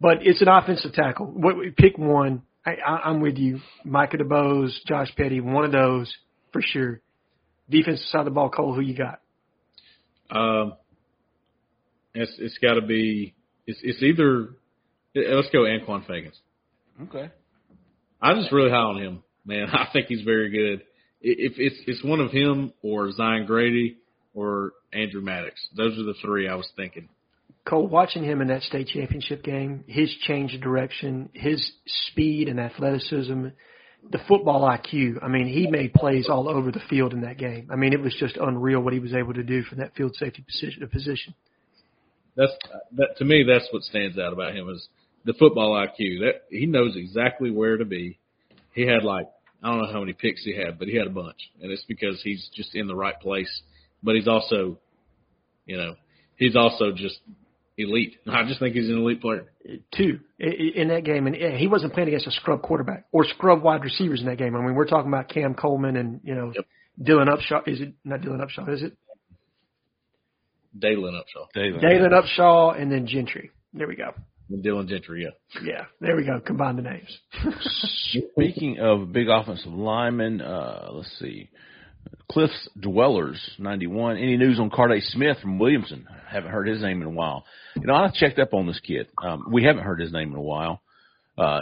but 0.00 0.18
it's 0.22 0.42
an 0.42 0.48
offensive 0.48 0.92
tackle. 0.92 1.26
What, 1.26 1.56
pick 1.76 1.98
one. 1.98 2.42
I, 2.64 2.76
I, 2.86 3.08
I'm 3.08 3.20
with 3.20 3.38
you. 3.38 3.60
Micah 3.84 4.18
DeBose, 4.18 4.84
Josh 4.86 5.12
Petty, 5.16 5.40
one 5.40 5.64
of 5.64 5.72
those 5.72 6.14
for 6.52 6.62
sure. 6.62 7.00
Defensive 7.68 8.06
side 8.06 8.20
of 8.20 8.24
the 8.26 8.30
ball, 8.30 8.50
Cole. 8.50 8.74
Who 8.74 8.80
you 8.80 8.96
got? 8.96 9.21
Um, 10.32 10.74
it's 12.14 12.32
it's 12.38 12.58
got 12.58 12.74
to 12.74 12.82
be 12.82 13.34
it's 13.66 13.78
it's 13.82 14.02
either 14.02 14.50
let's 15.14 15.50
go 15.50 15.60
Anquan 15.60 16.06
Fagans. 16.06 16.38
Okay. 17.02 17.30
I'm 18.20 18.36
just 18.40 18.52
really 18.52 18.70
high 18.70 18.76
on 18.76 18.98
him, 19.02 19.22
man. 19.44 19.68
I 19.72 19.88
think 19.92 20.06
he's 20.06 20.22
very 20.22 20.50
good. 20.50 20.80
I- 20.80 20.84
If 21.22 21.52
it's 21.58 21.76
it's 21.86 22.04
one 22.04 22.20
of 22.20 22.30
him 22.30 22.72
or 22.82 23.10
Zion 23.12 23.46
Grady 23.46 23.98
or 24.34 24.72
Andrew 24.92 25.20
Maddox, 25.20 25.54
those 25.76 25.98
are 25.98 26.04
the 26.04 26.14
three 26.22 26.48
I 26.48 26.54
was 26.54 26.68
thinking. 26.76 27.08
Cole, 27.64 27.86
watching 27.86 28.24
him 28.24 28.40
in 28.40 28.48
that 28.48 28.62
state 28.62 28.88
championship 28.88 29.44
game, 29.44 29.84
his 29.86 30.12
change 30.26 30.52
of 30.54 30.60
direction, 30.60 31.28
his 31.32 31.72
speed 31.86 32.48
and 32.48 32.58
athleticism, 32.58 33.46
the 34.10 34.18
football 34.28 34.62
IQ. 34.68 35.22
I 35.22 35.28
mean, 35.28 35.46
he 35.46 35.66
made 35.66 35.94
plays 35.94 36.28
all 36.28 36.48
over 36.48 36.70
the 36.70 36.80
field 36.90 37.12
in 37.12 37.22
that 37.22 37.38
game. 37.38 37.68
I 37.70 37.76
mean, 37.76 37.92
it 37.92 38.00
was 38.00 38.14
just 38.18 38.36
unreal 38.36 38.80
what 38.80 38.92
he 38.92 38.98
was 38.98 39.14
able 39.14 39.34
to 39.34 39.42
do 39.42 39.62
from 39.62 39.78
that 39.78 39.94
field 39.94 40.14
safety 40.16 40.44
position. 40.46 40.88
Position. 40.88 41.34
That's 42.36 42.52
that 42.96 43.16
to 43.18 43.24
me. 43.24 43.44
That's 43.46 43.68
what 43.70 43.82
stands 43.82 44.18
out 44.18 44.32
about 44.32 44.54
him 44.54 44.68
is 44.68 44.88
the 45.24 45.34
football 45.34 45.74
IQ. 45.74 46.20
That 46.20 46.42
he 46.50 46.66
knows 46.66 46.96
exactly 46.96 47.50
where 47.50 47.76
to 47.76 47.84
be. 47.84 48.18
He 48.74 48.86
had 48.86 49.04
like 49.04 49.28
I 49.62 49.70
don't 49.70 49.82
know 49.82 49.92
how 49.92 50.00
many 50.00 50.12
picks 50.12 50.44
he 50.44 50.56
had, 50.56 50.78
but 50.78 50.88
he 50.88 50.96
had 50.96 51.06
a 51.06 51.10
bunch, 51.10 51.50
and 51.60 51.70
it's 51.70 51.84
because 51.84 52.20
he's 52.22 52.48
just 52.54 52.74
in 52.74 52.88
the 52.88 52.96
right 52.96 53.18
place. 53.20 53.62
But 54.02 54.16
he's 54.16 54.26
also, 54.26 54.78
you 55.66 55.76
know, 55.76 55.94
he's 56.36 56.56
also 56.56 56.90
just 56.90 57.20
elite. 57.78 58.16
I 58.28 58.44
just 58.44 58.58
think 58.60 58.74
he's 58.74 58.88
an 58.88 58.98
elite 58.98 59.20
player. 59.20 59.50
Two 59.96 60.20
i- 60.40 60.44
i- 60.46 60.72
in 60.80 60.88
that 60.88 61.04
game, 61.04 61.26
and 61.26 61.36
yeah, 61.36 61.56
he 61.56 61.66
wasn't 61.68 61.92
playing 61.92 62.08
against 62.08 62.26
a 62.26 62.32
scrub 62.32 62.62
quarterback 62.62 63.04
or 63.12 63.24
scrub 63.24 63.62
wide 63.62 63.82
receivers 63.84 64.20
in 64.20 64.26
that 64.26 64.38
game. 64.38 64.54
I 64.56 64.60
mean, 64.60 64.74
we're 64.74 64.86
talking 64.86 65.08
about 65.08 65.28
Cam 65.28 65.54
Coleman 65.54 65.96
and 65.96 66.20
you 66.24 66.34
know 66.34 66.52
Yep. 66.54 66.66
Dylan 67.00 67.28
Upshaw. 67.28 67.66
Is 67.66 67.80
it 67.80 67.94
not 68.04 68.20
Dylan 68.20 68.40
Upshaw? 68.44 68.68
Is 68.72 68.82
it 68.82 68.96
Dalen 70.78 71.14
Upshaw 71.14 71.46
David. 71.54 71.80
Dalen 71.80 72.12
Upshaw 72.12 72.80
and 72.80 72.90
then 72.90 73.06
Gentry? 73.06 73.50
There 73.74 73.86
we 73.88 73.96
go. 73.96 74.12
and 74.50 74.64
Dylan 74.64 74.88
Gentry. 74.88 75.22
Yeah. 75.24 75.60
Yeah, 75.62 75.84
there 76.00 76.16
we 76.16 76.24
go. 76.24 76.40
Combine 76.40 76.76
the 76.76 76.82
names. 76.82 77.18
Speaking 78.34 78.78
of 78.80 79.12
big 79.12 79.28
offensive 79.28 79.72
linemen, 79.72 80.40
uh, 80.40 80.88
let's 80.92 81.10
see. 81.18 81.48
Cliff's 82.30 82.68
Dwellers, 82.80 83.38
91. 83.58 84.16
Any 84.16 84.36
news 84.36 84.58
on 84.58 84.70
Carday 84.70 85.00
Smith 85.00 85.36
from 85.42 85.58
Williamson? 85.58 86.06
Haven't 86.28 86.50
heard 86.50 86.66
his 86.68 86.80
name 86.82 87.02
in 87.02 87.08
a 87.08 87.10
while. 87.10 87.44
You 87.76 87.86
know, 87.86 87.94
I 87.94 88.10
checked 88.14 88.38
up 88.38 88.54
on 88.54 88.66
this 88.66 88.80
kid. 88.80 89.08
Um, 89.22 89.44
we 89.52 89.64
haven't 89.64 89.84
heard 89.84 90.00
his 90.00 90.12
name 90.12 90.30
in 90.30 90.36
a 90.36 90.42
while. 90.42 90.80
Uh, 91.36 91.60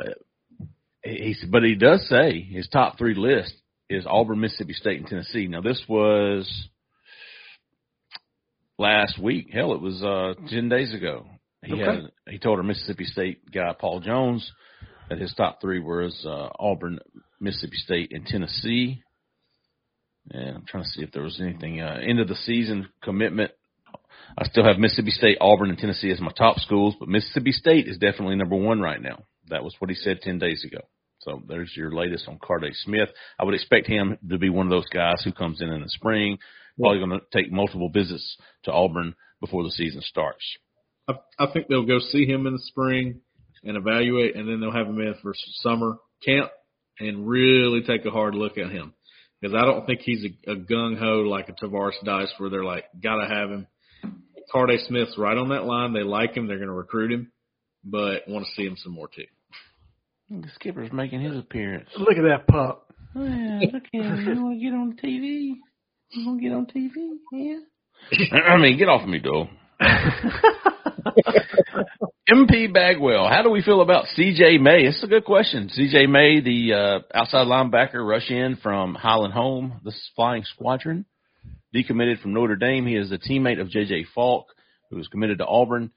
he, 1.02 1.34
he- 1.40 1.46
but 1.50 1.62
he 1.64 1.74
does 1.74 2.06
say 2.08 2.40
his 2.40 2.68
top 2.68 2.98
three 2.98 3.14
list 3.14 3.52
is 3.88 4.04
Auburn, 4.06 4.40
Mississippi 4.40 4.74
State, 4.74 5.00
and 5.00 5.08
Tennessee. 5.08 5.48
Now, 5.48 5.60
this 5.60 5.82
was 5.88 6.68
last 8.78 9.18
week. 9.18 9.48
Hell, 9.52 9.72
it 9.74 9.80
was 9.80 10.02
uh, 10.02 10.34
10 10.48 10.68
days 10.68 10.94
ago. 10.94 11.26
He 11.64 11.72
Okay. 11.74 11.82
had 11.84 12.10
he 12.30 12.38
told 12.38 12.58
our 12.58 12.62
Mississippi 12.64 13.04
State 13.04 13.50
guy 13.52 13.74
Paul 13.78 14.00
Jones 14.00 14.50
that 15.08 15.18
his 15.18 15.34
top 15.34 15.60
three 15.60 15.80
was 15.80 16.24
uh, 16.24 16.48
Auburn, 16.58 17.00
Mississippi 17.40 17.76
State, 17.76 18.12
and 18.14 18.24
Tennessee. 18.24 19.02
And 20.30 20.56
I'm 20.56 20.64
trying 20.66 20.84
to 20.84 20.88
see 20.90 21.02
if 21.02 21.12
there 21.12 21.22
was 21.22 21.40
anything 21.40 21.80
uh, 21.80 21.98
end 22.02 22.20
of 22.20 22.28
the 22.28 22.36
season 22.36 22.88
commitment. 23.02 23.50
I 24.38 24.44
still 24.44 24.64
have 24.64 24.78
Mississippi 24.78 25.10
State, 25.10 25.38
Auburn, 25.40 25.70
and 25.70 25.78
Tennessee 25.78 26.12
as 26.12 26.20
my 26.20 26.30
top 26.36 26.58
schools, 26.58 26.94
but 26.98 27.08
Mississippi 27.08 27.50
State 27.50 27.88
is 27.88 27.98
definitely 27.98 28.36
number 28.36 28.54
one 28.54 28.80
right 28.80 29.02
now. 29.02 29.24
That 29.48 29.64
was 29.64 29.74
what 29.80 29.90
he 29.90 29.96
said 29.96 30.20
ten 30.22 30.38
days 30.38 30.64
ago. 30.64 30.82
So 31.20 31.42
there's 31.46 31.72
your 31.76 31.92
latest 31.92 32.28
on 32.28 32.38
Carday 32.42 32.70
Smith. 32.72 33.08
I 33.38 33.44
would 33.44 33.54
expect 33.54 33.86
him 33.86 34.18
to 34.28 34.38
be 34.38 34.48
one 34.48 34.66
of 34.66 34.70
those 34.70 34.88
guys 34.88 35.20
who 35.22 35.32
comes 35.32 35.60
in 35.60 35.68
in 35.68 35.82
the 35.82 35.88
spring, 35.88 36.38
probably 36.80 36.98
going 36.98 37.20
to 37.20 37.26
take 37.32 37.52
multiple 37.52 37.90
visits 37.90 38.36
to 38.64 38.72
Auburn 38.72 39.14
before 39.40 39.64
the 39.64 39.70
season 39.70 40.00
starts. 40.02 40.44
I, 41.08 41.14
I 41.38 41.52
think 41.52 41.68
they'll 41.68 41.86
go 41.86 41.98
see 41.98 42.24
him 42.24 42.46
in 42.46 42.54
the 42.54 42.62
spring 42.66 43.20
and 43.64 43.76
evaluate, 43.76 44.36
and 44.36 44.48
then 44.48 44.60
they'll 44.60 44.72
have 44.72 44.86
him 44.86 45.00
in 45.00 45.14
for 45.20 45.34
summer 45.62 45.98
camp 46.24 46.50
and 46.98 47.26
really 47.26 47.82
take 47.82 48.04
a 48.06 48.10
hard 48.10 48.34
look 48.34 48.56
at 48.56 48.70
him. 48.70 48.94
Because 49.40 49.54
I 49.54 49.64
don't 49.64 49.86
think 49.86 50.00
he's 50.00 50.24
a, 50.24 50.52
a 50.52 50.56
gung 50.56 50.98
ho 50.98 51.22
like 51.22 51.48
a 51.48 51.52
Tavares 51.52 51.92
Dice 52.04 52.32
where 52.38 52.50
they're 52.50 52.64
like, 52.64 52.84
gotta 53.02 53.26
have 53.26 53.50
him. 53.50 53.66
Carday 54.52 54.78
Smith's 54.88 55.16
right 55.16 55.36
on 55.36 55.50
that 55.50 55.64
line. 55.64 55.92
They 55.92 56.02
like 56.02 56.36
him. 56.36 56.46
They're 56.46 56.56
going 56.56 56.68
to 56.68 56.74
recruit 56.74 57.12
him, 57.12 57.30
but 57.84 58.26
want 58.26 58.44
to 58.46 58.52
see 58.56 58.66
him 58.66 58.76
some 58.76 58.92
more 58.92 59.08
too. 59.08 59.24
The 60.28 60.48
skipper's 60.54 60.92
making 60.92 61.20
his 61.22 61.36
appearance. 61.36 61.88
Look 61.96 62.16
at 62.16 62.22
that 62.22 62.46
pup. 62.46 62.92
Well, 63.14 63.60
look 63.72 63.84
at 63.84 64.00
him. 64.00 64.26
You 64.26 64.42
want 64.42 64.58
to 64.58 64.64
get 64.64 64.72
on 64.72 64.96
TV? 65.02 65.54
You 66.10 66.26
want 66.26 66.40
to 66.40 66.48
get 66.48 66.52
on 66.52 66.66
TV? 66.66 67.18
Yeah. 67.32 67.58
I 68.32 68.56
mean, 68.56 68.78
get 68.78 68.88
off 68.88 69.02
of 69.02 69.08
me, 69.08 69.18
Dole. 69.18 69.48
MP 72.30 72.72
Bagwell, 72.72 73.28
how 73.28 73.42
do 73.42 73.50
we 73.50 73.60
feel 73.60 73.80
about 73.80 74.04
CJ 74.16 74.60
May? 74.60 74.84
It's 74.84 75.02
a 75.02 75.08
good 75.08 75.24
question. 75.24 75.68
CJ 75.68 76.08
May, 76.08 76.40
the 76.40 76.74
uh, 76.74 76.98
outside 77.12 77.48
linebacker, 77.48 78.06
rush 78.06 78.30
in 78.30 78.56
from 78.62 78.94
Highland 78.94 79.34
Home, 79.34 79.80
the 79.82 79.92
Flying 80.14 80.44
Squadron, 80.44 81.06
decommitted 81.74 82.20
from 82.20 82.32
Notre 82.32 82.54
Dame. 82.54 82.86
He 82.86 82.94
is 82.94 83.10
a 83.10 83.18
teammate 83.18 83.60
of 83.60 83.68
JJ 83.68 84.04
Faulk, 84.14 84.46
who 84.90 84.96
was 84.96 85.08
committed 85.08 85.38
to 85.38 85.46
Auburn. 85.46 85.90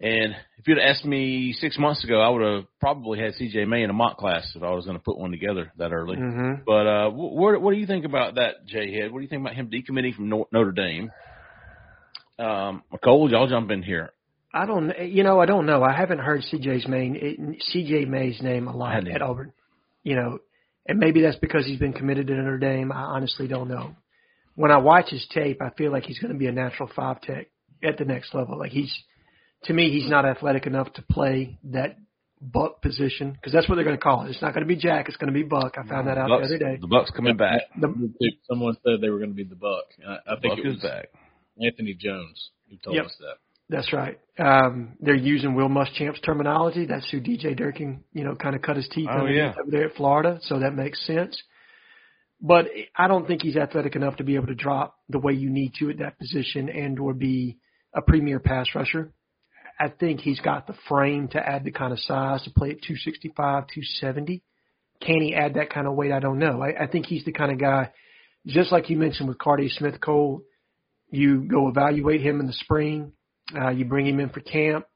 And 0.00 0.34
if 0.56 0.66
you'd 0.66 0.80
asked 0.80 1.04
me 1.04 1.52
six 1.52 1.78
months 1.78 2.02
ago, 2.02 2.20
I 2.20 2.30
would 2.30 2.42
have 2.42 2.64
probably 2.80 3.20
had 3.20 3.34
CJ 3.34 3.68
May 3.68 3.84
in 3.84 3.90
a 3.90 3.92
mock 3.92 4.16
class 4.16 4.50
if 4.56 4.62
I 4.64 4.70
was 4.70 4.86
going 4.86 4.96
to 4.96 5.02
put 5.02 5.18
one 5.18 5.30
together 5.30 5.72
that 5.76 5.92
early. 5.92 6.16
Mm-hmm. 6.16 6.62
But 6.66 6.86
uh, 6.86 7.10
what, 7.10 7.62
what 7.62 7.72
do 7.72 7.78
you 7.78 7.86
think 7.86 8.04
about 8.04 8.36
that, 8.36 8.66
Jay 8.66 8.92
Head? 8.92 9.12
What 9.12 9.20
do 9.20 9.22
you 9.22 9.28
think 9.28 9.42
about 9.42 9.54
him 9.54 9.70
decommitting 9.70 10.16
from 10.16 10.30
Notre 10.30 10.72
Dame? 10.72 11.12
Um, 12.40 12.82
Cole, 13.04 13.30
y'all 13.30 13.48
jump 13.48 13.70
in 13.70 13.84
here. 13.84 14.10
I 14.52 14.64
don't, 14.66 14.92
you 15.08 15.24
know, 15.24 15.40
I 15.40 15.46
don't 15.46 15.66
know. 15.66 15.82
I 15.82 15.92
haven't 15.92 16.20
heard 16.20 16.42
CJ's 16.42 16.88
main 16.88 17.58
CJ 17.74 18.08
May's 18.08 18.40
name 18.42 18.66
a 18.66 18.76
lot 18.76 19.06
at 19.08 19.22
Auburn. 19.22 19.52
You 20.02 20.16
know, 20.16 20.38
and 20.86 20.98
maybe 20.98 21.20
that's 21.20 21.36
because 21.36 21.66
he's 21.66 21.78
been 21.78 21.92
committed 21.92 22.26
to 22.28 22.34
Notre 22.34 22.58
Dame. 22.58 22.90
I 22.90 23.00
honestly 23.00 23.46
don't 23.46 23.68
know. 23.68 23.94
When 24.54 24.70
I 24.70 24.78
watch 24.78 25.10
his 25.10 25.26
tape, 25.32 25.60
I 25.60 25.70
feel 25.76 25.92
like 25.92 26.04
he's 26.04 26.18
going 26.18 26.32
to 26.32 26.38
be 26.38 26.46
a 26.46 26.52
natural 26.52 26.90
five 26.96 27.20
tech 27.20 27.48
at 27.84 27.98
the 27.98 28.04
next 28.04 28.34
level. 28.34 28.58
Like 28.58 28.72
he's, 28.72 28.92
to 29.64 29.72
me, 29.72 29.90
he's 29.90 30.08
not 30.08 30.24
athletic 30.24 30.66
enough 30.66 30.92
to 30.94 31.02
play 31.02 31.58
that 31.64 31.96
buck 32.40 32.80
position 32.82 33.32
because 33.32 33.52
that's 33.52 33.68
what 33.68 33.74
they're 33.74 33.84
going 33.84 33.96
to 33.96 34.02
call 34.02 34.24
it. 34.24 34.30
It's 34.30 34.42
not 34.42 34.54
going 34.54 34.66
to 34.66 34.68
be 34.68 34.76
Jack. 34.80 35.08
It's 35.08 35.16
going 35.16 35.32
to 35.32 35.38
be 35.38 35.42
Buck. 35.42 35.76
I 35.76 35.86
found 35.86 36.08
that 36.08 36.18
out 36.18 36.28
Bucks, 36.28 36.48
the 36.48 36.54
other 36.56 36.58
day. 36.58 36.78
The 36.80 36.86
Buck's 36.86 37.10
coming 37.10 37.36
back. 37.36 37.62
The, 37.80 38.10
Someone 38.48 38.76
said 38.84 39.00
they 39.00 39.10
were 39.10 39.18
going 39.18 39.30
to 39.30 39.36
be 39.36 39.44
the 39.44 39.56
Buck. 39.56 39.84
I, 40.06 40.34
I 40.34 40.40
think 40.40 40.56
Buck 40.56 40.64
it 40.64 40.68
was 40.68 40.80
back. 40.80 41.08
Anthony 41.62 41.94
Jones 41.94 42.50
who 42.70 42.76
told 42.76 42.96
Yep. 42.96 43.06
us 43.06 43.16
that. 43.20 43.36
That's 43.68 43.92
right. 43.92 44.18
Um, 44.38 44.94
they're 45.00 45.14
using 45.14 45.54
Will 45.54 45.68
Muschamp's 45.68 46.20
terminology. 46.20 46.86
That's 46.86 47.08
who 47.10 47.20
DJ 47.20 47.56
Durkin, 47.56 48.04
you 48.12 48.24
know, 48.24 48.34
kind 48.34 48.54
of 48.56 48.62
cut 48.62 48.76
his 48.76 48.88
teeth 48.88 49.08
Oh, 49.10 49.26
yeah. 49.26 49.52
over 49.60 49.70
there 49.70 49.88
at 49.88 49.96
Florida. 49.96 50.38
So 50.42 50.60
that 50.60 50.74
makes 50.74 51.04
sense. 51.06 51.40
But 52.40 52.66
I 52.96 53.08
don't 53.08 53.26
think 53.26 53.42
he's 53.42 53.56
athletic 53.56 53.96
enough 53.96 54.16
to 54.16 54.24
be 54.24 54.36
able 54.36 54.46
to 54.46 54.54
drop 54.54 54.96
the 55.08 55.18
way 55.18 55.32
you 55.32 55.50
need 55.50 55.74
to 55.80 55.90
at 55.90 55.98
that 55.98 56.18
position 56.18 56.68
and 56.68 56.98
or 56.98 57.12
be 57.12 57.58
a 57.94 58.00
premier 58.00 58.38
pass 58.38 58.68
rusher. 58.74 59.12
I 59.80 59.88
think 59.88 60.20
he's 60.20 60.40
got 60.40 60.66
the 60.66 60.74
frame 60.88 61.28
to 61.28 61.38
add 61.38 61.64
the 61.64 61.70
kind 61.72 61.92
of 61.92 61.98
size 62.00 62.42
to 62.44 62.50
play 62.50 62.70
at 62.70 62.82
265, 62.82 63.34
270. 63.66 64.42
Can 65.00 65.20
he 65.20 65.34
add 65.34 65.54
that 65.54 65.70
kind 65.70 65.86
of 65.86 65.94
weight? 65.94 66.12
I 66.12 66.20
don't 66.20 66.38
know. 66.38 66.62
I, 66.62 66.84
I 66.84 66.86
think 66.86 67.06
he's 67.06 67.24
the 67.24 67.32
kind 67.32 67.52
of 67.52 67.58
guy, 67.60 67.90
just 68.46 68.72
like 68.72 68.88
you 68.90 68.96
mentioned 68.96 69.28
with 69.28 69.38
Cardi 69.38 69.68
Smith 69.68 70.00
Cole, 70.00 70.42
you 71.10 71.42
go 71.42 71.68
evaluate 71.68 72.20
him 72.20 72.40
in 72.40 72.46
the 72.46 72.52
spring. 72.52 73.12
Uh, 73.54 73.70
you 73.70 73.84
bring 73.84 74.06
him 74.06 74.20
in 74.20 74.28
for 74.28 74.40
camp. 74.40 74.86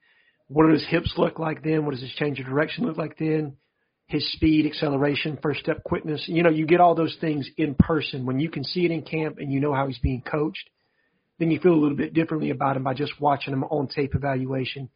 What 0.48 0.66
do 0.66 0.72
his 0.72 0.86
hips 0.88 1.14
look 1.16 1.38
like 1.38 1.62
then? 1.62 1.84
What 1.84 1.92
does 1.92 2.03
his 2.03 2.12
change 2.12 2.38
of 2.38 2.46
direction 2.46 2.84
look 2.84 2.98
like 2.98 3.16
then? 3.18 3.57
His 4.07 4.30
speed, 4.32 4.66
acceleration, 4.66 5.38
first 5.42 5.61
step 5.61 5.82
quickness. 5.84 6.24
You 6.26 6.42
know, 6.42 6.50
you 6.50 6.66
get 6.66 6.80
all 6.80 6.94
those 6.94 7.16
things 7.20 7.48
in 7.57 7.74
person 7.74 8.26
when 8.26 8.38
you 8.38 8.50
can 8.50 8.62
see 8.62 8.84
it 8.84 8.90
in 8.90 9.03
camp 9.03 9.38
and 9.38 9.50
you 9.50 9.61
know 9.61 9.72
how 9.72 9.86
he's 9.86 9.98
being 9.98 10.22
coached. 10.22 10.68
Then 11.38 11.50
you 11.50 11.59
feel 11.61 11.72
a 11.72 11.80
little 11.80 11.96
bit 11.96 12.12
differently 12.12 12.50
about 12.50 12.76
him 12.76 12.84
by 12.84 12.94
just 12.94 13.18
watching 13.18 13.55
him 13.55 13.64
on 13.64 13.88
tape 13.88 14.14
evaluation. 14.14 14.90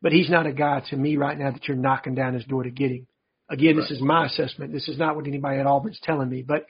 But 0.00 0.12
he's 0.12 0.30
not 0.30 0.46
a 0.46 0.52
guy 0.52 0.82
to 0.90 0.96
me 0.96 1.16
right 1.16 1.36
now 1.36 1.50
that 1.50 1.66
you're 1.66 1.76
knocking 1.76 2.14
down 2.14 2.34
his 2.34 2.44
door 2.44 2.62
to 2.62 2.70
get 2.70 2.90
him. 2.90 3.06
Again, 3.50 3.76
this 3.76 3.90
is 3.90 4.00
my 4.00 4.26
assessment. 4.26 4.72
This 4.72 4.88
is 4.88 4.96
not 4.96 5.16
what 5.16 5.26
anybody 5.26 5.58
at 5.58 5.66
Auburn's 5.66 5.98
telling 6.04 6.30
me, 6.30 6.42
but 6.42 6.66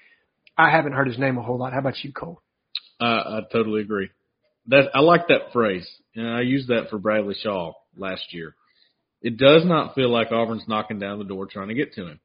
I 0.57 0.71
haven't 0.71 0.93
heard 0.93 1.09
his 1.09 1.19
name 1.19 1.37
a 1.37 1.43
whole 1.43 1.59
lot. 1.59 1.75
How 1.75 1.79
about 1.79 2.03
you, 2.03 2.13
Cole? 2.13 2.41
Uh, 2.99 3.05
I 3.05 3.41
totally 3.53 3.83
agree. 3.83 4.09
That 4.67 4.91
I 4.95 5.01
like 5.01 5.29
that 5.29 5.53
phrase, 5.53 5.89
and 6.15 6.29
I 6.29 6.43
used 6.43 6.69
that 6.69 6.91
for 6.91 6.99
Bradley 6.99 7.35
Shaw 7.43 7.73
last 7.97 8.33
year. 8.33 8.55
It 9.23 9.37
does 9.37 9.65
not 9.65 9.95
feel 9.95 10.11
like 10.11 10.33
Auburn's 10.33 10.69
knocking 10.69 10.99
down 10.99 11.19
the 11.19 11.25
door 11.25 11.47
trying 11.47 11.69
to 11.69 11.75
get 11.75 11.93
to 11.95 12.07
him. 12.07 12.21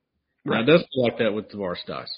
Now, 0.46 0.62
it 0.62 0.66
does 0.66 0.86
feel 0.94 1.04
like 1.04 1.18
that 1.18 1.34
with 1.34 1.50
Tavares 1.50 1.84
Dice. 1.88 2.12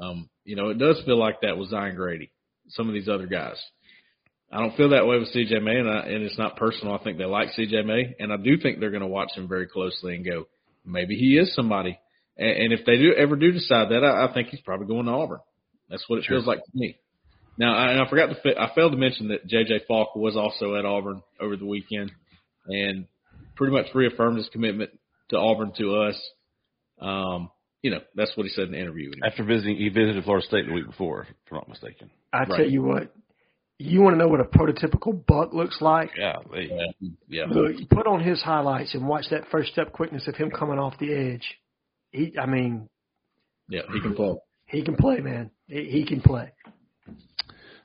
Um, 0.00 0.28
you 0.44 0.56
know, 0.56 0.70
it 0.70 0.78
does 0.78 1.00
feel 1.06 1.18
like 1.18 1.40
that 1.42 1.56
with 1.56 1.70
Zion 1.70 1.94
Grady, 1.94 2.32
some 2.68 2.88
of 2.88 2.94
these 2.94 3.08
other 3.08 3.26
guys. 3.26 3.56
I 4.52 4.58
don't 4.60 4.76
feel 4.76 4.90
that 4.90 5.06
way 5.06 5.18
with 5.18 5.32
CJ 5.34 5.62
May, 5.62 5.78
and, 5.78 5.88
I, 5.88 6.00
and 6.00 6.22
it's 6.22 6.38
not 6.38 6.56
personal. 6.56 6.94
I 6.94 7.02
think 7.02 7.18
they 7.18 7.24
like 7.24 7.50
CJ 7.58 7.86
May, 7.86 8.14
and 8.18 8.32
I 8.32 8.36
do 8.36 8.56
think 8.58 8.78
they're 8.78 8.90
going 8.90 9.02
to 9.02 9.06
watch 9.06 9.30
him 9.34 9.48
very 9.48 9.66
closely 9.66 10.16
and 10.16 10.24
go, 10.24 10.46
maybe 10.84 11.16
he 11.16 11.38
is 11.38 11.54
somebody. 11.54 11.98
And, 12.36 12.50
and 12.50 12.72
if 12.72 12.84
they 12.84 12.96
do 12.96 13.14
ever 13.14 13.36
do 13.36 13.52
decide 13.52 13.88
that, 13.90 14.04
I, 14.04 14.26
I 14.26 14.34
think 14.34 14.48
he's 14.48 14.60
probably 14.60 14.86
going 14.86 15.06
to 15.06 15.12
Auburn. 15.12 15.40
That's 15.88 16.04
what 16.08 16.18
it 16.18 16.24
Sure. 16.24 16.36
feels 16.36 16.46
like 16.46 16.58
to 16.58 16.70
me. 16.74 16.96
Now, 17.56 17.74
I, 17.76 17.92
and 17.92 18.00
I 18.00 18.08
forgot 18.08 18.26
to, 18.26 18.34
fi- 18.42 18.58
I 18.60 18.74
failed 18.74 18.92
to 18.92 18.98
mention 18.98 19.28
that 19.28 19.46
JJ 19.46 19.86
Faulk 19.86 20.16
was 20.16 20.36
also 20.36 20.74
at 20.74 20.84
Auburn 20.84 21.22
over 21.40 21.56
the 21.56 21.66
weekend, 21.66 22.10
and 22.66 23.06
pretty 23.56 23.72
much 23.72 23.86
reaffirmed 23.94 24.38
his 24.38 24.48
commitment 24.48 24.90
to 25.30 25.36
Auburn 25.38 25.72
to 25.78 25.96
us. 25.96 26.20
Um, 27.00 27.50
you 27.82 27.90
know, 27.90 28.00
that's 28.14 28.36
what 28.36 28.44
he 28.44 28.50
said 28.50 28.64
in 28.64 28.72
the 28.72 28.80
interview. 28.80 29.12
After 29.24 29.44
visiting, 29.44 29.76
he 29.76 29.88
visited 29.88 30.24
Florida 30.24 30.46
State 30.46 30.66
the 30.66 30.72
week 30.72 30.86
before, 30.86 31.22
if 31.22 31.28
I'm 31.52 31.58
not 31.58 31.68
mistaken. 31.68 32.10
I 32.32 32.38
Right. 32.38 32.48
tell 32.56 32.68
you 32.68 32.82
what, 32.82 33.14
you 33.78 34.00
want 34.00 34.14
to 34.14 34.18
know 34.18 34.28
what 34.28 34.40
a 34.40 34.44
prototypical 34.44 35.24
buck 35.26 35.52
looks 35.52 35.80
like? 35.80 36.10
Yeah, 36.16 36.36
Yeah, 36.52 36.86
yeah. 37.28 37.44
Look, 37.48 37.78
you 37.78 37.86
put 37.86 38.06
on 38.06 38.20
his 38.22 38.40
highlights 38.42 38.94
and 38.94 39.06
watch 39.06 39.26
that 39.30 39.48
first 39.50 39.72
step 39.72 39.92
quickness 39.92 40.26
of 40.28 40.34
him 40.34 40.50
coming 40.50 40.78
off 40.78 40.94
the 40.98 41.12
edge. 41.12 41.44
He, 42.10 42.32
I 42.40 42.46
mean, 42.46 42.88
yeah, 43.68 43.82
he 43.92 44.00
can 44.00 44.14
play. 44.14 44.34
he 44.66 44.82
can 44.82 44.96
play, 44.96 45.18
man. 45.18 45.50
He, 45.66 45.84
he 45.90 46.06
can 46.06 46.20
play. 46.20 46.52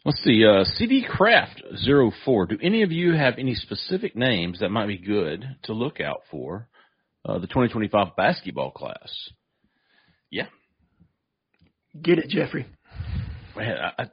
Let's 0.06 0.24
see. 0.24 0.46
Uh, 0.46 0.64
CD 0.64 1.06
Craft 1.08 1.62
04. 1.86 2.46
Do 2.46 2.58
any 2.62 2.84
of 2.84 2.92
you 2.92 3.14
have 3.14 3.36
any 3.38 3.54
specific 3.54 4.16
names 4.16 4.60
that 4.60 4.70
might 4.70 4.88
be 4.88 4.98
good 4.98 5.44
to 5.64 5.74
look 5.74 6.00
out 6.00 6.22
for 6.32 6.70
uh, 7.26 7.40
the 7.40 7.48
2025 7.48 8.16
basketball 8.16 8.72
class? 8.72 9.30
Yeah. 10.32 10.48
Get 12.02 12.20
it, 12.20 12.30
Jeffrey. 12.30 12.66
Man, 13.58 13.76
I, 13.78 14.04
I, 14.04 14.06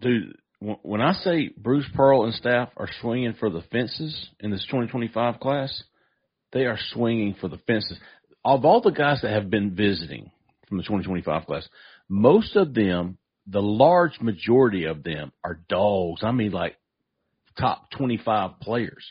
dude, 0.00 0.36
when 0.60 0.76
when 0.82 1.00
I 1.00 1.14
say 1.14 1.50
Bruce 1.56 1.88
Pearl 1.94 2.24
and 2.24 2.34
staff 2.34 2.68
are 2.76 2.88
swinging 3.00 3.34
for 3.34 3.50
the 3.50 3.62
fences 3.72 4.28
in 4.38 4.50
this 4.50 4.64
2025 4.66 5.40
class, 5.40 5.82
they 6.52 6.66
are 6.66 6.78
swinging 6.92 7.34
for 7.40 7.48
the 7.48 7.58
fences. 7.66 7.98
Of 8.44 8.64
all 8.64 8.80
the 8.80 8.90
guys 8.90 9.20
that 9.22 9.32
have 9.32 9.50
been 9.50 9.74
visiting 9.74 10.30
from 10.68 10.76
the 10.76 10.84
2025 10.84 11.46
class, 11.46 11.66
most 12.08 12.56
of 12.56 12.74
them, 12.74 13.18
the 13.46 13.62
large 13.62 14.20
majority 14.20 14.84
of 14.84 15.02
them 15.02 15.32
are 15.42 15.60
dogs. 15.68 16.22
I 16.22 16.32
mean, 16.32 16.52
like 16.52 16.76
top 17.58 17.90
25 17.90 18.60
players. 18.60 19.04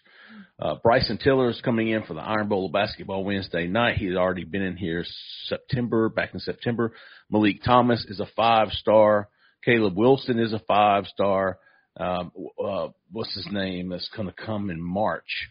Uh, 0.60 0.76
Bryson 0.84 1.18
Tiller 1.18 1.50
is 1.50 1.62
coming 1.64 1.90
in 1.90 2.04
for 2.04 2.14
the 2.14 2.22
Iron 2.22 2.48
Bowl 2.48 2.68
of 2.68 2.74
basketball 2.74 3.24
Wednesday 3.24 3.68
night. 3.68 3.98
He's 3.98 4.16
already 4.16 4.44
been 4.44 4.62
in 4.62 4.78
here 4.78 5.06
September, 5.46 6.10
back 6.10 6.34
in 6.34 6.40
September. 6.40 6.94
Malik 7.30 7.64
Thomas 7.64 8.06
is 8.08 8.20
a 8.20 8.28
five 8.36 8.70
star. 8.72 9.30
Caleb 9.64 9.98
Wilson 9.98 10.40
is 10.40 10.54
a 10.54 10.60
five 10.60 11.06
star. 11.08 11.58
Um, 11.98 12.32
uh, 12.64 12.90
what's 13.12 13.34
his 13.36 13.48
name? 13.52 13.90
That's 13.90 14.10
going 14.16 14.28
to 14.28 14.34
come 14.34 14.70
in 14.70 14.82
March. 14.82 15.50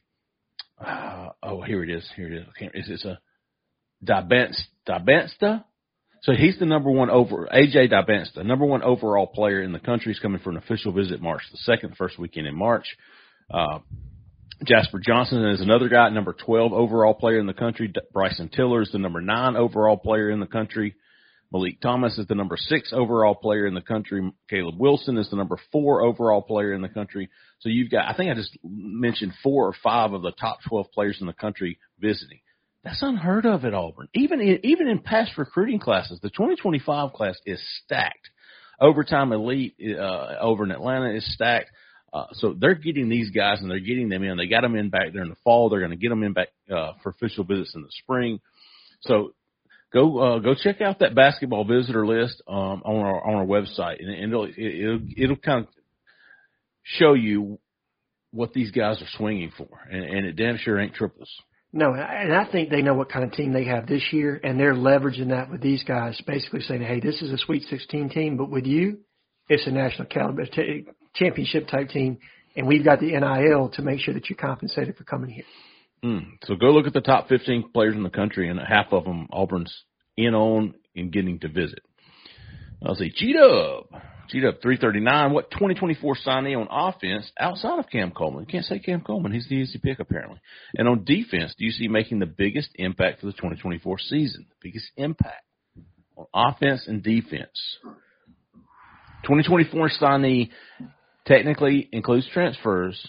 Uh, 0.84 1.30
oh, 1.42 1.62
here 1.62 1.82
it 1.84 1.90
is. 1.90 2.08
Here 2.16 2.32
it 2.32 2.46
is. 2.76 2.88
Is 2.88 3.04
it 3.04 3.08
a 3.08 3.18
Dibenst, 4.04 4.62
Dybantsa? 4.88 5.64
So 6.22 6.32
he's 6.32 6.56
the 6.58 6.66
number 6.66 6.90
one 6.90 7.10
over 7.10 7.48
AJ 7.52 7.90
Dybantsa, 7.92 8.44
number 8.44 8.64
one 8.64 8.82
overall 8.82 9.26
player 9.26 9.60
in 9.60 9.72
the 9.72 9.80
country. 9.80 10.12
He's 10.12 10.20
coming 10.20 10.40
for 10.40 10.50
an 10.50 10.56
official 10.56 10.92
visit 10.92 11.20
March 11.20 11.42
the 11.50 11.58
second, 11.58 11.96
first 11.96 12.16
weekend 12.16 12.46
in 12.46 12.56
March. 12.56 12.86
Uh, 13.52 13.80
Jasper 14.64 15.00
Johnson 15.04 15.44
is 15.46 15.60
another 15.60 15.88
guy, 15.88 16.08
number 16.10 16.32
12 16.32 16.72
overall 16.72 17.14
player 17.14 17.40
in 17.40 17.46
the 17.46 17.52
country. 17.52 17.92
Bryson 18.12 18.48
Tiller 18.48 18.82
is 18.82 18.92
the 18.92 18.98
number 18.98 19.20
nine 19.20 19.56
overall 19.56 19.96
player 19.96 20.30
in 20.30 20.38
the 20.38 20.46
country. 20.46 20.94
Malik 21.52 21.80
Thomas 21.80 22.16
is 22.16 22.28
the 22.28 22.36
number 22.36 22.56
six 22.56 22.92
overall 22.92 23.34
player 23.34 23.66
in 23.66 23.74
the 23.74 23.82
country. 23.82 24.30
Caleb 24.48 24.76
Wilson 24.78 25.18
is 25.18 25.28
the 25.28 25.36
number 25.36 25.58
four 25.72 26.02
overall 26.02 26.40
player 26.40 26.72
in 26.72 26.82
the 26.82 26.88
country. 26.88 27.30
So 27.58 27.68
you've 27.68 27.90
got, 27.90 28.08
I 28.08 28.16
think 28.16 28.30
I 28.30 28.34
just 28.34 28.56
mentioned 28.64 29.32
four 29.42 29.66
or 29.66 29.74
five 29.82 30.12
of 30.12 30.22
the 30.22 30.32
top 30.32 30.58
12 30.68 30.86
players 30.92 31.18
in 31.20 31.26
the 31.26 31.32
country 31.32 31.80
visiting. 31.98 32.40
That's 32.84 33.02
unheard 33.02 33.46
of 33.46 33.64
at 33.64 33.74
Auburn. 33.74 34.08
Even 34.14 34.40
in, 34.40 34.60
even 34.64 34.88
in 34.88 34.98
past 34.98 35.38
recruiting 35.38 35.78
classes, 35.78 36.18
the 36.20 36.30
2025 36.30 37.12
class 37.12 37.38
is 37.46 37.62
stacked. 37.84 38.30
Overtime 38.80 39.32
elite 39.32 39.76
uh, 39.80 40.34
over 40.40 40.64
in 40.64 40.72
Atlanta 40.72 41.14
is 41.14 41.34
stacked. 41.34 41.70
Uh, 42.12 42.26
so 42.32 42.54
they're 42.58 42.74
getting 42.74 43.08
these 43.08 43.30
guys 43.30 43.60
and 43.60 43.70
they're 43.70 43.78
getting 43.78 44.08
them 44.08 44.22
in. 44.22 44.36
They 44.36 44.48
got 44.48 44.62
them 44.62 44.74
in 44.74 44.90
back 44.90 45.12
there 45.12 45.22
in 45.22 45.30
the 45.30 45.36
fall. 45.44 45.68
They're 45.68 45.80
going 45.80 45.92
to 45.92 45.96
get 45.96 46.10
them 46.10 46.22
in 46.22 46.32
back 46.32 46.48
uh, 46.70 46.92
for 47.02 47.10
official 47.10 47.44
visits 47.44 47.74
in 47.74 47.82
the 47.82 47.88
spring. 48.02 48.40
So 49.02 49.32
go 49.92 50.18
uh, 50.18 50.38
go 50.40 50.54
check 50.54 50.80
out 50.80 50.98
that 50.98 51.14
basketball 51.14 51.64
visitor 51.64 52.06
list 52.06 52.42
um, 52.48 52.82
on 52.84 52.96
our 52.96 53.26
on 53.26 53.34
our 53.36 53.46
website, 53.46 54.00
and, 54.00 54.10
and 54.10 54.32
it'll 54.32 54.48
it'll, 54.56 55.00
it'll 55.16 55.36
kind 55.36 55.66
of 55.66 55.68
show 56.82 57.14
you 57.14 57.58
what 58.30 58.52
these 58.52 58.72
guys 58.72 59.00
are 59.00 59.16
swinging 59.16 59.52
for, 59.56 59.68
and, 59.90 60.04
and 60.04 60.26
it 60.26 60.36
damn 60.36 60.58
sure 60.58 60.78
ain't 60.78 60.94
triples. 60.94 61.30
No, 61.74 61.94
and 61.94 62.34
I 62.34 62.44
think 62.50 62.68
they 62.68 62.82
know 62.82 62.92
what 62.92 63.10
kind 63.10 63.24
of 63.24 63.32
team 63.32 63.52
they 63.52 63.64
have 63.64 63.86
this 63.86 64.02
year, 64.12 64.38
and 64.44 64.60
they're 64.60 64.74
leveraging 64.74 65.30
that 65.30 65.50
with 65.50 65.62
these 65.62 65.82
guys, 65.84 66.20
basically 66.26 66.60
saying, 66.60 66.82
"Hey, 66.82 67.00
this 67.00 67.22
is 67.22 67.32
a 67.32 67.38
Sweet 67.38 67.62
16 67.62 68.10
team, 68.10 68.36
but 68.36 68.50
with 68.50 68.66
you, 68.66 68.98
it's 69.48 69.66
a 69.66 69.70
national 69.70 70.08
caliber 70.08 70.44
t- 70.44 70.86
championship 71.14 71.68
type 71.68 71.88
team, 71.88 72.18
and 72.56 72.66
we've 72.66 72.84
got 72.84 73.00
the 73.00 73.12
NIL 73.12 73.70
to 73.70 73.82
make 73.82 74.00
sure 74.00 74.12
that 74.12 74.28
you're 74.28 74.36
compensated 74.36 74.96
for 74.96 75.04
coming 75.04 75.30
here." 75.30 75.44
Mm. 76.04 76.32
So 76.44 76.56
go 76.56 76.72
look 76.72 76.86
at 76.86 76.92
the 76.92 77.00
top 77.00 77.28
15 77.28 77.70
players 77.72 77.94
in 77.94 78.02
the 78.02 78.10
country, 78.10 78.50
and 78.50 78.60
half 78.60 78.92
of 78.92 79.04
them 79.04 79.28
Auburn's 79.32 79.84
in 80.16 80.34
on 80.34 80.74
and 80.94 81.10
getting 81.10 81.38
to 81.38 81.48
visit. 81.48 81.80
I'll 82.84 82.96
say 82.96 83.08
G 83.08 83.32
Dub. 83.32 84.02
G 84.32 84.40
Dub 84.40 84.54
339. 84.62 85.32
What 85.32 85.50
2024 85.50 86.16
signee 86.26 86.58
on 86.58 86.66
offense 86.70 87.30
outside 87.38 87.78
of 87.78 87.90
Cam 87.90 88.10
Coleman? 88.10 88.40
You 88.42 88.46
can't 88.46 88.64
say 88.64 88.78
Cam 88.78 89.02
Coleman. 89.02 89.32
He's 89.32 89.46
the 89.48 89.56
easy 89.56 89.78
pick, 89.78 90.00
apparently. 90.00 90.40
And 90.74 90.88
on 90.88 91.04
defense, 91.04 91.54
do 91.58 91.64
you 91.64 91.70
see 91.70 91.88
making 91.88 92.18
the 92.18 92.26
biggest 92.26 92.70
impact 92.76 93.20
for 93.20 93.26
the 93.26 93.32
2024 93.32 93.98
season? 93.98 94.46
The 94.48 94.68
biggest 94.68 94.90
impact 94.96 95.44
on 96.16 96.26
offense 96.34 96.86
and 96.88 97.02
defense. 97.02 97.78
2024 99.24 99.90
signee 100.00 100.50
technically 101.26 101.88
includes 101.92 102.28
transfers, 102.32 103.06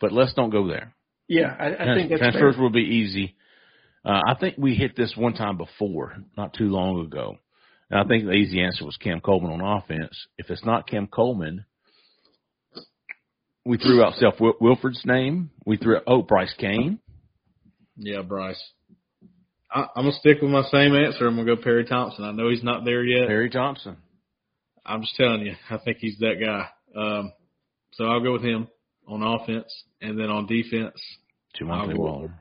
but 0.00 0.12
let's 0.12 0.34
don't 0.34 0.50
go 0.50 0.66
there. 0.66 0.94
Yeah, 1.28 1.54
I, 1.58 1.66
I 1.66 1.94
think 1.94 2.10
that's 2.10 2.20
transfers 2.20 2.54
fair. 2.54 2.62
will 2.62 2.70
be 2.70 2.80
easy. 2.80 3.36
Uh, 4.04 4.20
I 4.26 4.34
think 4.38 4.54
we 4.56 4.74
hit 4.74 4.96
this 4.96 5.14
one 5.16 5.34
time 5.34 5.58
before, 5.58 6.16
not 6.36 6.54
too 6.54 6.68
long 6.68 7.04
ago. 7.04 7.38
And 7.90 8.00
I 8.00 8.04
think 8.04 8.24
the 8.24 8.32
easy 8.32 8.60
answer 8.60 8.84
was 8.84 8.96
Cam 8.96 9.20
Coleman 9.20 9.60
on 9.60 9.78
offense. 9.78 10.26
If 10.38 10.50
it's 10.50 10.64
not 10.64 10.88
Cam 10.88 11.06
Coleman, 11.06 11.64
we 13.64 13.78
threw 13.78 14.02
out 14.02 14.14
Self 14.14 14.40
Wil- 14.40 14.56
Wilford's 14.60 15.02
name. 15.04 15.50
We 15.64 15.76
threw 15.76 15.96
out, 15.96 16.04
oh, 16.06 16.22
Bryce 16.22 16.54
Kane. 16.58 16.98
Yeah, 17.96 18.22
Bryce. 18.22 18.62
I, 19.70 19.86
I'm 19.96 20.04
gonna 20.04 20.12
stick 20.12 20.38
with 20.42 20.50
my 20.50 20.62
same 20.70 20.94
answer. 20.94 21.26
I'm 21.26 21.36
gonna 21.36 21.56
go 21.56 21.60
Perry 21.60 21.84
Thompson. 21.84 22.24
I 22.24 22.32
know 22.32 22.48
he's 22.48 22.62
not 22.62 22.84
there 22.84 23.04
yet. 23.04 23.28
Perry 23.28 23.50
Thompson. 23.50 23.96
I'm 24.84 25.02
just 25.02 25.16
telling 25.16 25.42
you, 25.42 25.54
I 25.70 25.78
think 25.78 25.98
he's 25.98 26.18
that 26.20 26.36
guy. 26.40 26.68
Um, 26.98 27.32
so 27.92 28.04
I'll 28.04 28.22
go 28.22 28.32
with 28.32 28.44
him 28.44 28.68
on 29.08 29.22
offense, 29.22 29.72
and 30.00 30.18
then 30.18 30.30
on 30.30 30.46
defense, 30.46 30.94
I'll 31.60 31.66
Jamonta 31.66 31.96
Waller. 31.96 32.34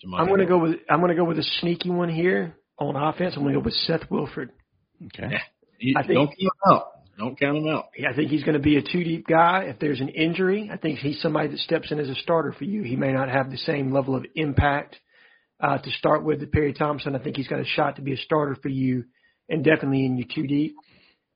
Jamal 0.00 0.20
I'm 0.20 0.28
going 0.28 0.40
to 0.40 0.46
go 0.46 0.58
with 0.58 0.76
I'm 0.88 1.00
going 1.00 1.10
to 1.10 1.16
go 1.16 1.24
with 1.24 1.38
a 1.38 1.44
sneaky 1.60 1.90
one 1.90 2.08
here 2.08 2.56
on 2.78 2.96
offense. 2.96 3.34
I'm 3.36 3.42
going 3.42 3.54
to 3.54 3.60
go 3.60 3.64
with 3.64 3.74
Seth 3.74 4.10
Wilford. 4.10 4.50
Okay. 5.06 5.36
You- 5.78 5.94
I 5.96 6.02
think- 6.02 6.14
don't 6.14 6.26
count 6.28 6.38
him 6.40 6.50
out. 6.72 6.86
Don't 7.18 7.38
count 7.38 7.58
him 7.58 7.68
out. 7.68 7.88
I 8.08 8.14
think 8.14 8.30
he's 8.30 8.44
going 8.44 8.54
to 8.54 8.60
be 8.62 8.76
a 8.78 8.82
two 8.82 9.04
deep 9.04 9.26
guy. 9.26 9.64
If 9.64 9.78
there's 9.78 10.00
an 10.00 10.08
injury, 10.08 10.70
I 10.72 10.78
think 10.78 11.00
he's 11.00 11.20
somebody 11.20 11.48
that 11.48 11.58
steps 11.58 11.90
in 11.92 11.98
as 11.98 12.08
a 12.08 12.14
starter 12.14 12.52
for 12.52 12.64
you. 12.64 12.82
He 12.82 12.96
may 12.96 13.12
not 13.12 13.28
have 13.28 13.50
the 13.50 13.58
same 13.58 13.92
level 13.92 14.14
of 14.16 14.24
impact 14.36 14.96
uh, 15.60 15.76
to 15.76 15.90
start 15.90 16.24
with 16.24 16.40
that 16.40 16.50
Perry 16.52 16.72
Thompson. 16.72 17.14
I 17.14 17.18
think 17.18 17.36
he's 17.36 17.48
got 17.48 17.60
a 17.60 17.64
shot 17.66 17.96
to 17.96 18.02
be 18.02 18.14
a 18.14 18.16
starter 18.16 18.54
for 18.62 18.68
you, 18.70 19.04
and 19.50 19.62
definitely 19.62 20.06
in 20.06 20.16
your 20.16 20.28
two 20.34 20.46
deep. 20.46 20.74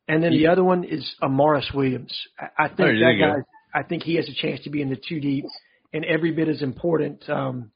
And 0.08 0.22
then 0.22 0.32
the 0.32 0.46
other 0.46 0.64
one 0.64 0.84
is 0.84 1.14
Amaris 1.22 1.74
Williams. 1.74 2.18
I, 2.38 2.64
I 2.64 2.68
think 2.68 2.80
Oh, 2.80 2.86
that 2.86 2.94
you 2.94 3.18
go. 3.18 3.34
guy. 3.34 3.40
I 3.74 3.82
think 3.82 4.02
he 4.04 4.14
has 4.16 4.26
a 4.28 4.34
chance 4.34 4.60
to 4.64 4.70
be 4.70 4.80
in 4.80 4.88
the 4.88 4.96
two 5.08 5.20
deep, 5.20 5.44
and 5.92 6.04
every 6.06 6.30
bit 6.32 6.48
as 6.48 6.62
important 6.62 7.28
um, 7.28 7.70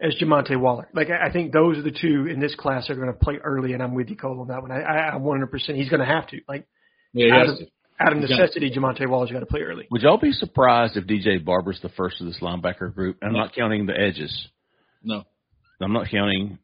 as 0.00 0.14
Jamonta 0.20 0.58
Waller. 0.58 0.88
Like 0.94 1.08
I 1.10 1.28
I 1.28 1.32
think 1.32 1.52
those 1.52 1.78
are 1.78 1.82
the 1.82 1.90
two 1.90 2.26
in 2.26 2.40
this 2.40 2.54
class 2.54 2.86
that 2.88 2.94
are 2.94 3.00
going 3.00 3.12
to 3.12 3.18
play 3.18 3.36
early, 3.42 3.72
and 3.72 3.82
I'm 3.82 3.94
with 3.94 4.08
you, 4.08 4.16
Cole, 4.16 4.40
on 4.40 4.48
that 4.48 4.62
one. 4.62 4.70
I, 4.72 4.80
I, 4.82 4.96
I'm 5.14 5.22
100. 5.22 5.46
percent 5.50 5.78
He's 5.78 5.88
going 5.88 6.00
to 6.00 6.06
have 6.06 6.26
to. 6.28 6.40
Like 6.48 6.66
Yeah, 7.12 7.26
he 7.26 7.32
out 7.32 7.46
has 7.46 7.50
of, 7.50 7.58
to. 7.58 7.66
out 8.00 8.12
of 8.12 8.18
necessity, 8.18 8.70
Jamonta 8.70 9.08
Waller's 9.08 9.30
got 9.30 9.40
to 9.40 9.46
play 9.46 9.60
early. 9.60 9.86
Would 9.90 10.02
y'all 10.02 10.18
be 10.18 10.32
surprised 10.32 10.96
if 10.96 11.04
DJ 11.04 11.44
Barber's 11.44 11.80
the 11.82 11.88
first 11.90 12.20
of 12.20 12.26
this 12.26 12.38
linebacker 12.40 12.94
group? 12.94 13.18
I'm 13.22 13.32
not 13.32 13.54
counting 13.54 13.86
the 13.86 13.98
edges. 13.98 14.48
No. 15.02 15.24
I'm 15.80 15.92
not 15.92 16.08
counting 16.10 16.58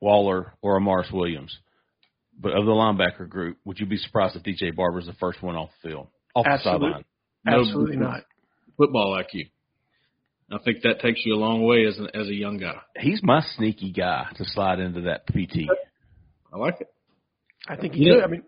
Waller 0.00 0.52
or 0.62 0.78
Amaris 0.80 1.12
Williams. 1.12 1.56
But 2.42 2.52
of 2.56 2.64
the 2.64 2.70
linebacker 2.72 3.28
group, 3.28 3.58
would 3.66 3.78
you 3.78 3.86
be 3.86 3.98
surprised 3.98 4.34
if 4.36 4.42
DJ 4.42 4.74
Barber's 4.74 5.06
the 5.06 5.12
first 5.14 5.42
one 5.42 5.56
off 5.56 5.68
the 5.82 5.90
field? 5.90 6.08
Off 6.34 6.44
the 6.46 6.52
Absolutely. 6.52 6.86
sideline. 6.88 7.04
No. 7.44 7.60
Absolutely 7.60 7.96
not. 7.96 8.20
Football 8.78 9.18
IQ. 9.22 9.50
I 10.52 10.58
think 10.58 10.82
that 10.82 11.00
takes 11.00 11.20
you 11.24 11.34
a 11.34 11.38
long 11.38 11.62
way 11.64 11.86
as 11.86 11.98
a, 11.98 12.16
as 12.16 12.26
a 12.28 12.34
young 12.34 12.58
guy. 12.58 12.76
He's 12.96 13.20
my 13.22 13.40
sneaky 13.56 13.92
guy 13.92 14.26
to 14.36 14.44
slide 14.44 14.80
into 14.80 15.02
that 15.02 15.26
PT. 15.26 15.68
I 16.52 16.56
like 16.56 16.80
it. 16.80 16.88
I 17.68 17.76
think 17.76 17.94
he 17.94 18.06
Yeah. 18.06 18.14
could. 18.14 18.24
I 18.24 18.26
mean, 18.26 18.42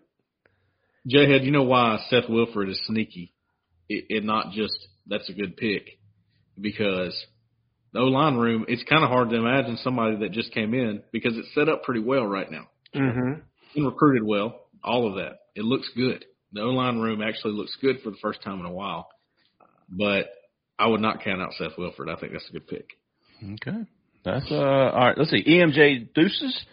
Jayhead, 1.09 1.45
you 1.45 1.51
know 1.51 1.63
why 1.63 1.99
Seth 2.09 2.29
Wilford 2.29 2.69
is 2.69 2.81
sneaky, 2.85 3.33
it, 3.89 4.05
and 4.09 4.25
not 4.25 4.51
just 4.51 4.73
that's 5.07 5.29
a 5.29 5.33
good 5.33 5.55
pick, 5.57 5.97
because 6.59 7.15
the 7.93 7.99
O 7.99 8.05
line 8.05 8.35
room. 8.35 8.65
It's 8.67 8.83
kind 8.83 9.03
of 9.03 9.09
hard 9.09 9.29
to 9.29 9.35
imagine 9.35 9.77
somebody 9.77 10.17
that 10.17 10.31
just 10.31 10.51
came 10.51 10.73
in 10.73 11.03
because 11.11 11.37
it's 11.37 11.53
set 11.53 11.69
up 11.69 11.83
pretty 11.83 12.01
well 12.01 12.25
right 12.25 12.49
now. 12.51 12.67
hmm 12.93 13.33
Been 13.75 13.85
recruited 13.85 14.23
well, 14.23 14.61
all 14.83 15.07
of 15.07 15.15
that. 15.15 15.39
It 15.55 15.63
looks 15.63 15.89
good. 15.95 16.25
The 16.53 16.61
O 16.61 16.69
line 16.69 16.99
room 16.99 17.21
actually 17.21 17.53
looks 17.53 17.75
good 17.81 18.01
for 18.03 18.09
the 18.09 18.17
first 18.21 18.41
time 18.43 18.59
in 18.59 18.65
a 18.65 18.71
while, 18.71 19.07
but 19.89 20.25
I 20.83 20.87
would 20.87 21.01
not 21.01 21.23
count 21.23 21.41
out 21.41 21.53
Seth 21.57 21.77
Wilford. 21.77 22.09
I 22.09 22.15
think 22.17 22.33
that's 22.33 22.49
a 22.49 22.51
good 22.51 22.67
pick. 22.67 22.89
Okay. 23.41 23.85
That's 24.25 24.51
uh 24.51 24.55
all 24.55 25.07
right. 25.07 25.17
Let's 25.17 25.31
see. 25.31 25.43
EMJ 25.43 26.13
Deuces. 26.13 26.65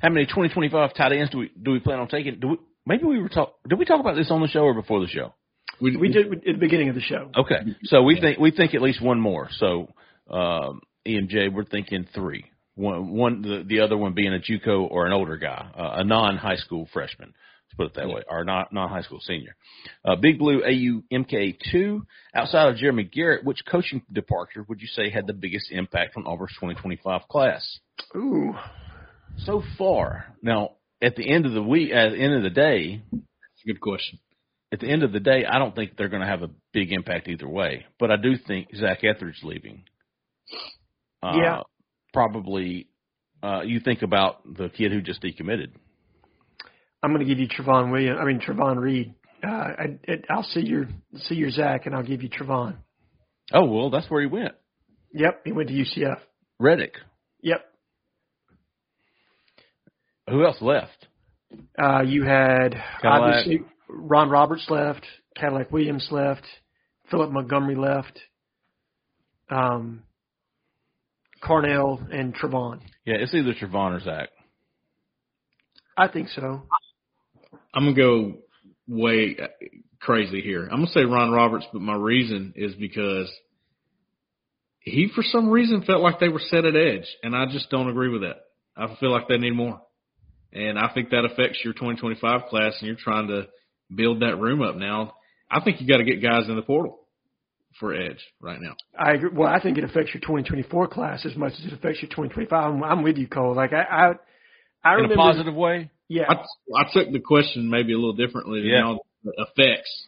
How 0.00 0.10
many 0.10 0.26
2025 0.26 0.94
tight 0.94 1.12
ends 1.12 1.30
do 1.30 1.38
we 1.38 1.50
do 1.60 1.72
we 1.72 1.80
plan 1.80 1.98
on 1.98 2.08
taking? 2.08 2.38
Do 2.38 2.48
we, 2.48 2.56
maybe 2.86 3.04
we 3.04 3.20
were 3.20 3.28
talk. 3.28 3.54
Did 3.68 3.78
we 3.78 3.84
talk 3.84 4.00
about 4.00 4.14
this 4.14 4.30
on 4.30 4.40
the 4.40 4.48
show 4.48 4.60
or 4.60 4.74
before 4.74 5.00
the 5.00 5.08
show? 5.08 5.34
We, 5.80 5.96
we 5.96 6.08
did 6.08 6.32
at 6.32 6.44
the 6.44 6.52
beginning 6.54 6.90
of 6.90 6.94
the 6.94 7.00
show. 7.00 7.30
Okay. 7.36 7.76
So 7.84 8.02
we 8.02 8.20
think 8.20 8.38
we 8.38 8.50
think 8.50 8.74
at 8.74 8.82
least 8.82 9.02
one 9.02 9.20
more. 9.20 9.48
So 9.58 9.88
um, 10.30 10.80
EMJ, 11.06 11.52
we're 11.52 11.64
thinking 11.64 12.06
three. 12.14 12.44
One, 12.76 13.12
one 13.12 13.42
the, 13.42 13.64
the 13.66 13.80
other 13.80 13.96
one 13.96 14.12
being 14.12 14.34
a 14.34 14.38
JUCO 14.38 14.90
or 14.90 15.06
an 15.06 15.12
older 15.12 15.38
guy, 15.38 15.70
uh, 15.74 16.00
a 16.00 16.04
non 16.04 16.36
high 16.36 16.56
school 16.56 16.88
freshman. 16.92 17.34
Put 17.76 17.88
it 17.88 17.94
that 17.94 18.08
way, 18.08 18.22
or 18.28 18.44
not 18.44 18.72
non 18.72 18.88
high 18.88 19.02
school 19.02 19.20
senior. 19.20 19.54
Uh, 20.02 20.16
Big 20.16 20.38
Blue 20.38 20.62
AU 20.64 21.02
MK 21.14 21.58
two. 21.70 22.06
Outside 22.34 22.68
of 22.70 22.76
Jeremy 22.76 23.04
Garrett, 23.04 23.44
which 23.44 23.58
coaching 23.70 24.00
departure 24.10 24.64
would 24.66 24.80
you 24.80 24.86
say 24.86 25.10
had 25.10 25.26
the 25.26 25.34
biggest 25.34 25.70
impact 25.70 26.16
on 26.16 26.24
Auburn's 26.26 26.52
2025 26.54 27.28
class? 27.28 27.78
Ooh, 28.16 28.54
so 29.38 29.62
far. 29.76 30.34
Now, 30.42 30.70
at 31.02 31.16
the 31.16 31.30
end 31.30 31.44
of 31.44 31.52
the 31.52 31.62
week, 31.62 31.92
at 31.92 32.10
the 32.12 32.18
end 32.18 32.32
of 32.32 32.42
the 32.42 32.48
day, 32.50 33.02
That's 33.12 33.64
a 33.64 33.66
good 33.66 33.80
question. 33.82 34.18
at 34.72 34.80
the 34.80 34.88
end 34.88 35.02
of 35.02 35.12
the 35.12 35.20
day, 35.20 35.44
I 35.44 35.58
don't 35.58 35.74
think 35.74 35.96
they're 35.98 36.08
going 36.08 36.22
to 36.22 36.28
have 36.28 36.42
a 36.42 36.50
big 36.72 36.92
impact 36.92 37.28
either 37.28 37.46
way. 37.48 37.84
But 37.98 38.10
I 38.10 38.16
do 38.16 38.36
think 38.38 38.68
Zach 38.74 39.04
Etheridge 39.04 39.40
leaving. 39.42 39.84
Uh, 41.22 41.32
Yeah. 41.36 41.60
Probably. 42.14 42.88
Uh, 43.42 43.60
you 43.62 43.80
think 43.80 44.00
about 44.00 44.42
the 44.56 44.70
kid 44.70 44.90
who 44.92 45.02
just 45.02 45.22
decommitted. 45.22 45.72
I'm 47.06 47.12
going 47.12 47.24
to 47.24 47.32
give 47.32 47.38
you 47.38 47.46
Trevon 47.46 47.92
Williams. 47.92 48.18
I 48.20 48.24
mean 48.24 48.40
Trovon 48.40 48.80
Reed. 48.80 49.14
Uh, 49.46 49.48
I, 49.48 49.98
I'll 50.28 50.42
see 50.42 50.62
your 50.62 50.88
see 51.14 51.36
your 51.36 51.50
Zach, 51.50 51.86
and 51.86 51.94
I'll 51.94 52.02
give 52.02 52.20
you 52.20 52.28
Trovon. 52.28 52.74
Oh 53.54 53.64
well, 53.64 53.90
that's 53.90 54.10
where 54.10 54.20
he 54.20 54.26
went. 54.26 54.54
Yep, 55.12 55.42
he 55.44 55.52
went 55.52 55.68
to 55.68 55.74
UCF. 55.74 56.18
Reddick. 56.58 56.94
Yep. 57.42 57.64
Who 60.30 60.44
else 60.44 60.56
left? 60.60 61.06
Uh, 61.80 62.02
you 62.02 62.24
had 62.24 62.72
Cadillac. 62.72 63.22
obviously 63.22 63.60
Ron 63.88 64.28
Roberts 64.28 64.66
left, 64.68 65.06
Cadillac 65.36 65.70
Williams 65.70 66.08
left, 66.10 66.42
Philip 67.08 67.30
Montgomery 67.30 67.76
left, 67.76 68.18
um, 69.48 70.02
Carnell 71.40 72.04
and 72.12 72.34
Trovon. 72.34 72.80
Yeah, 73.04 73.14
it's 73.20 73.32
either 73.32 73.54
Trovon 73.54 73.96
or 73.96 74.00
Zach. 74.00 74.30
I 75.96 76.08
think 76.08 76.30
so. 76.30 76.62
I'm 77.76 77.84
gonna 77.84 77.94
go 77.94 78.38
way 78.88 79.36
uh, 79.40 79.48
crazy 80.00 80.40
here. 80.40 80.64
I'm 80.64 80.78
gonna 80.78 80.86
say 80.88 81.04
Ron 81.04 81.30
Roberts, 81.30 81.66
but 81.72 81.82
my 81.82 81.94
reason 81.94 82.54
is 82.56 82.74
because 82.74 83.30
he, 84.80 85.10
for 85.14 85.22
some 85.22 85.50
reason, 85.50 85.82
felt 85.82 86.00
like 86.00 86.18
they 86.18 86.30
were 86.30 86.40
set 86.40 86.64
at 86.64 86.74
edge, 86.74 87.06
and 87.22 87.36
I 87.36 87.44
just 87.52 87.68
don't 87.70 87.90
agree 87.90 88.08
with 88.08 88.22
that. 88.22 88.36
I 88.76 88.94
feel 88.98 89.10
like 89.10 89.28
they 89.28 89.36
need 89.36 89.50
more, 89.50 89.80
and 90.52 90.78
I 90.78 90.90
think 90.94 91.10
that 91.10 91.26
affects 91.26 91.58
your 91.62 91.74
2025 91.74 92.46
class, 92.48 92.74
and 92.80 92.86
you're 92.86 92.96
trying 92.96 93.28
to 93.28 93.46
build 93.94 94.22
that 94.22 94.36
room 94.38 94.62
up 94.62 94.76
now. 94.76 95.14
I 95.50 95.60
think 95.60 95.80
you 95.80 95.86
got 95.86 95.98
to 95.98 96.04
get 96.04 96.22
guys 96.22 96.48
in 96.48 96.56
the 96.56 96.62
portal 96.62 97.00
for 97.78 97.94
edge 97.94 98.24
right 98.40 98.60
now. 98.60 98.74
I 98.98 99.12
agree. 99.12 99.30
Well, 99.34 99.48
I 99.48 99.60
think 99.60 99.76
it 99.76 99.84
affects 99.84 100.14
your 100.14 100.22
2024 100.22 100.88
class 100.88 101.26
as 101.26 101.36
much 101.36 101.52
as 101.58 101.66
it 101.66 101.72
affects 101.74 102.00
your 102.00 102.08
2025. 102.08 102.52
I'm, 102.52 102.82
I'm 102.82 103.02
with 103.02 103.18
you, 103.18 103.28
Cole. 103.28 103.54
Like 103.54 103.72
I, 103.72 103.82
I, 103.82 104.06
I 104.82 104.94
In 104.94 105.02
remember. 105.02 105.14
a 105.14 105.16
positive 105.16 105.54
way. 105.54 105.90
Yeah. 106.08 106.24
I, 106.28 106.34
I 106.34 106.84
took 106.92 107.12
the 107.12 107.20
question 107.20 107.68
maybe 107.70 107.92
a 107.92 107.96
little 107.96 108.14
differently 108.14 108.60
than 108.62 108.70
Yeah. 108.70 108.80
how 108.82 109.00
it 109.24 109.34
affects. 109.38 110.06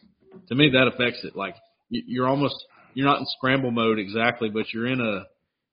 To 0.49 0.55
me, 0.55 0.69
that 0.73 0.87
affects 0.87 1.23
it. 1.23 1.35
Like 1.35 1.55
you- 1.89 2.03
you're 2.07 2.27
almost 2.27 2.55
you're 2.93 3.05
not 3.05 3.19
in 3.19 3.25
scramble 3.37 3.71
mode 3.71 3.99
exactly, 3.99 4.49
but 4.49 4.73
you're 4.73 4.87
in 4.87 4.99
a 4.99 5.25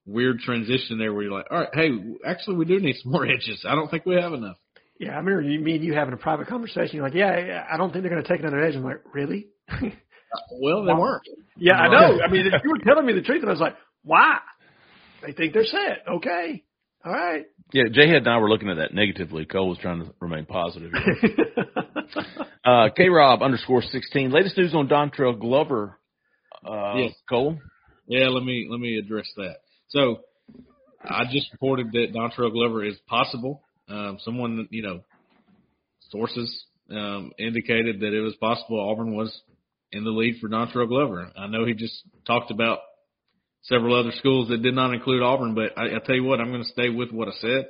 weird 0.07 0.39
transition 0.41 0.99
there 0.99 1.13
where 1.13 1.23
you're 1.23 1.33
like, 1.33 1.47
all 1.51 1.59
right, 1.61 1.69
hey, 1.75 1.91
actually, 2.27 2.57
we 2.57 2.65
do 2.65 2.79
need 2.79 2.97
some 3.03 3.13
more 3.13 3.27
edges. 3.35 3.65
I 3.69 3.75
don't 3.75 3.91
think 3.91 4.05
we 4.07 4.17
have 4.17 4.33
enough. 4.33 4.57
Yeah, 4.99 5.13
I 5.13 5.17
remember 5.17 5.43
you, 5.43 5.61
me 5.61 5.75
and 5.77 5.85
you 5.85 5.95
having 5.95 6.15
a 6.15 6.17
private 6.19 6.47
conversation. 6.47 6.97
You're 6.97 7.05
like, 7.05 7.15
yeah, 7.15 7.39
yeah, 7.39 7.65
I 7.71 7.77
don't 7.77 7.93
think 7.93 8.03
they're 8.03 8.11
going 8.13 8.23
to 8.23 8.29
take 8.29 8.41
another 8.41 8.63
edge. 8.63 8.75
I'm 8.77 8.85
like, 8.85 9.03
really? 9.13 9.49
Uh, 9.71 9.89
well, 10.61 10.85
they 10.85 10.93
weren't. 10.93 11.23
yeah, 11.57 11.75
I 11.77 11.89
know. 11.89 12.21
I 12.23 12.31
mean, 12.31 12.47
if 12.47 12.63
you 12.65 12.71
were 12.71 12.79
telling 12.79 13.05
me 13.07 13.13
the 13.13 13.23
truth, 13.23 13.41
and 13.43 13.49
I 13.51 13.53
was 13.53 13.61
like, 13.61 13.77
why? 14.03 14.39
They 15.25 15.33
think 15.33 15.53
they're 15.55 15.65
set. 15.65 16.05
Okay. 16.09 16.63
All 17.05 17.13
right. 17.13 17.45
Yeah, 17.73 17.85
Jay 17.93 18.09
Head 18.09 18.19
and 18.19 18.29
I 18.29 18.39
were 18.39 18.49
looking 18.49 18.69
at 18.69 18.77
that 18.77 18.95
negatively. 18.95 19.45
Cole 19.45 19.69
was 19.69 19.79
trying 19.79 20.05
to 20.05 20.13
remain 20.21 20.47
positive. 20.47 20.93
uh, 22.65 22.89
K 22.97 23.09
Rob 23.09 23.43
underscore 23.43 23.83
sixteen. 23.83 24.31
Latest 24.31 24.57
news 24.57 24.75
on 24.75 24.89
Dontrell 24.89 25.39
Glover. 25.39 25.99
Uh, 26.67 26.95
Yes. 26.97 27.13
Cole. 27.29 27.59
Yeah, 28.07 28.29
let 28.29 28.45
me 28.45 28.67
let 28.71 28.81
me 28.81 28.99
address 28.99 29.27
that. 29.37 29.57
So, 29.89 30.21
I 31.05 31.25
just 31.31 31.51
reported 31.53 31.93
that 31.93 32.13
Dontrell 32.15 32.53
Glover 32.53 32.85
is 32.85 32.97
possible. 33.09 33.63
Um, 33.89 34.19
someone, 34.25 34.69
you 34.71 34.83
know, 34.83 35.01
sources 36.11 36.65
um, 36.91 37.33
indicated 37.39 38.01
that 38.01 38.13
it 38.13 38.21
was 38.21 38.35
possible 38.37 38.81
Auburn 38.81 39.15
was 39.15 39.41
in 39.93 40.05
the 40.05 40.11
lead 40.11 40.37
for 40.41 40.49
Dontrell 40.49 40.89
Glover. 40.89 41.31
I 41.37 41.47
know 41.47 41.65
he 41.65 41.75
just 41.75 42.03
talked 42.27 42.51
about 42.51 42.79
several 43.69 43.99
other 43.99 44.13
schools 44.13 44.49
that 44.49 44.63
did 44.63 44.75
not 44.75 44.95
include 44.95 45.23
Auburn, 45.23 45.55
but 45.55 45.77
I, 45.77 45.97
I 45.97 45.99
tell 46.05 46.15
you 46.15 46.25
what, 46.25 46.41
I'm 46.41 46.51
going 46.51 46.63
to 46.63 46.69
stay 46.69 46.89
with 46.89 47.11
what 47.11 47.29
I 47.29 47.33
said. 47.41 47.67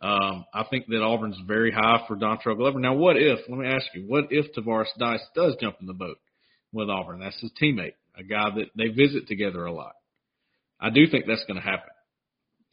Um, 0.00 0.44
I 0.52 0.64
think 0.68 0.86
that 0.88 1.02
Auburn's 1.02 1.38
very 1.46 1.70
high 1.70 2.04
for 2.08 2.16
Dontrell 2.16 2.56
Glover. 2.56 2.80
Now, 2.80 2.94
what 2.94 3.16
if? 3.16 3.38
Let 3.48 3.58
me 3.58 3.68
ask 3.68 3.86
you, 3.94 4.04
what 4.08 4.24
if 4.30 4.52
Tavares 4.52 4.86
Dice 4.98 5.22
does 5.34 5.56
jump 5.60 5.76
in 5.80 5.86
the 5.86 5.92
boat 5.92 6.18
with 6.72 6.90
Auburn? 6.90 7.20
That's 7.20 7.40
his 7.40 7.52
teammate, 7.60 7.94
a 8.16 8.24
guy 8.24 8.50
that 8.56 8.70
they 8.76 8.88
visit 8.88 9.28
together 9.28 9.64
a 9.64 9.72
lot. 9.72 9.92
I 10.80 10.90
do 10.90 11.06
think 11.08 11.26
that's 11.26 11.44
going 11.44 11.60
to 11.60 11.66
happen. 11.66 11.90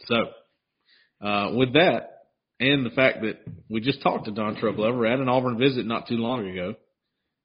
So, 0.05 1.25
uh, 1.25 1.51
with 1.53 1.73
that, 1.73 2.15
and 2.59 2.83
the 2.83 2.89
fact 2.89 3.21
that 3.21 3.37
we 3.69 3.79
just 3.79 4.01
talked 4.01 4.25
to 4.25 4.31
Dontrell 4.31 4.75
Glover 4.75 5.05
at 5.05 5.19
an 5.19 5.29
Auburn 5.29 5.59
visit 5.59 5.85
not 5.85 6.07
too 6.07 6.15
long 6.15 6.49
ago, 6.49 6.73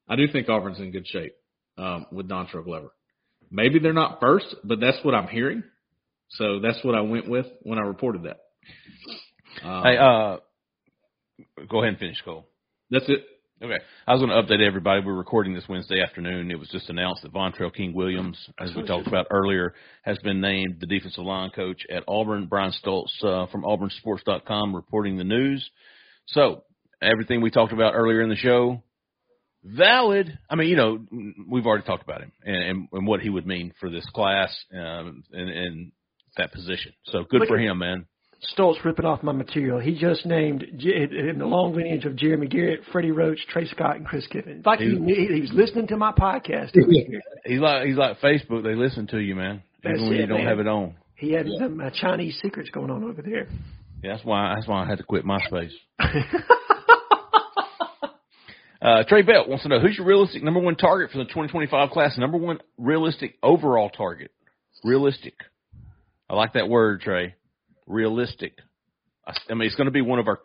I 0.08 0.16
do 0.16 0.26
think 0.32 0.48
Auburn's 0.48 0.80
in 0.80 0.92
good 0.92 1.06
shape 1.06 1.34
um, 1.76 2.06
with 2.10 2.28
Dontrell 2.28 2.64
Glover. 2.64 2.88
Maybe 3.54 3.78
they're 3.78 3.92
not 3.92 4.18
first, 4.20 4.52
but 4.64 4.80
that's 4.80 4.98
what 5.04 5.14
I'm 5.14 5.28
hearing. 5.28 5.62
So 6.30 6.58
that's 6.58 6.82
what 6.82 6.96
I 6.96 7.02
went 7.02 7.28
with 7.28 7.46
when 7.62 7.78
I 7.78 7.82
reported 7.82 8.24
that. 8.24 8.40
Um, 9.64 9.82
Hey, 9.84 9.96
uh, 9.96 10.38
go 11.70 11.78
ahead 11.78 11.90
and 11.90 11.98
finish, 11.98 12.20
Cole. 12.24 12.48
that's 12.90 13.08
it. 13.08 13.24
Okay. 13.62 13.78
I 14.08 14.12
was 14.12 14.20
going 14.20 14.30
to 14.30 14.42
update 14.42 14.60
everybody. 14.60 15.00
We're 15.06 15.14
recording 15.14 15.54
this 15.54 15.64
Wednesday 15.68 16.02
afternoon. 16.02 16.50
It 16.50 16.58
was 16.58 16.68
just 16.70 16.90
announced 16.90 17.22
that 17.22 17.32
Vontrell 17.32 17.72
King 17.72 17.94
Williams, 17.94 18.36
as 18.58 18.74
we 18.74 18.82
talked 18.82 19.06
about 19.06 19.28
earlier, 19.30 19.74
has 20.02 20.18
been 20.18 20.40
named 20.40 20.78
the 20.80 20.86
defensive 20.86 21.24
line 21.24 21.50
coach 21.50 21.82
at 21.88 22.02
Auburn. 22.08 22.46
Brian 22.46 22.72
Stoltz 22.84 23.22
uh, 23.22 23.46
from 23.46 23.62
AuburnSports.com 23.62 24.74
reporting 24.74 25.16
the 25.16 25.24
news. 25.24 25.70
So 26.26 26.64
everything 27.00 27.40
we 27.40 27.50
talked 27.50 27.72
about 27.72 27.94
earlier 27.94 28.22
in 28.22 28.28
the 28.28 28.36
show, 28.36 28.82
valid. 29.64 30.38
I 30.48 30.54
mean, 30.56 30.68
you 30.68 30.76
know, 30.76 30.98
we've 31.48 31.66
already 31.66 31.84
talked 31.84 32.02
about 32.04 32.22
him 32.22 32.32
and, 32.44 32.56
and, 32.56 32.88
and 32.92 33.06
what 33.06 33.20
he 33.20 33.30
would 33.30 33.46
mean 33.46 33.72
for 33.80 33.90
this 33.90 34.04
class 34.14 34.54
um, 34.72 35.24
and, 35.32 35.48
and 35.50 35.92
that 36.36 36.52
position. 36.52 36.92
So 37.06 37.24
good 37.28 37.40
Look 37.40 37.48
for 37.48 37.58
him, 37.58 37.78
man. 37.78 38.06
Stoltz 38.56 38.84
ripping 38.84 39.06
off 39.06 39.22
my 39.22 39.32
material. 39.32 39.80
He 39.80 39.96
just 39.98 40.26
named 40.26 40.66
J- 40.76 41.08
in 41.30 41.38
the 41.38 41.46
long 41.46 41.74
lineage 41.74 42.04
of 42.04 42.14
Jeremy 42.16 42.46
Garrett, 42.46 42.80
Freddie 42.92 43.10
Roach, 43.10 43.38
Trey 43.48 43.66
Scott, 43.66 43.96
and 43.96 44.04
Chris 44.06 44.26
Kiffin. 44.26 44.58
It's 44.58 44.66
like 44.66 44.80
he, 44.80 44.88
knew- 44.88 45.34
he 45.34 45.40
was 45.40 45.52
listening 45.54 45.86
to 45.88 45.96
my 45.96 46.12
podcast. 46.12 46.72
He's 47.46 47.60
like 47.60 47.86
he's 47.86 47.96
like 47.96 48.20
Facebook. 48.20 48.62
They 48.62 48.74
listen 48.74 49.06
to 49.08 49.18
you, 49.18 49.34
man, 49.34 49.62
even 49.82 49.92
That's 49.92 50.00
when 50.00 50.12
you 50.12 50.22
it, 50.24 50.26
don't 50.26 50.38
man. 50.38 50.46
have 50.46 50.60
it 50.60 50.66
on. 50.66 50.94
He 51.16 51.32
had 51.32 51.46
some 51.58 51.80
uh, 51.80 51.90
Chinese 51.90 52.38
secrets 52.42 52.70
going 52.70 52.90
on 52.90 53.04
over 53.04 53.22
there. 53.22 53.48
Yeah, 54.02 54.12
that's 54.12 54.24
why 54.24 54.54
that's 54.54 54.66
why 54.66 54.82
I 54.82 54.86
had 54.86 54.98
to 54.98 55.04
quit 55.04 55.24
MySpace. 55.24 55.72
Uh, 58.84 59.02
Trey 59.08 59.22
Belt 59.22 59.48
wants 59.48 59.62
to 59.62 59.70
know 59.70 59.80
who's 59.80 59.96
your 59.96 60.06
realistic 60.06 60.42
number 60.42 60.60
one 60.60 60.76
target 60.76 61.10
for 61.10 61.16
the 61.16 61.24
2025 61.24 61.90
class. 61.90 62.18
Number 62.18 62.36
one 62.36 62.58
realistic 62.76 63.36
overall 63.42 63.88
target. 63.88 64.30
Realistic. 64.84 65.32
I 66.28 66.34
like 66.34 66.52
that 66.52 66.68
word, 66.68 67.00
Trey. 67.00 67.34
Realistic. 67.86 68.58
I, 69.26 69.32
I 69.48 69.54
mean, 69.54 69.66
it's 69.66 69.76
going 69.76 69.86
to 69.86 69.90
be 69.90 70.02
one 70.02 70.18
of 70.18 70.28
our. 70.28 70.40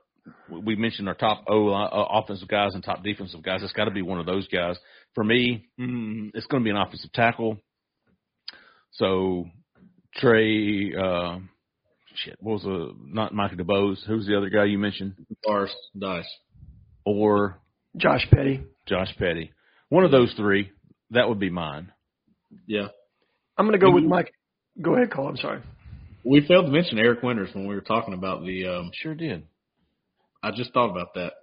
We 0.49 0.77
mentioned 0.77 1.09
our 1.09 1.15
top 1.15 1.43
O 1.49 1.67
uh, 1.69 2.07
offensive 2.21 2.47
guys 2.47 2.75
and 2.75 2.83
top 2.83 3.03
defensive 3.03 3.43
guys. 3.43 3.61
It's 3.61 3.73
got 3.73 3.85
to 3.85 3.91
be 3.91 4.03
one 4.03 4.19
of 4.21 4.25
those 4.25 4.47
guys. 4.47 4.77
For 5.15 5.23
me, 5.23 5.67
mm, 5.77 6.31
it's 6.33 6.45
going 6.45 6.63
to 6.63 6.65
be 6.65 6.69
an 6.69 6.77
offensive 6.77 7.11
tackle. 7.11 7.57
So 8.91 9.47
Trey, 10.15 10.93
uh, 10.95 11.39
shit, 12.15 12.37
what 12.39 12.53
was 12.53 12.63
the 12.63 12.93
not 13.03 13.33
Michael 13.33 13.57
DeBose? 13.57 14.05
Who's 14.07 14.27
the 14.27 14.37
other 14.37 14.49
guy 14.49 14.65
you 14.65 14.77
mentioned? 14.77 15.15
Bars, 15.43 15.75
dice. 15.97 16.29
Or 17.05 17.59
Josh 17.97 18.27
Petty. 18.31 18.61
Josh 18.87 19.15
Petty. 19.17 19.51
One 19.89 20.03
of 20.03 20.11
those 20.11 20.33
three. 20.33 20.71
That 21.11 21.27
would 21.27 21.39
be 21.39 21.49
mine. 21.49 21.91
Yeah. 22.67 22.87
I'm 23.57 23.65
going 23.65 23.79
to 23.79 23.83
go 23.85 23.91
with 23.91 24.03
Mike. 24.03 24.33
Go 24.81 24.95
ahead, 24.95 25.11
Cole. 25.11 25.27
I'm 25.27 25.37
sorry. 25.37 25.61
We 26.23 26.45
failed 26.47 26.67
to 26.67 26.71
mention 26.71 26.99
Eric 26.99 27.23
Winters 27.23 27.49
when 27.53 27.67
we 27.67 27.75
were 27.75 27.81
talking 27.81 28.13
about 28.13 28.45
the. 28.45 28.67
Um, 28.67 28.91
Sure 28.93 29.15
did. 29.15 29.43
I 30.41 30.51
just 30.51 30.73
thought 30.73 30.89
about 30.89 31.15
that. 31.15 31.33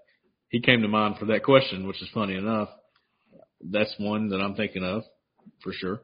He 0.49 0.61
came 0.61 0.83
to 0.83 0.89
mind 0.89 1.17
for 1.19 1.27
that 1.27 1.43
question, 1.43 1.87
which 1.87 2.01
is 2.01 2.09
funny 2.15 2.37
enough. 2.37 2.69
That's 3.61 3.95
one 3.99 4.29
that 4.31 4.41
I'm 4.41 4.55
thinking 4.55 4.85
of 4.85 5.03
for 5.63 5.73
sure. 5.73 6.01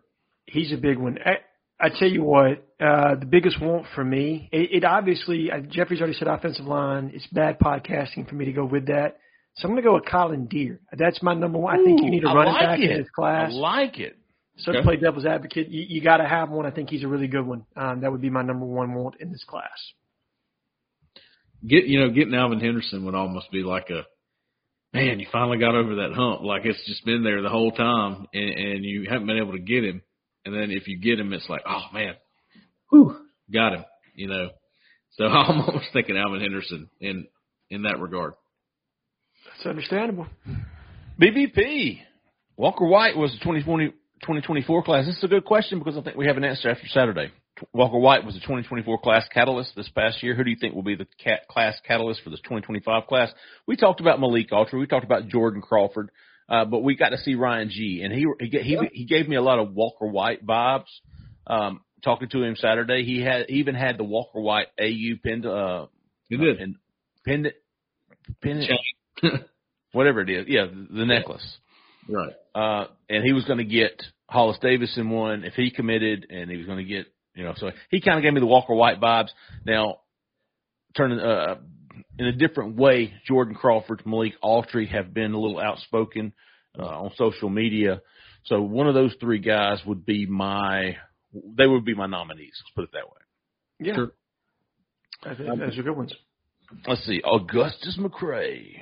He's 0.46 0.72
a 0.72 0.76
big 0.76 0.98
one. 0.98 1.18
I, 1.24 1.36
I 1.80 1.88
tell 1.98 2.08
you 2.08 2.22
what, 2.22 2.66
uh, 2.80 3.14
the 3.14 3.26
biggest 3.26 3.60
want 3.60 3.86
for 3.94 4.04
me, 4.04 4.48
it, 4.52 4.70
it 4.72 4.84
obviously, 4.84 5.50
uh, 5.50 5.60
Jeffrey's 5.60 6.00
already 6.00 6.16
said 6.16 6.28
offensive 6.28 6.66
line. 6.66 7.12
It's 7.14 7.26
bad 7.28 7.58
podcasting 7.58 8.28
for 8.28 8.34
me 8.34 8.46
to 8.46 8.52
go 8.52 8.64
with 8.64 8.86
that. 8.88 9.18
So 9.56 9.68
I'm 9.68 9.74
going 9.74 9.82
to 9.82 9.88
go 9.88 9.94
with 9.94 10.06
Colin 10.06 10.46
Deere. 10.46 10.80
That's 10.96 11.22
my 11.22 11.34
number 11.34 11.58
one. 11.58 11.78
I 11.78 11.84
think 11.84 12.02
you 12.02 12.10
need 12.10 12.24
a 12.24 12.28
I 12.28 12.34
running 12.34 12.54
like 12.54 12.62
back 12.62 12.78
it. 12.80 12.90
in 12.90 12.98
this 12.98 13.10
class. 13.14 13.50
I 13.52 13.54
like 13.54 13.98
it. 13.98 14.16
So 14.58 14.72
to 14.72 14.82
play 14.82 14.96
devil's 14.96 15.26
advocate, 15.26 15.68
you, 15.68 15.84
you 15.88 16.00
got 16.02 16.18
to 16.18 16.28
have 16.28 16.50
one. 16.50 16.66
I 16.66 16.70
think 16.70 16.90
he's 16.90 17.04
a 17.04 17.08
really 17.08 17.26
good 17.26 17.46
one. 17.46 17.64
Um, 17.76 18.00
that 18.00 18.12
would 18.12 18.20
be 18.20 18.30
my 18.30 18.42
number 18.42 18.66
one 18.66 18.94
want 18.94 19.16
in 19.20 19.32
this 19.32 19.44
class. 19.44 19.70
Get 21.66 21.84
you 21.84 22.00
know, 22.00 22.10
getting 22.10 22.34
Alvin 22.34 22.60
Henderson 22.60 23.04
would 23.04 23.14
almost 23.14 23.50
be 23.50 23.62
like 23.62 23.88
a 23.90 24.02
man. 24.92 25.20
You 25.20 25.26
finally 25.30 25.58
got 25.58 25.74
over 25.74 25.96
that 25.96 26.12
hump. 26.12 26.42
Like 26.42 26.64
it's 26.64 26.84
just 26.86 27.04
been 27.04 27.22
there 27.22 27.40
the 27.40 27.48
whole 27.48 27.70
time, 27.72 28.26
and, 28.34 28.50
and 28.50 28.84
you 28.84 29.06
haven't 29.08 29.26
been 29.26 29.38
able 29.38 29.52
to 29.52 29.60
get 29.60 29.84
him. 29.84 30.02
And 30.44 30.54
then 30.54 30.70
if 30.70 30.88
you 30.88 30.98
get 30.98 31.20
him, 31.20 31.32
it's 31.32 31.48
like, 31.48 31.62
oh 31.66 31.84
man, 31.94 32.14
whew, 32.90 33.16
got 33.52 33.74
him. 33.74 33.84
You 34.14 34.28
know. 34.28 34.50
So 35.12 35.24
I'm 35.28 35.60
almost 35.60 35.86
thinking 35.92 36.16
Alvin 36.16 36.40
Henderson 36.40 36.90
in 37.00 37.26
in 37.70 37.82
that 37.82 38.00
regard. 38.00 38.34
That's 39.62 39.70
understandable. 39.70 40.26
BBP. 41.20 42.00
Walker 42.56 42.84
White 42.84 43.16
was 43.16 43.30
the 43.32 43.38
2020, 43.38 43.90
2024 43.90 44.82
class. 44.82 45.06
This 45.06 45.16
is 45.16 45.24
a 45.24 45.28
good 45.28 45.44
question 45.44 45.78
because 45.78 45.96
I 45.96 46.02
think 46.02 46.16
we 46.16 46.26
have 46.26 46.36
an 46.36 46.44
answer 46.44 46.68
after 46.68 46.86
Saturday. 46.88 47.30
Walker 47.72 47.98
White 47.98 48.24
was 48.24 48.34
the 48.34 48.40
2024 48.40 48.98
class 49.00 49.24
catalyst 49.32 49.76
this 49.76 49.88
past 49.90 50.20
year. 50.22 50.34
Who 50.34 50.42
do 50.42 50.50
you 50.50 50.56
think 50.60 50.74
will 50.74 50.82
be 50.82 50.96
the 50.96 51.06
cat 51.22 51.46
class 51.48 51.78
catalyst 51.86 52.22
for 52.24 52.30
this 52.30 52.40
2025 52.40 53.06
class? 53.06 53.30
We 53.66 53.76
talked 53.76 54.00
about 54.00 54.18
Malik 54.18 54.50
Autry. 54.50 54.80
We 54.80 54.86
talked 54.86 55.04
about 55.04 55.28
Jordan 55.28 55.62
Crawford. 55.62 56.10
Uh, 56.48 56.64
but 56.64 56.80
we 56.80 56.96
got 56.96 57.10
to 57.10 57.18
see 57.18 57.36
Ryan 57.36 57.68
Ghea, 57.68 58.04
and 58.04 58.12
he 58.12 58.26
he 58.40 58.48
ga- 58.50 58.62
he, 58.62 58.78
he 58.92 59.04
gave 59.04 59.28
me 59.28 59.36
a 59.36 59.40
lot 59.42 59.60
of 59.60 59.72
Walker 59.74 60.06
White 60.06 60.44
vibes. 60.44 60.90
Um, 61.46 61.82
talking 62.04 62.28
to 62.30 62.42
him 62.42 62.56
Saturday, 62.56 63.04
he 63.04 63.22
had 63.22 63.46
he 63.48 63.56
even 63.56 63.76
had 63.76 63.96
the 63.96 64.04
Walker 64.04 64.40
White 64.40 64.66
AU 64.78 65.14
pinned 65.22 65.46
uh, 65.46 65.86
He 66.28 66.36
did. 66.36 66.60
and 66.60 66.76
pinned 67.24 67.46
it, 67.46 67.62
pinned 68.42 68.64
it, 69.22 69.48
whatever 69.92 70.20
it 70.20 70.30
is. 70.30 70.46
Yeah, 70.48 70.66
the 70.66 71.06
necklace. 71.06 71.46
right. 72.08 72.32
Uh, 72.54 72.86
and 73.08 73.24
he 73.24 73.32
was 73.32 73.44
going 73.44 73.58
to 73.58 73.64
get 73.64 74.02
Hollis 74.26 74.58
Davis 74.60 74.96
in 74.96 75.10
one 75.10 75.44
if 75.44 75.54
he 75.54 75.70
committed, 75.70 76.26
and 76.30 76.50
he 76.50 76.56
was 76.56 76.66
going 76.66 76.78
to 76.78 76.84
get, 76.84 77.06
you 77.34 77.44
know, 77.44 77.54
so 77.56 77.70
he 77.90 78.00
kind 78.00 78.18
of 78.18 78.22
gave 78.22 78.32
me 78.32 78.40
the 78.40 78.46
Walker 78.46 78.74
White 78.74 79.00
vibes. 79.00 79.28
Now, 79.64 80.00
turning 80.96 81.20
uh, 81.20 81.56
in 82.18 82.26
a 82.26 82.32
different 82.32 82.76
way, 82.76 83.12
Jordan 83.26 83.54
Crawford, 83.54 84.02
Malik 84.04 84.34
Autry 84.42 84.88
have 84.88 85.14
been 85.14 85.32
a 85.32 85.38
little 85.38 85.60
outspoken 85.60 86.32
uh, 86.78 86.84
on 86.84 87.10
social 87.16 87.48
media. 87.48 88.02
So 88.44 88.60
one 88.60 88.88
of 88.88 88.94
those 88.94 89.14
three 89.20 89.38
guys 89.38 89.78
would 89.86 90.04
be 90.04 90.26
my, 90.26 90.96
they 91.32 91.66
would 91.66 91.84
be 91.84 91.94
my 91.94 92.06
nominees. 92.06 92.60
Let's 92.60 92.74
put 92.74 92.84
it 92.84 92.90
that 92.92 93.06
way. 93.06 93.20
Yeah. 93.80 93.94
Sure. 93.94 94.12
I 95.24 95.34
think 95.34 95.58
those 95.58 95.78
are 95.78 95.82
good 95.82 95.96
ones. 95.96 96.12
Let's 96.86 97.04
see, 97.04 97.20
Augustus 97.24 97.98
McCray. 98.00 98.76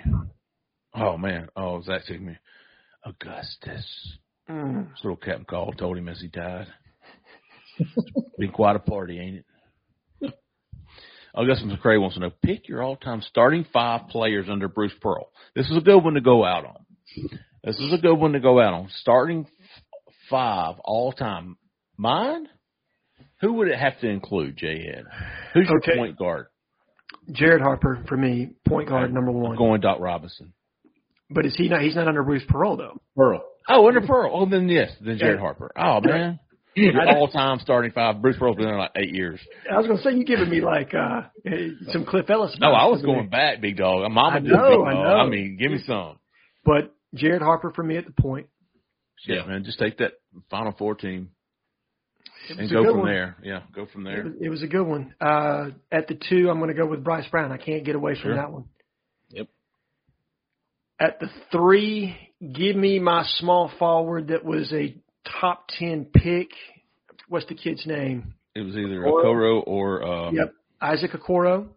Oh 0.94 1.16
man, 1.16 1.48
oh 1.56 1.80
Zach 1.82 2.02
took 2.06 2.20
me. 2.20 2.36
Augustus. 3.04 4.16
Mm. 4.48 4.90
This 4.90 4.98
little 5.04 5.16
Captain 5.16 5.44
Call 5.44 5.72
told 5.72 5.96
him 5.96 6.08
as 6.08 6.20
he 6.20 6.28
died. 6.28 6.66
Been 8.38 8.50
quite 8.50 8.76
a 8.76 8.80
party, 8.80 9.18
ain't 9.18 9.36
it? 9.36 9.44
Augustus 11.34 11.66
McCray 11.70 12.00
wants 12.00 12.16
to 12.16 12.20
know, 12.20 12.32
pick 12.42 12.68
your 12.68 12.82
all-time 12.82 13.22
starting 13.22 13.64
five 13.72 14.08
players 14.08 14.46
under 14.50 14.66
Bruce 14.66 14.92
Pearl. 15.00 15.30
This 15.54 15.70
is 15.70 15.76
a 15.76 15.80
good 15.80 16.00
one 16.02 16.14
to 16.14 16.20
go 16.20 16.44
out 16.44 16.64
on. 16.66 16.84
This 17.62 17.78
is 17.78 17.92
a 17.92 17.98
good 17.98 18.16
one 18.16 18.32
to 18.32 18.40
go 18.40 18.60
out 18.60 18.74
on. 18.74 18.88
Starting 18.96 19.46
f- 19.46 19.82
five 20.28 20.74
all-time. 20.84 21.56
Mine? 21.96 22.48
Who 23.42 23.52
would 23.54 23.68
it 23.68 23.78
have 23.78 24.00
to 24.00 24.08
include, 24.08 24.58
Ed? 24.62 25.04
Who's 25.54 25.68
your 25.68 25.80
point 25.96 26.18
guard? 26.18 26.46
Jared 27.30 27.62
Harper 27.62 28.04
for 28.08 28.16
me, 28.16 28.50
point 28.66 28.88
guard 28.88 29.14
number 29.14 29.30
I'm 29.30 29.40
one. 29.40 29.56
going 29.56 29.80
Doc 29.80 29.98
Robinson. 30.00 30.52
But 31.30 31.46
is 31.46 31.54
he 31.56 31.68
not? 31.68 31.82
He's 31.82 31.94
not 31.94 32.08
under 32.08 32.22
Bruce 32.24 32.42
Pearl 32.48 32.76
though. 32.76 33.00
Pearl. 33.16 33.42
Oh, 33.68 33.86
under 33.86 34.00
Pearl. 34.00 34.30
Oh, 34.34 34.46
then 34.46 34.68
yes, 34.68 34.90
then 35.00 35.16
Jared 35.18 35.36
Yeah. 35.36 35.40
Harper. 35.40 35.70
Oh 35.76 36.00
man, 36.00 36.40
Your 36.74 37.08
all-time 37.08 37.58
starting 37.60 37.92
five. 37.92 38.20
Bruce 38.22 38.36
Pearl's 38.38 38.56
been 38.56 38.66
there 38.66 38.78
like 38.78 38.92
eight 38.96 39.14
years. 39.14 39.38
I 39.70 39.76
was 39.78 39.86
gonna 39.86 40.00
say 40.02 40.12
you 40.16 40.24
giving 40.24 40.48
me 40.50 40.60
like 40.60 40.92
uh 40.94 41.22
some 41.92 42.04
Cliff 42.04 42.28
Ellis. 42.30 42.56
No, 42.60 42.72
I 42.72 42.86
was 42.86 43.00
vibes. 43.00 43.04
going 43.06 43.28
back, 43.28 43.60
big 43.60 43.76
dog. 43.76 44.10
Mama 44.10 44.36
I 44.36 44.38
did 44.40 44.50
know, 44.52 44.68
big 44.84 44.88
I 44.88 44.92
dog. 44.94 45.04
know. 45.04 45.16
I 45.16 45.28
mean, 45.28 45.56
give 45.60 45.70
me 45.70 45.78
some. 45.86 46.18
But 46.64 46.92
Jared 47.14 47.42
Harper 47.42 47.72
for 47.74 47.82
me 47.82 47.96
at 47.96 48.06
the 48.06 48.12
point. 48.12 48.46
Yeah, 49.26 49.36
Yeah. 49.36 49.46
man. 49.46 49.64
Just 49.64 49.78
take 49.78 49.98
that 49.98 50.12
Final 50.50 50.72
Four 50.78 50.94
team 50.94 51.30
and 52.48 52.70
go 52.70 52.84
from 52.84 52.98
one. 53.00 53.08
there. 53.08 53.36
Yeah, 53.42 53.60
go 53.74 53.86
from 53.86 54.06
It 54.06 54.10
there. 54.14 54.24
was, 54.24 54.32
it 54.40 54.48
was 54.48 54.62
a 54.62 54.66
good 54.66 54.86
one. 54.86 55.14
Uh, 55.20 55.70
at 55.92 56.08
the 56.08 56.14
two, 56.28 56.48
I'm 56.50 56.58
going 56.58 56.68
to 56.68 56.74
go 56.74 56.86
with 56.86 57.04
Bryce 57.04 57.28
Brown. 57.30 57.52
I 57.52 57.56
can't 57.58 57.84
get 57.84 57.94
away 57.96 58.14
from 58.14 58.22
Sure. 58.30 58.36
that 58.36 58.50
one. 58.52 58.64
Yep. 61.00 61.10
At 61.12 61.20
the 61.20 61.28
three, 61.52 62.16
give 62.52 62.76
me 62.76 62.98
my 62.98 63.24
small 63.38 63.70
forward 63.78 64.28
that 64.28 64.44
was 64.44 64.72
a 64.72 64.94
top 65.40 65.66
10 65.78 66.06
pick. 66.12 66.48
What's 67.28 67.46
the 67.46 67.54
kid's 67.54 67.86
name? 67.86 68.34
It 68.54 68.62
was 68.62 68.74
either 68.76 69.00
Okoro. 69.02 69.24
Okoro 69.24 69.62
or 69.66 70.02
um, 70.04 70.34
Yep. 70.34 70.54
Isaac 70.80 71.12
Okoro. 71.12 71.68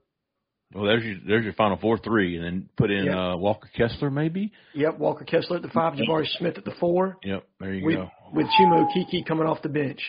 Well, 0.73 0.85
there's 0.85 1.03
your 1.03 1.15
there's 1.27 1.43
your 1.43 1.53
Final 1.53 1.77
Four 1.77 1.99
three, 1.99 2.35
and 2.35 2.43
then 2.43 2.69
put 2.75 2.89
in 2.89 3.05
Yep. 3.05 3.15
uh, 3.15 3.37
Walker 3.37 3.69
Kessler 3.77 4.09
maybe. 4.09 4.51
Yep. 4.73 4.97
Walker 4.97 5.23
Kessler 5.23 5.57
at 5.57 5.61
the 5.61 5.67
five. 5.67 5.93
Jabari 5.93 6.25
Smith 6.39 6.57
at 6.57 6.65
the 6.65 6.73
four. 6.79 7.17
Yep, 7.23 7.43
there 7.59 7.73
you 7.75 7.85
With, 7.85 7.95
go. 7.97 8.09
with 8.33 8.47
Chuma 8.59 8.87
Okeke 8.89 9.23
coming 9.27 9.45
off 9.45 9.61
the 9.61 9.69
bench. 9.69 10.01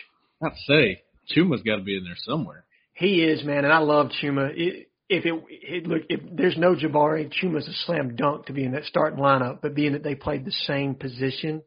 I'd 0.43 0.53
say 0.67 1.03
Chuma's 1.29 1.61
got 1.61 1.75
to 1.75 1.83
be 1.83 1.95
in 1.95 2.03
there 2.03 2.15
somewhere. 2.17 2.65
He 2.93 3.23
is, 3.23 3.43
man, 3.43 3.63
and 3.63 3.71
I 3.71 3.77
love 3.77 4.09
Chuma. 4.23 4.51
It, 4.57 4.89
if 5.09 5.25
it, 5.25 5.33
it 5.49 5.87
look, 5.87 6.03
if 6.09 6.19
there's 6.35 6.57
no 6.57 6.75
Jabari, 6.75 7.31
Chuma's 7.31 7.67
a 7.67 7.73
slam 7.85 8.15
dunk 8.15 8.47
to 8.47 8.53
be 8.53 8.63
in 8.63 8.71
that 8.71 8.85
starting 8.85 9.19
lineup. 9.19 9.59
But 9.61 9.75
being 9.75 9.93
that 9.93 10.03
they 10.03 10.15
played 10.15 10.45
the 10.45 10.51
same 10.51 10.95
position, 10.95 11.61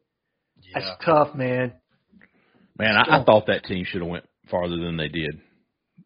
Yeah. 0.61 0.79
that's 0.79 1.05
tough, 1.05 1.35
man. 1.35 1.73
Man, 2.77 2.95
I, 2.95 3.19
I 3.19 3.23
thought 3.23 3.47
that 3.47 3.63
team 3.65 3.85
should 3.85 4.01
have 4.01 4.09
went 4.09 4.25
farther 4.49 4.77
than 4.77 4.97
they 4.97 5.09
did. 5.09 5.41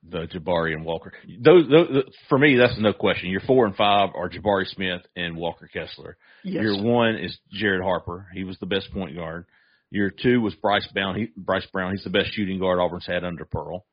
The 0.10 0.28
Jabari 0.28 0.74
and 0.74 0.84
Walker. 0.84 1.14
Those, 1.40 1.70
those 1.70 2.04
for 2.28 2.38
me, 2.38 2.58
that's 2.58 2.78
no 2.80 2.92
question. 2.94 3.30
Your 3.30 3.42
four 3.42 3.66
and 3.66 3.76
five 3.76 4.10
are 4.16 4.30
Jabari 4.30 4.66
Smith 4.68 5.02
and 5.16 5.38
Walker 5.38 5.70
Kessler. 5.72 6.18
Yes. 6.44 6.62
Your 6.64 6.84
one 6.84 7.16
is 7.16 7.38
Jared 7.54 7.82
Harper. 7.82 8.28
He 8.34 8.44
was 8.44 8.58
the 8.60 8.66
best 8.66 8.92
point 8.92 9.16
guard. 9.16 9.46
Your 9.92 10.10
two 10.10 10.42
was 10.42 10.56
Bryce 10.56 10.88
Brown. 10.94 11.16
He, 11.16 11.30
Bryce 11.38 11.66
Brown. 11.72 11.94
He's 11.94 12.04
the 12.04 12.10
best 12.10 12.34
shooting 12.34 12.60
guard 12.60 12.80
Auburn's 12.80 13.06
had 13.06 13.24
under 13.24 13.46
Pearl. 13.46 13.86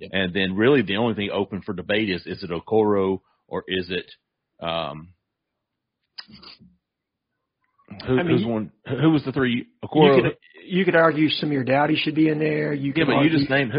Yep. 0.00 0.10
And 0.12 0.34
then 0.34 0.56
really 0.56 0.82
the 0.82 0.96
only 0.96 1.14
thing 1.14 1.30
open 1.32 1.62
for 1.62 1.74
debate 1.74 2.10
is 2.10 2.22
is 2.26 2.42
it 2.42 2.50
Okoro 2.50 3.20
or 3.46 3.64
is 3.68 3.90
it 3.90 4.10
um 4.60 5.10
who, 8.06 8.18
I 8.18 8.22
mean, 8.22 8.38
who's 8.38 8.46
one 8.46 8.72
who 8.86 9.10
was 9.10 9.24
the 9.24 9.32
three 9.32 9.66
you 9.82 10.22
could 10.22 10.36
you 10.64 10.84
could 10.84 10.96
argue 10.96 11.28
Samir 11.28 11.66
Doughty 11.66 11.96
should 11.96 12.14
be 12.14 12.28
in 12.28 12.38
there. 12.38 12.72
You 12.72 12.92
yeah, 12.94 13.04
but 13.04 13.22
you 13.22 13.30
just 13.30 13.50
named 13.50 13.72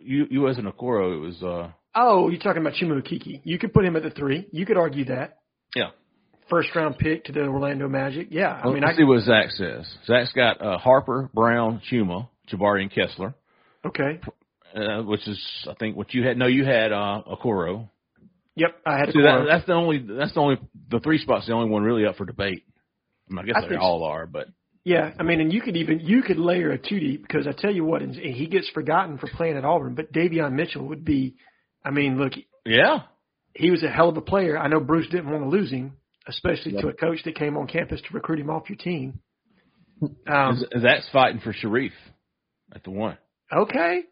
you 0.00 0.26
you 0.30 0.48
as 0.48 0.58
an 0.58 0.70
Okoro. 0.70 1.16
It 1.16 1.20
was 1.20 1.42
uh 1.42 1.70
oh, 1.94 2.28
you're 2.28 2.40
talking 2.40 2.60
about 2.60 2.74
Chuma 2.74 3.02
Okeke. 3.02 3.40
You 3.44 3.58
could 3.58 3.72
put 3.72 3.84
him 3.84 3.96
at 3.96 4.02
the 4.02 4.10
three. 4.10 4.46
You 4.52 4.66
could 4.66 4.76
argue 4.76 5.06
that 5.06 5.38
yeah. 5.74 5.90
first 6.50 6.68
round 6.74 6.98
pick 6.98 7.24
to 7.24 7.32
the 7.32 7.40
Orlando 7.40 7.88
Magic. 7.88 8.28
Yeah, 8.30 8.52
I 8.52 8.66
mean, 8.66 8.82
Let's 8.82 8.94
I 8.94 8.96
see 8.98 9.04
what 9.04 9.22
Zach 9.22 9.50
says. 9.50 9.92
Zach's 10.06 10.32
got 10.32 10.60
uh, 10.60 10.78
Harper, 10.78 11.30
Brown, 11.32 11.80
Chuma, 11.90 12.28
Jabari, 12.52 12.82
and 12.82 12.92
Kessler, 12.92 13.34
okay. 13.86 14.20
Uh, 14.74 15.02
which 15.02 15.26
is 15.28 15.40
I 15.70 15.74
think 15.74 15.96
what 15.96 16.12
you 16.14 16.26
had. 16.26 16.36
No, 16.36 16.46
you 16.46 16.64
had 16.64 16.90
uh, 16.90 17.22
Okoro. 17.30 17.88
Yep, 18.56 18.70
I 18.84 18.98
had 18.98 19.12
See, 19.12 19.22
that, 19.22 19.46
that's 19.48 19.66
the 19.66 19.72
only 19.72 19.98
that's 19.98 20.34
the 20.34 20.40
only 20.40 20.56
the 20.90 20.98
three 20.98 21.18
spots 21.18 21.46
the 21.46 21.52
only 21.52 21.70
one 21.70 21.84
really 21.84 22.06
up 22.06 22.16
for 22.16 22.24
debate. 22.24 22.64
I, 23.30 23.34
mean, 23.34 23.44
I 23.44 23.46
guess 23.46 23.62
I 23.64 23.68
they 23.68 23.76
all 23.76 24.02
are, 24.02 24.26
but 24.26 24.48
Yeah, 24.84 25.12
I 25.18 25.22
mean, 25.22 25.40
and 25.40 25.52
you 25.52 25.60
could 25.60 25.76
even 25.76 26.00
you 26.00 26.22
could 26.22 26.38
layer 26.38 26.72
a 26.72 26.78
two 26.78 26.98
deep 26.98 27.22
because 27.22 27.46
I 27.46 27.52
tell 27.52 27.72
you 27.72 27.84
what, 27.84 28.02
and 28.02 28.16
he 28.16 28.46
gets 28.46 28.68
forgotten 28.70 29.16
for 29.18 29.28
playing 29.28 29.56
at 29.56 29.64
Auburn, 29.64 29.94
but 29.94 30.12
Davion 30.12 30.54
Mitchell 30.54 30.88
would 30.88 31.04
be. 31.04 31.36
I 31.84 31.90
mean, 31.90 32.18
look, 32.18 32.32
yeah, 32.66 33.02
he 33.54 33.70
was 33.70 33.84
a 33.84 33.88
hell 33.88 34.08
of 34.08 34.16
a 34.16 34.22
player. 34.22 34.58
I 34.58 34.66
know 34.66 34.80
Bruce 34.80 35.08
didn't 35.08 35.30
want 35.30 35.44
to 35.44 35.48
lose 35.48 35.70
him, 35.70 35.92
especially 36.26 36.72
to 36.72 36.88
a 36.88 36.94
coach 36.94 37.20
that 37.24 37.36
came 37.36 37.56
on 37.56 37.68
campus 37.68 38.00
to 38.00 38.14
recruit 38.14 38.40
him 38.40 38.50
off 38.50 38.68
your 38.68 38.78
team. 38.78 39.20
Um, 40.26 40.60
Zach's 40.80 41.08
fighting 41.12 41.40
for 41.40 41.52
Sharife 41.52 41.90
at 42.74 42.82
the 42.82 42.90
one. 42.90 43.16
okay, 43.56 44.02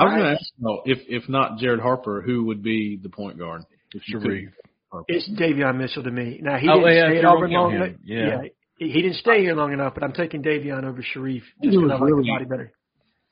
I 0.00 0.04
was 0.04 0.12
going 0.12 0.24
to 0.24 0.30
ask, 0.32 0.52
though, 0.58 0.82
if 0.86 0.98
if 1.08 1.28
not 1.28 1.58
Jared 1.58 1.80
Harper, 1.80 2.22
who 2.22 2.44
would 2.46 2.62
be 2.62 2.98
the 3.02 3.08
point 3.08 3.38
guard? 3.38 3.62
If 3.92 4.02
Sharife. 4.12 4.50
Harper? 4.90 5.04
it's 5.08 5.28
Davion 5.30 5.76
Mitchell 5.78 6.02
to 6.02 6.10
me. 6.10 6.40
Now 6.42 6.58
he 6.58 6.68
Oh, 6.68 6.80
didn't 6.80 6.94
yeah, 6.96 7.06
stay 7.06 7.12
if 7.12 7.16
at 7.18 7.22
you're 7.22 7.30
Auburn 7.30 7.50
long 7.52 7.74
enough. 7.74 7.86
him, 7.88 7.98
yeah. 8.04 8.42
he 8.78 8.90
he 8.90 9.02
didn't 9.02 9.16
stay 9.16 9.40
here 9.42 9.54
long 9.54 9.72
enough, 9.72 9.94
but 9.94 10.02
I'm 10.02 10.12
taking 10.12 10.42
Davion 10.42 10.84
over 10.84 11.02
Sharife 11.02 11.42
He 11.60 11.68
just 11.68 11.78
because 11.78 11.82
was 11.82 11.90
I 11.90 11.94
like 11.94 12.00
the 12.00 12.14
really- 12.14 12.28
body 12.30 12.44
better. 12.46 12.72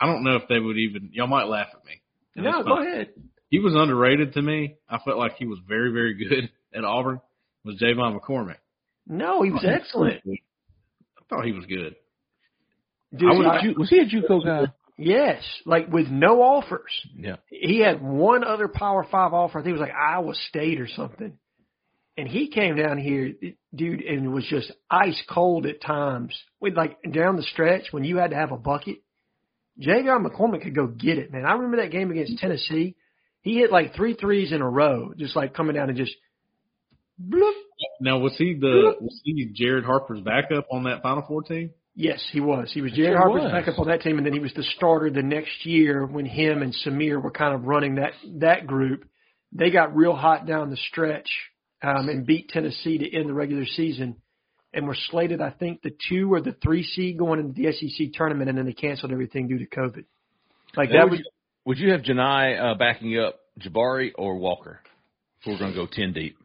I 0.00 0.06
don't 0.06 0.22
know 0.22 0.36
if 0.36 0.42
they 0.48 0.60
would 0.60 0.76
even. 0.76 1.10
Y'all 1.12 1.26
might 1.26 1.48
laugh 1.48 1.68
at 1.74 1.84
me. 1.84 2.00
and 2.36 2.44
No, 2.44 2.62
go 2.62 2.80
ahead. 2.80 3.08
He 3.50 3.58
was 3.58 3.74
underrated 3.74 4.34
to 4.34 4.42
me. 4.42 4.76
I 4.88 4.98
felt 5.04 5.18
like 5.18 5.36
he 5.38 5.46
was 5.46 5.58
very, 5.66 5.90
very 5.92 6.14
good 6.14 6.50
at 6.74 6.84
Auburn. 6.84 7.20
Was 7.64 7.80
J'Von 7.82 8.16
McCormick? 8.20 8.58
No, 9.08 9.42
he 9.42 9.50
was 9.50 9.64
oh, 9.66 9.68
excellent. 9.70 10.20
I 10.26 11.22
thought 11.28 11.44
he 11.44 11.50
was 11.52 11.64
good. 11.66 11.96
Dude, 13.16 13.28
I 13.32 13.36
would- 13.36 13.46
I- 13.46 13.74
Was 13.76 13.88
he 13.90 13.98
a 13.98 14.04
JUCO 14.06 14.44
guy? 14.44 14.72
Yes, 15.00 15.44
like 15.64 15.88
with 15.92 16.08
no 16.08 16.42
offers. 16.42 16.90
Yeah. 17.16 17.36
he 17.48 17.80
had 17.80 18.02
one 18.02 18.42
other 18.42 18.66
Power 18.66 19.06
Five 19.08 19.32
offer. 19.32 19.60
I 19.60 19.62
think 19.62 19.76
it 19.76 19.80
was 19.80 19.88
like 19.88 19.96
Iowa 19.96 20.34
State 20.48 20.80
or 20.80 20.88
something. 20.88 21.38
And 22.16 22.26
he 22.26 22.48
came 22.48 22.74
down 22.74 22.98
here, 22.98 23.32
dude, 23.72 24.00
and 24.00 24.34
was 24.34 24.44
just 24.50 24.72
ice 24.90 25.22
cold 25.30 25.66
at 25.66 25.80
times. 25.80 26.36
With 26.60 26.76
like 26.76 26.98
down 27.12 27.36
the 27.36 27.44
stretch 27.44 27.92
when 27.92 28.02
you 28.02 28.16
had 28.16 28.30
to 28.30 28.36
have 28.36 28.50
a 28.50 28.56
bucket, 28.56 28.96
J'Von 29.80 30.26
McCormick 30.26 30.62
could 30.62 30.74
go 30.74 30.88
get 30.88 31.16
it, 31.16 31.32
man. 31.32 31.46
I 31.46 31.52
remember 31.52 31.76
that 31.76 31.92
game 31.92 32.10
against 32.10 32.38
Tennessee. 32.38 32.96
He 33.42 33.58
hit 33.58 33.70
like 33.70 33.94
three 33.94 34.14
threes 34.14 34.50
in 34.50 34.62
a 34.62 34.68
row, 34.68 35.12
just 35.16 35.36
like 35.36 35.54
coming 35.54 35.76
down 35.76 35.90
and 35.90 35.96
just. 35.96 36.14
Bloop. 37.24 37.52
Now 38.00 38.18
was 38.18 38.34
he 38.36 38.54
the 38.54 38.94
was 39.00 39.20
he 39.22 39.48
Jared 39.54 39.84
Harper's 39.84 40.20
backup 40.20 40.66
on 40.72 40.84
that 40.84 41.02
Final 41.02 41.24
Four 41.26 41.44
team? 41.44 41.70
Yes, 42.00 42.24
he 42.30 42.38
was. 42.38 42.70
He 42.72 42.80
was 42.80 42.92
Jared 42.92 43.10
Sure 43.10 43.18
Harper's 43.18 43.50
backup 43.50 43.80
on 43.80 43.88
that 43.88 44.02
team, 44.02 44.18
and 44.18 44.24
then 44.24 44.32
he 44.32 44.38
was 44.38 44.54
the 44.54 44.62
starter 44.76 45.10
the 45.10 45.20
next 45.20 45.66
year 45.66 46.06
when 46.06 46.26
him 46.26 46.62
and 46.62 46.72
Samir 46.86 47.20
were 47.20 47.32
kind 47.32 47.52
of 47.52 47.64
running 47.64 47.96
that 47.96 48.12
that 48.36 48.68
group. 48.68 49.04
They 49.50 49.70
got 49.70 49.96
real 49.96 50.14
hot 50.14 50.46
down 50.46 50.70
the 50.70 50.76
stretch 50.76 51.28
um, 51.82 52.08
and 52.08 52.24
beat 52.24 52.50
Tennessee 52.50 52.98
to 52.98 53.16
end 53.16 53.28
the 53.28 53.34
regular 53.34 53.66
season, 53.66 54.14
and 54.72 54.86
were 54.86 54.96
slated, 55.10 55.40
I 55.40 55.50
think, 55.50 55.82
the 55.82 55.90
two 56.08 56.32
or 56.32 56.40
the 56.40 56.54
three 56.62 56.84
seed 56.84 57.18
going 57.18 57.40
into 57.40 57.60
the 57.60 57.72
SEC 57.72 58.12
tournament, 58.12 58.48
and 58.48 58.56
then 58.56 58.66
they 58.66 58.74
canceled 58.74 59.10
everything 59.10 59.48
due 59.48 59.58
to 59.58 59.66
COVID. 59.66 60.04
Like 60.76 60.90
that 60.90 61.02
would, 61.02 61.10
was 61.10 61.18
you, 61.18 61.24
would 61.64 61.78
you 61.78 61.90
have 61.90 62.02
Janai 62.02 62.74
uh, 62.74 62.74
backing 62.78 63.18
up 63.18 63.40
Jabari 63.58 64.12
or 64.16 64.38
Walker? 64.38 64.78
If 65.40 65.48
we're 65.48 65.58
going 65.58 65.72
to 65.72 65.76
go 65.76 65.88
ten 65.90 66.12
deep. 66.12 66.36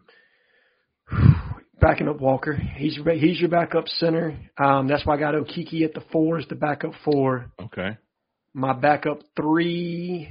Backing 1.84 2.08
up 2.08 2.22
Walker. 2.22 2.54
He's 2.54 2.96
your- 2.96 3.12
he's 3.12 3.40
your 3.42 3.50
backup 3.50 3.90
center. 3.90 4.40
Um, 4.58 4.88
that's 4.88 5.06
why 5.06 5.16
I 5.16 5.18
got 5.18 5.36
Okeke 5.36 5.84
at 5.84 5.94
the 5.94 6.02
four 6.12 6.38
as 6.38 6.48
the 6.48 6.56
backup 6.56 6.94
four. 7.04 7.52
Okay. 7.62 7.98
My 8.54 8.72
backup 8.72 9.20
three. 9.36 10.30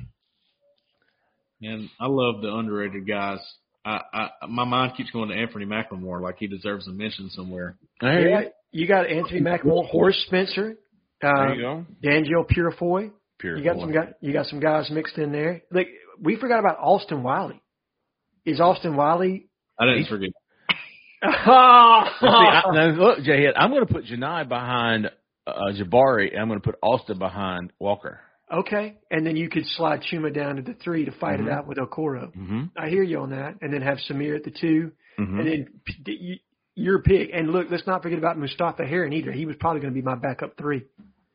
And 1.60 1.90
I 2.00 2.06
love 2.06 2.40
the 2.40 2.52
underrated 2.52 3.06
guys. 3.06 3.38
I, 3.84 4.00
I 4.14 4.30
my 4.48 4.64
mind 4.64 4.96
keeps 4.96 5.10
going 5.10 5.28
to 5.28 5.34
Anfernee 5.34 5.66
McLemore, 5.66 6.22
like 6.22 6.36
he 6.38 6.46
deserves 6.46 6.88
a 6.88 6.92
mention 6.92 7.28
somewhere. 7.30 7.76
There 8.00 8.28
Yeah, 8.28 8.40
you, 8.40 8.82
you 8.82 8.88
got 8.88 9.06
Anthony 9.06 9.40
McMillan, 9.40 9.88
Horace 9.88 10.24
Spencer, 10.26 10.76
uh, 11.22 11.28
there 11.36 11.54
you 11.54 11.62
go. 11.62 11.86
Danjel 12.02 12.48
Purifoy. 12.48 13.10
Pure 13.38 13.58
You 13.58 13.64
got 13.64 13.78
some 13.78 13.92
guy, 13.92 14.12
you 14.20 14.32
got 14.32 14.46
some 14.46 14.60
guys 14.60 14.90
mixed 14.90 15.18
in 15.18 15.32
there. 15.32 15.62
Like 15.70 15.88
we 16.20 16.36
forgot 16.36 16.60
about 16.60 16.78
Austin 16.78 17.22
Wiley. 17.22 17.60
Is 18.46 18.60
Austin 18.60 18.96
Wiley? 18.96 19.48
I 19.78 19.86
didn't 19.86 20.06
forget. 20.06 20.30
Well, 21.22 22.10
see, 22.20 22.26
I, 22.26 22.62
now 22.72 22.86
look, 22.96 23.22
Jay, 23.24 23.46
I'm 23.54 23.70
going 23.70 23.86
to 23.86 23.92
put 23.92 24.04
Janai 24.04 24.48
behind 24.48 25.10
uh, 25.46 25.52
Jabari, 25.78 26.32
and 26.32 26.40
I'm 26.40 26.48
going 26.48 26.60
to 26.60 26.64
put 26.64 26.78
Austin 26.82 27.18
behind 27.18 27.72
Walker. 27.78 28.20
okay, 28.52 28.96
and 29.10 29.26
then 29.26 29.36
you 29.36 29.48
could 29.48 29.64
slide 29.66 30.02
Chuma 30.12 30.34
down 30.34 30.56
to 30.56 30.62
the 30.62 30.74
three 30.84 31.04
to 31.04 31.12
fight 31.12 31.40
Mhm. 31.40 31.46
it 31.46 31.52
out 31.52 31.66
with 31.66 31.78
Okoro. 31.78 32.34
Mm-hmm. 32.36 32.62
I 32.76 32.88
hear 32.88 33.02
you 33.02 33.20
on 33.20 33.30
that, 33.30 33.54
and 33.62 33.72
then 33.72 33.82
have 33.82 33.98
Samir 34.08 34.36
at 34.36 34.44
the 34.44 34.50
2 34.50 34.92
Mm-hmm. 35.18 35.38
and 35.40 35.46
then 35.46 35.66
p- 35.84 36.02
d- 36.02 36.18
you- 36.20 36.38
your 36.74 37.02
pick. 37.02 37.28
And 37.34 37.50
look, 37.50 37.66
let's 37.70 37.86
not 37.86 38.02
forget 38.02 38.16
about 38.18 38.38
Mustafa 38.38 38.84
Heron 38.86 39.12
either. 39.12 39.30
He 39.30 39.44
was 39.44 39.56
probably 39.60 39.82
going 39.82 39.92
to 39.92 39.94
be 39.94 40.04
my 40.04 40.14
backup 40.14 40.56
three. 40.56 40.84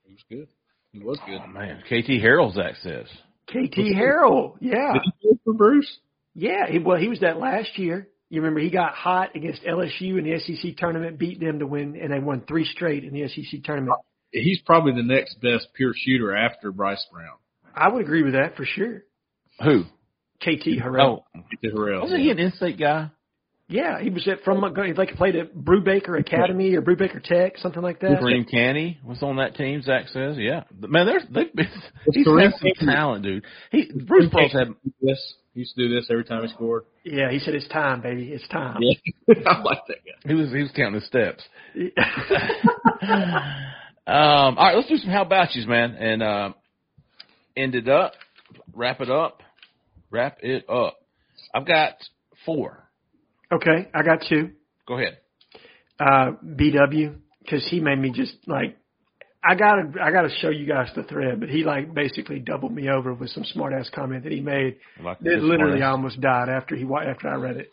He 0.04 0.14
was 0.14 0.24
good. 0.30 0.48
He 0.94 1.00
was 1.00 1.20
good. 1.28 1.40
Oh, 1.44 1.48
man, 1.48 1.82
KT 1.86 2.10
Harrell, 2.24 2.52
Zach 2.54 2.76
says. 2.82 3.06
KT 3.48 3.78
Harrell, 3.96 4.56
yeah, 4.60 4.94
Did 4.94 5.02
he 5.04 5.12
play 5.22 5.40
for 5.46 5.54
Bruce? 5.54 6.00
yeah. 6.34 6.66
He, 6.68 6.80
well, 6.80 6.98
he 6.98 7.08
was 7.08 7.20
that 7.20 7.38
last 7.40 7.78
year. 7.78 8.08
You 8.30 8.42
remember 8.42 8.60
he 8.60 8.70
got 8.70 8.94
hot 8.94 9.36
against 9.36 9.64
LSU 9.64 10.18
in 10.20 10.26
the 10.26 10.40
SEC 10.40 10.76
tournament, 10.78 11.18
beat 11.18 11.40
them 11.40 11.60
to 11.60 11.68
win, 11.68 11.96
and 11.96 12.12
they 12.12 12.20
won 12.20 12.42
three 12.48 12.66
straight 12.66 13.04
in 13.06 13.14
the 13.14 13.28
SEC 13.28 13.64
tournament. 13.64 13.96
He's 14.32 14.60
probably 14.66 14.94
the 14.94 15.08
next 15.08 15.40
best 15.42 15.70
pure 15.74 15.94
shooter 15.96 16.36
after 16.36 16.72
Bryce 16.72 17.06
Brown. 17.12 17.38
I 17.74 17.88
would 17.88 18.04
agree 18.04 18.24
with 18.24 18.34
that 18.34 18.58
for 18.58 18.66
sure. 18.66 19.04
Who? 19.64 19.84
KT 20.42 20.82
Harrell. 20.84 21.24
Oh, 21.36 21.42
To 21.64 21.70
Harrell. 21.72 22.02
wasn't 22.02 22.22
he 22.22 22.30
an 22.30 22.40
in-state 22.40 22.78
guy? 22.78 23.12
Yeah, 23.70 24.00
he 24.00 24.10
was 24.10 24.26
at 24.30 24.44
from 24.44 24.62
Montgomery. 24.62 24.94
Like 24.94 25.16
played 25.16 25.36
at 25.36 25.54
Brubaker 25.54 26.18
Academy 26.18 26.74
or 26.76 26.82
Brubaker 26.82 27.22
Tech, 27.22 27.58
something 27.58 27.82
like 27.82 28.00
that. 28.00 28.22
Kareem 28.22 28.50
Canty 28.50 28.98
was 29.04 29.22
on 29.22 29.38
that 29.38 29.56
team. 29.56 29.82
Zach 29.82 30.08
says, 30.08 30.38
"Yeah, 30.38 30.64
man, 30.80 31.06
there's 31.06 31.24
they've 31.30 31.54
been, 31.54 31.68
It's 32.06 32.16
he's 32.16 32.26
Kareem 32.26 32.52
had 32.54 32.60
some 32.60 32.88
talent, 32.88 33.24
dude. 33.26 33.44
He 33.72 33.92
Bruce 33.94 34.30
Pearl's 34.32 34.54
had 34.54 34.70
this. 35.02 35.36
He 35.58 35.62
used 35.62 35.74
to 35.74 35.88
do 35.88 35.96
this 35.96 36.06
every 36.12 36.24
time 36.24 36.44
he 36.44 36.50
scored. 36.50 36.84
Yeah, 37.04 37.32
he 37.32 37.40
said 37.40 37.56
it's 37.56 37.68
time, 37.70 38.00
baby. 38.00 38.32
It's 38.32 38.48
time. 38.50 38.80
Yeah, 38.80 38.94
I 39.48 39.60
like 39.64 39.80
that 39.88 39.98
guy. 40.06 40.28
he 40.28 40.36
was 40.36 40.52
he 40.52 40.62
was 40.62 40.70
counting 40.76 41.02
his 41.02 41.08
steps. 41.08 41.44
Um, 44.10 44.58
all 44.58 44.66
right, 44.68 44.76
let's 44.76 44.88
do 44.88 44.96
some 44.96 45.10
how 45.10 45.24
about 45.24 45.54
yous, 45.54 45.68
man, 45.68 45.96
and 45.96 46.24
uh, 46.24 46.54
end 47.58 47.76
it 47.76 47.90
up, 47.90 48.14
wrap 48.74 49.02
it 49.02 49.10
up, 49.10 49.42
wrap 50.10 50.38
it 50.42 50.64
up. 50.70 50.96
I've 51.54 51.68
got 51.68 51.96
four. 52.46 52.88
okay, 53.52 53.90
I 53.94 54.04
got 54.04 54.20
two. 54.30 54.52
Go 54.88 54.98
ahead. 54.98 55.18
Uh, 56.00 56.38
BW 56.46 57.16
because 57.42 57.68
he 57.70 57.82
made 57.82 58.00
me 58.00 58.12
just 58.12 58.36
like 58.48 58.78
I 59.48 59.56
gotta 59.56 59.94
I 60.02 60.12
gotta 60.12 60.30
show 60.42 60.50
you 60.50 60.66
guys 60.66 60.90
the 60.96 61.04
thread, 61.04 61.40
but 61.40 61.50
he 61.50 61.64
like 61.64 61.94
basically 61.94 62.40
doubled 62.40 62.74
me 62.74 62.90
over 62.90 63.14
with 63.14 63.30
some 63.30 63.46
smart 63.46 63.74
ass 63.74 63.90
comment 63.94 64.24
that 64.24 64.32
he 64.32 64.42
made. 64.42 64.78
I 65.00 65.04
Like 65.04 65.20
this 65.20 65.40
literally 65.40 65.82
I 65.82 65.90
almost 65.92 66.20
died 66.20 66.50
after 66.50 66.76
he 66.76 66.84
after 66.84 67.30
I 67.30 67.36
read 67.36 67.58
it. 67.58 67.70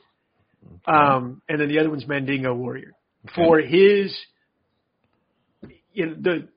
Um, 0.86 1.42
and 1.48 1.60
then 1.60 1.68
the 1.68 1.78
other 1.78 1.90
one's 1.90 2.06
Mandingo 2.06 2.54
Warrior 2.54 2.92
for 3.34 3.58
his 3.58 4.14
you 5.92 6.06
know, 6.06 6.14
the 6.20 6.48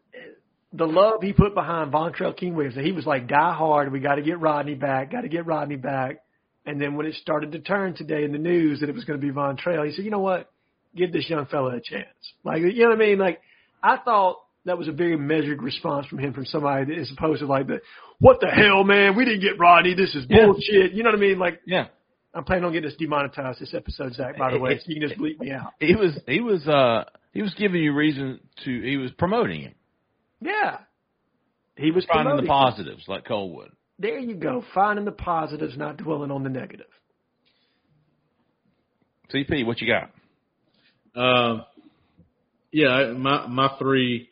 the 0.73 0.85
love 0.85 1.21
he 1.21 1.33
put 1.33 1.55
behind 1.55 1.91
Vontrell 1.91 2.35
King 2.35 2.55
Williams. 2.55 2.75
He 2.75 2.91
was 2.91 3.05
like 3.05 3.27
die 3.27 3.53
hard. 3.53 3.91
We 3.91 3.99
got 3.99 4.15
to 4.15 4.21
get 4.21 4.39
Rodney 4.39 4.75
back. 4.75 5.11
Got 5.11 5.21
to 5.21 5.29
get 5.29 5.45
Rodney 5.45 5.77
back. 5.77 6.19
And 6.65 6.81
then 6.81 6.95
when 6.95 7.05
it 7.05 7.15
started 7.15 7.53
to 7.53 7.59
turn 7.59 7.95
today 7.95 8.23
in 8.23 8.33
the 8.33 8.37
news 8.37 8.81
that 8.81 8.89
it 8.89 8.95
was 8.95 9.05
going 9.05 9.19
to 9.19 9.25
be 9.25 9.31
Vontrell, 9.31 9.87
he 9.87 9.93
said, 9.93 10.03
you 10.03 10.11
know 10.11 10.19
what? 10.19 10.51
Give 10.95 11.13
this 11.13 11.29
young 11.29 11.45
fella 11.45 11.77
a 11.77 11.81
chance. 11.81 12.07
Like 12.43 12.61
you 12.61 12.83
know 12.83 12.89
what 12.89 12.95
I 12.95 12.99
mean? 12.99 13.17
Like 13.17 13.41
I 13.81 13.97
thought 13.97 14.37
that 14.67 14.77
was 14.77 14.87
a 14.87 14.91
very 14.91 15.17
measured 15.17 15.61
response 15.63 16.05
from 16.07 16.19
him 16.19 16.33
from 16.33 16.45
somebody 16.45 16.85
that, 16.85 17.01
as 17.01 17.11
opposed 17.11 17.39
to 17.41 17.47
like 17.47 17.67
the 17.67 17.81
what 18.19 18.39
the 18.39 18.47
hell, 18.47 18.83
man? 18.83 19.15
We 19.15 19.25
didn't 19.25 19.41
get 19.41 19.59
Rodney. 19.59 19.93
This 19.95 20.13
is 20.15 20.25
Yeah. 20.29 20.45
bullshit. 20.45 20.91
You 20.93 21.03
know 21.03 21.09
what 21.09 21.17
I 21.17 21.21
mean? 21.21 21.39
Like 21.39 21.61
Yeah, 21.65 21.87
I'm 22.33 22.43
planning 22.43 22.65
on 22.65 22.71
getting 22.73 22.89
this 22.89 22.97
demonetized 22.97 23.59
this 23.59 23.73
episode, 23.73 24.13
Zach. 24.13 24.37
By 24.37 24.51
the 24.51 24.59
way, 24.59 24.77
so 24.77 24.83
you 24.87 24.99
can 24.99 25.09
just 25.09 25.19
bleep 25.19 25.39
me 25.39 25.51
out. 25.51 25.73
he 25.79 25.95
was 25.95 26.17
he 26.27 26.39
was 26.41 26.67
uh 26.67 27.05
he 27.33 27.41
was 27.41 27.53
giving 27.55 27.81
you 27.81 27.93
reason 27.93 28.39
to 28.65 28.81
he 28.81 28.97
was 28.97 29.11
promoting 29.11 29.61
him, 29.61 29.75
Yeah, 30.41 30.77
he 31.75 31.91
was 31.91 32.05
finding 32.11 32.35
the 32.37 32.43
positives 32.43 33.03
like 33.07 33.25
Colwood. 33.25 33.69
There 33.99 34.19
you 34.19 34.35
go, 34.35 34.63
finding 34.75 35.05
the 35.05 35.11
positives, 35.11 35.75
not 35.77 35.97
dwelling 35.97 36.29
on 36.29 36.43
the 36.43 36.49
negative. 36.49 36.85
CP, 39.33 39.65
what 39.65 39.81
you 39.81 39.87
got? 39.87 40.11
Um, 41.19 41.63
yeah, 42.71 43.13
my 43.17 43.47
my 43.47 43.75
three 43.79 44.29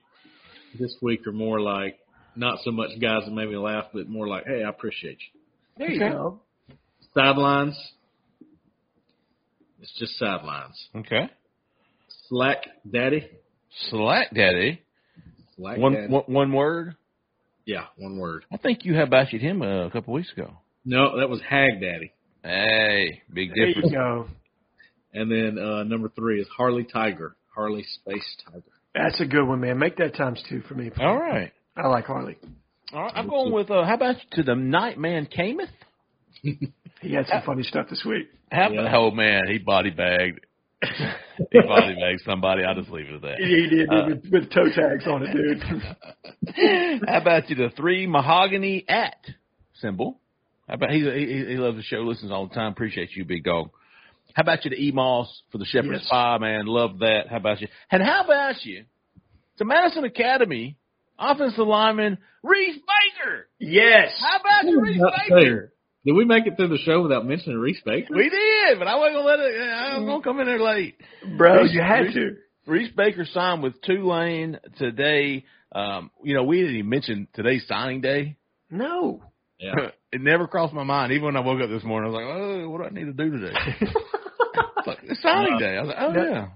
this 0.80 0.96
week 1.02 1.26
are 1.28 1.32
more 1.32 1.60
like 1.62 1.98
not 2.36 2.60
so 2.64 2.72
much 2.72 2.90
guys 3.02 3.22
that 3.26 3.32
made 3.32 3.50
me 3.50 3.58
laugh, 3.58 3.86
but 3.94 4.08
more 4.10 4.28
like, 4.28 4.46
hey, 4.46 4.64
I 4.64 4.70
appreciate 4.70 5.18
you. 5.34 5.40
There 5.78 5.90
you 5.92 6.04
Okay. 6.04 6.14
go. 6.14 6.40
Sidelines. 7.14 7.78
It's 9.82 9.94
just 10.00 10.18
sidelines. 10.18 10.76
Okay, 10.96 11.30
Slack 12.28 12.58
Daddy. 12.90 13.28
Slack 13.90 14.34
Daddy. 14.34 14.82
Slack 15.56 15.78
One, 15.78 15.94
Daddy. 15.94 16.08
one 16.12 16.24
one 16.28 16.54
word. 16.54 16.96
Yeah, 17.66 17.86
one 17.98 18.18
word. 18.18 18.46
I 18.52 18.58
think 18.58 18.84
you 18.86 18.96
have 18.96 19.10
bashed 19.10 19.34
him 19.34 19.62
uh, 19.62 19.86
a 19.86 19.92
couple 19.92 20.14
weeks 20.14 20.32
ago. 20.34 20.52
No, 20.86 21.18
that 21.20 21.30
was 21.30 21.42
Hag 21.48 21.82
Daddy. 21.82 22.12
Hey, 22.44 23.22
big 23.34 23.50
difference. 23.50 23.56
There 23.56 23.68
you 23.68 23.74
difference. 23.76 23.92
go. 23.92 24.28
And 25.14 25.32
then 25.32 25.58
uh, 25.64 25.84
number 25.84 26.10
three 26.10 26.40
is 26.42 26.48
Harley 26.56 26.84
Tiger. 26.84 27.36
Harley 27.56 27.84
Space 28.02 28.36
Tiger. 28.46 28.64
That's 28.96 29.20
a 29.20 29.26
good 29.26 29.46
one, 29.46 29.60
man. 29.60 29.78
Make 29.78 29.98
that 29.98 30.16
times 30.16 30.42
two 30.50 30.62
for 30.62 30.74
me. 30.76 30.90
please. 30.90 31.04
All 31.04 31.20
right. 31.20 31.52
I 31.76 31.88
like 31.88 32.06
Harley. 32.06 32.38
All 32.94 33.02
right. 33.04 33.12
I'm 33.16 33.28
going 33.28 33.52
with, 33.52 33.70
uh, 33.70 33.84
how 33.84 33.96
about 33.96 34.16
you 34.16 34.30
to 34.38 34.44
the 34.44 34.56
Nightman 34.56 35.28
Cameth? 35.28 35.70
He 37.02 37.14
had 37.14 37.28
some 37.28 37.42
funny 37.46 37.62
stuff 37.62 37.88
this 37.90 38.04
week. 38.06 38.30
How 38.52 38.72
Yeah. 38.72 38.92
Oh, 38.96 39.12
man, 39.12 39.44
he 39.48 39.60
body 39.60 39.92
bagged. 39.92 40.40
he 40.82 41.60
body 41.62 41.94
bagged 41.94 42.22
somebody. 42.26 42.64
I'll 42.64 42.74
just 42.74 42.90
leave 42.90 43.08
it 43.08 43.16
at 43.16 43.22
that. 43.22 43.36
He 43.38 43.68
did 43.68 43.90
Uh, 43.90 44.06
with, 44.08 44.32
with 44.32 44.52
toe 44.52 44.70
tags 44.74 45.06
on 45.06 45.24
it, 45.24 45.34
dude. 45.34 47.02
How 47.08 47.18
about 47.18 47.50
you 47.50 47.56
the 47.56 47.70
three 47.76 48.08
mahogany 48.08 48.86
at 48.88 49.18
symbol? 49.76 50.20
How 50.68 50.76
about 50.76 50.92
he, 50.92 51.02
he 51.02 51.46
he 51.50 51.58
loves 51.58 51.78
the 51.78 51.84
show, 51.84 51.98
listens 51.98 52.32
all 52.32 52.48
the 52.48 52.56
time. 52.56 52.72
Appreciate 52.72 53.16
you, 53.16 53.24
big 53.26 53.44
dog. 53.44 53.70
How 54.36 54.42
about 54.42 54.66
you 54.66 54.70
the 54.72 54.88
Emos 54.88 55.42
for 55.52 55.58
the 55.58 55.66
Shepherd's 55.66 56.02
Yes. 56.04 56.10
Pie, 56.10 56.38
man? 56.40 56.66
Love 56.66 57.00
that. 57.00 57.28
How 57.30 57.38
about 57.38 57.62
you? 57.62 57.70
And 57.90 58.04
how 58.04 58.24
about 58.26 58.64
you 58.66 58.84
to 59.58 59.66
Madison 59.66 60.04
Academy 60.04 60.76
offensive 61.18 61.66
lineman 61.66 62.18
Reese 62.44 62.76
Baker? 62.76 63.48
yes. 63.60 64.12
How 64.20 64.38
about 64.40 64.66
you, 64.70 64.82
Reese 64.82 65.02
Baker? 65.02 65.72
say, 65.72 66.10
Did 66.12 66.18
we 66.18 66.26
make 66.26 66.46
it 66.48 66.58
through 66.58 66.68
the 66.68 66.78
show 66.80 67.02
without 67.02 67.26
mentioning 67.26 67.58
Reese 67.58 67.82
Baker? 67.86 68.14
We 68.14 68.30
did, 68.30 68.78
but 68.78 68.88
I 68.90 68.96
wasn't 68.98 69.16
gonna 69.16 69.28
let 69.28 69.40
it. 69.40 69.56
I 69.62 69.98
was 69.98 70.06
gonna 70.06 70.22
come 70.24 70.40
in 70.42 70.48
there 70.48 70.60
late. 70.62 70.96
Bro, 71.38 71.62
Reese- 71.64 71.74
you 71.74 71.82
had 71.82 72.02
Reese- 72.08 72.14
to. 72.16 72.36
Reese 72.68 72.92
Baker 72.96 73.26
signed 73.26 73.64
with 73.64 73.82
Tulane 73.84 74.60
today. 74.78 75.46
Um, 75.72 76.12
you 76.24 76.34
know, 76.34 76.44
we 76.44 76.60
didn't 76.62 76.76
even 76.76 76.90
mention 76.90 77.28
today's 77.34 77.66
signing 77.68 78.02
day. 78.02 78.36
No. 78.70 79.24
Yeah. 79.60 79.92
it 80.12 80.20
never 80.20 80.48
crossed 80.48 80.74
my 80.74 80.84
mind. 80.84 81.14
Even 81.14 81.26
when 81.26 81.38
I 81.38 81.42
woke 81.42 81.62
up 81.62 81.70
this 81.70 81.84
morning, 81.84 82.10
I 82.10 82.14
was 82.14 82.22
like, 82.22 82.36
"Oh, 82.36 82.70
what 82.70 82.78
do 82.80 82.84
I 82.86 82.90
need 82.90 83.06
to 83.06 83.14
do 83.14 83.32
today?" 83.32 83.54
It's 84.86 84.88
like, 84.88 85.00
it's 85.04 85.22
signing 85.22 85.58
day. 85.60 85.78
I 85.78 85.82
was 85.82 85.88
like, 85.90 85.98
"Oh 86.00 86.12
No. 86.12 86.24
yeah." 86.24 86.48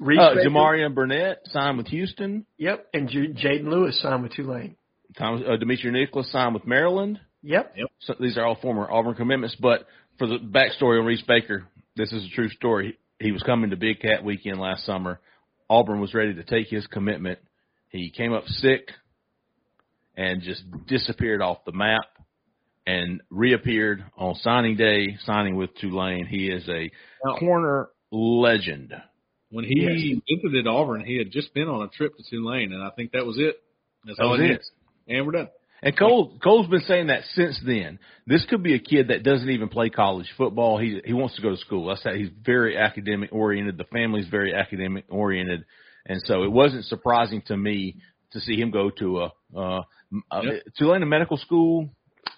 Reese 0.00 0.18
Uh, 0.20 0.34
Baker- 0.34 0.48
Jamarian 0.50 0.94
Burnett 0.94 1.38
signed 1.46 1.78
with 1.78 1.86
Houston. 1.88 2.46
Yep. 2.58 2.86
And 2.94 3.08
J- 3.08 3.28
Jaden 3.32 3.68
Lewis 3.68 4.00
signed 4.00 4.22
with 4.22 4.32
Tulane. 4.32 4.76
Thomas, 5.16 5.42
uh, 5.46 5.56
Demetri 5.56 5.90
Nicholas 5.92 6.30
signed 6.32 6.54
with 6.54 6.66
Maryland. 6.66 7.20
Yep. 7.42 7.74
So 8.00 8.14
these 8.18 8.36
are 8.36 8.44
all 8.44 8.56
former 8.56 8.90
Auburn 8.90 9.14
commitments. 9.14 9.54
But 9.54 9.86
for 10.18 10.26
the 10.26 10.38
backstory 10.38 10.98
on 10.98 11.06
Reese 11.06 11.22
Baker, 11.22 11.64
this 11.94 12.12
is 12.12 12.24
a 12.24 12.30
true 12.30 12.48
story. 12.48 12.98
He 13.20 13.30
was 13.32 13.42
coming 13.44 13.70
to 13.70 13.76
Big 13.76 14.00
Cat 14.00 14.24
Weekend 14.24 14.58
last 14.58 14.84
summer. 14.84 15.20
Auburn 15.70 16.00
was 16.00 16.12
ready 16.14 16.34
to 16.34 16.42
take 16.42 16.68
his 16.68 16.86
commitment. 16.88 17.38
He 17.90 18.10
came 18.10 18.32
up 18.32 18.46
sick 18.48 18.90
and 20.16 20.42
just 20.42 20.62
disappeared 20.86 21.40
off 21.40 21.64
the 21.64 21.72
map 21.72 22.06
and 22.86 23.20
reappeared 23.30 24.04
on 24.16 24.34
signing 24.36 24.76
day, 24.76 25.16
signing 25.24 25.56
with 25.56 25.74
Tulane. 25.76 26.26
He 26.26 26.48
is 26.50 26.68
a 26.68 26.82
Now- 26.82 26.88
corner 27.38 27.88
legend. 28.10 28.92
When 29.50 29.64
he 29.64 30.20
visited 30.28 30.66
Auburn, 30.66 31.04
he 31.04 31.16
had 31.16 31.30
just 31.30 31.54
been 31.54 31.68
on 31.68 31.82
a 31.82 31.88
trip 31.88 32.16
to 32.16 32.22
Tulane, 32.28 32.72
and 32.72 32.82
I 32.82 32.90
think 32.90 33.12
that 33.12 33.24
was 33.24 33.38
it. 33.38 33.56
That's 34.04 34.18
That 34.18 34.24
all 34.24 34.32
was 34.32 34.40
it. 34.40 34.44
needs. 34.48 34.70
And 35.06 35.26
we're 35.26 35.32
done. 35.32 35.48
And 35.82 35.96
Cole 35.98 36.38
Cole's 36.42 36.66
been 36.68 36.80
saying 36.80 37.08
that 37.08 37.22
since 37.34 37.60
then. 37.64 37.98
This 38.26 38.44
could 38.48 38.62
be 38.62 38.74
a 38.74 38.78
kid 38.78 39.08
that 39.08 39.22
doesn't 39.22 39.50
even 39.50 39.68
play 39.68 39.90
college 39.90 40.26
football. 40.36 40.78
He 40.78 41.00
he 41.04 41.12
wants 41.12 41.36
to 41.36 41.42
go 41.42 41.50
to 41.50 41.56
school. 41.58 41.86
That's 41.88 42.02
how 42.02 42.14
he's 42.14 42.30
very 42.44 42.76
academic 42.78 43.30
oriented. 43.32 43.76
The 43.76 43.84
family's 43.92 44.26
very 44.28 44.54
academic 44.54 45.04
oriented, 45.10 45.64
and 46.06 46.22
so 46.24 46.42
it 46.42 46.50
wasn't 46.50 46.86
surprising 46.86 47.42
to 47.48 47.56
me 47.56 47.96
to 48.32 48.40
see 48.40 48.56
him 48.58 48.70
go 48.70 48.90
to 48.98 49.20
a, 49.24 49.32
uh, 49.56 49.82
a 50.32 50.42
Yep. 50.44 50.62
Tulane 50.78 51.08
medical 51.08 51.36
school. 51.36 51.90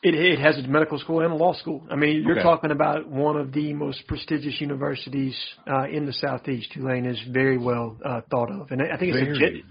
It, 0.02 0.14
it 0.14 0.38
has 0.38 0.56
a 0.58 0.62
medical 0.68 0.98
school 0.98 1.20
and 1.20 1.32
a 1.32 1.36
law 1.36 1.54
school. 1.54 1.86
I 1.90 1.96
mean, 1.96 2.22
you're 2.22 2.32
Okay. 2.34 2.42
talking 2.42 2.70
about 2.70 3.08
one 3.08 3.36
of 3.36 3.52
the 3.52 3.72
most 3.72 4.06
prestigious 4.06 4.60
universities 4.60 5.36
uh, 5.66 5.88
in 5.88 6.06
the 6.06 6.12
southeast. 6.12 6.70
Tulane 6.72 7.06
is 7.06 7.18
very 7.30 7.58
well 7.58 7.96
uh, 8.04 8.20
thought 8.30 8.50
of, 8.50 8.70
and 8.70 8.80
I 8.82 8.96
think 8.96 9.14
it's 9.14 9.22
a 9.22 9.38
Very. 9.38 9.62
Je- 9.62 9.64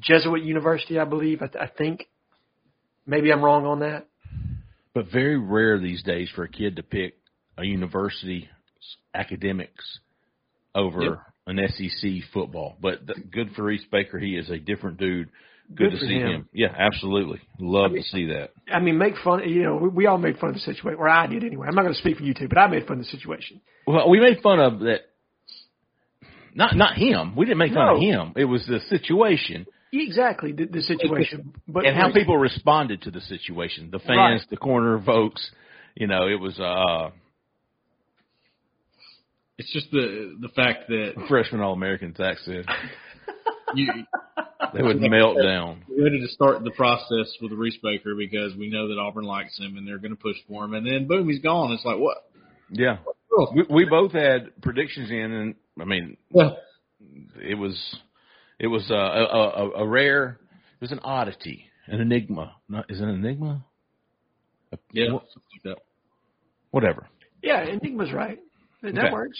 Jesuit 0.00 0.42
university, 0.42 0.98
I 0.98 1.04
believe. 1.04 1.42
I, 1.42 1.46
th- 1.46 1.62
I 1.62 1.66
think. 1.76 2.06
Maybe 3.06 3.32
I'm 3.32 3.42
wrong 3.42 3.66
on 3.66 3.80
that. 3.80 4.06
But 4.94 5.06
very 5.12 5.38
rare 5.38 5.78
these 5.78 6.02
days 6.02 6.28
for 6.34 6.44
a 6.44 6.48
kid 6.48 6.76
to 6.76 6.82
pick 6.82 7.14
a 7.58 7.64
university 7.64 8.48
academics 9.14 9.84
over 10.74 11.02
Yep. 11.02 11.18
an 11.46 11.58
SEC 11.68 12.10
football. 12.32 12.76
But 12.80 13.06
th- 13.06 13.30
good 13.30 13.50
for 13.54 13.64
Reese 13.64 13.84
Baker. 13.90 14.18
He 14.18 14.36
is 14.36 14.48
a 14.50 14.58
different 14.58 14.98
dude. 14.98 15.28
Good, 15.74 15.92
Good 15.92 16.00
to 16.00 16.06
see 16.06 16.14
him. 16.18 16.28
him. 16.28 16.48
Yeah, 16.52 16.68
absolutely. 16.76 17.40
Love 17.58 17.92
I 17.92 17.94
mean- 17.94 18.02
to 18.02 18.08
see 18.08 18.26
that. 18.26 18.50
I 18.72 18.78
mean, 18.80 18.98
make 18.98 19.14
fun. 19.24 19.48
You 19.48 19.62
know, 19.62 19.76
we, 19.76 19.88
we 19.88 20.06
all 20.06 20.18
made 20.18 20.38
fun 20.38 20.50
of 20.50 20.54
the 20.56 20.60
situation, 20.60 20.98
or 20.98 21.08
I 21.08 21.26
did 21.26 21.44
anyway. 21.44 21.66
I'm 21.68 21.74
not 21.74 21.82
going 21.82 21.94
to 21.94 22.00
speak 22.00 22.18
for 22.18 22.24
you 22.24 22.34
two, 22.34 22.48
but 22.48 22.58
I 22.58 22.66
made 22.66 22.86
fun 22.86 22.98
of 22.98 23.04
the 23.04 23.10
situation. 23.10 23.60
Well, 23.86 24.10
we 24.10 24.20
made 24.20 24.40
fun 24.42 24.60
of 24.60 24.80
that. 24.80 25.00
Not 26.54 26.76
not 26.76 26.96
him. 26.98 27.34
We 27.36 27.46
didn't 27.46 27.58
make 27.58 27.72
fun 27.72 27.86
No. 27.86 27.94
of 27.96 28.00
him. 28.02 28.32
It 28.36 28.44
was 28.44 28.66
the 28.66 28.80
situation 28.88 29.66
Exactly 29.94 30.52
the, 30.52 30.64
the 30.66 30.80
situation, 30.82 31.52
but 31.68 31.84
and 31.86 31.94
how 31.94 32.10
people 32.12 32.36
responded 32.38 33.02
to 33.02 33.10
the 33.10 33.20
situation. 33.22 33.90
The 33.90 33.98
fans, 33.98 34.40
Right. 34.40 34.50
the 34.50 34.56
corner 34.56 35.00
folks. 35.04 35.50
You 35.94 36.06
know, 36.06 36.28
it 36.28 36.40
was 36.40 36.58
uh 36.58 37.10
It's 39.58 39.72
just 39.72 39.90
the 39.90 40.36
the 40.40 40.48
fact 40.48 40.88
that 40.88 41.12
freshman 41.28 41.60
All 41.60 41.72
American. 41.74 42.14
Zach 42.16 42.38
said 42.44 42.64
you 43.74 43.86
they 44.74 44.82
would 44.82 45.00
melt 45.00 45.36
down. 45.42 45.82
we're 45.88 46.04
ready 46.04 46.20
to 46.20 46.28
start 46.28 46.62
the 46.64 46.70
process 46.72 47.32
with 47.40 47.52
Reese 47.52 47.78
Baker 47.82 48.14
because 48.16 48.54
we 48.56 48.70
know 48.70 48.88
that 48.88 48.98
Auburn 48.98 49.24
likes 49.24 49.58
him 49.58 49.76
and 49.76 49.86
they're 49.86 49.98
going 49.98 50.10
to 50.14 50.20
push 50.20 50.36
for 50.48 50.64
him, 50.64 50.74
and 50.74 50.86
then 50.86 51.06
boom, 51.06 51.28
he's 51.28 51.40
gone. 51.40 51.72
It's 51.72 51.84
like 51.84 51.98
what? 51.98 52.28
Yeah, 52.70 52.98
we, 53.54 53.64
we 53.68 53.84
both 53.84 54.12
had 54.12 54.50
predictions 54.62 55.10
in, 55.10 55.16
and 55.32 55.54
I 55.80 55.84
mean, 55.84 56.16
Yeah. 56.34 56.50
it 57.42 57.56
was 57.58 57.76
it 58.58 58.66
was 58.68 58.90
uh, 58.90 58.94
a, 58.94 58.98
a, 58.98 59.70
a 59.84 59.88
rare. 59.88 60.38
It 60.80 60.80
was 60.84 60.92
an 60.92 61.00
oddity, 61.02 61.66
an 61.86 62.00
enigma. 62.00 62.54
Not 62.68 62.90
is 62.90 63.00
it 63.00 63.04
an 63.04 63.10
enigma? 63.24 63.64
Yeah. 64.92 65.12
Wha- 65.12 65.20
something 65.32 65.42
like 65.64 65.76
that. 65.76 65.82
Whatever. 66.70 67.06
Yeah, 67.42 67.62
Enigma's 67.64 68.12
right. 68.12 68.38
That 68.82 68.96
Okay. 68.96 69.12
works. 69.12 69.38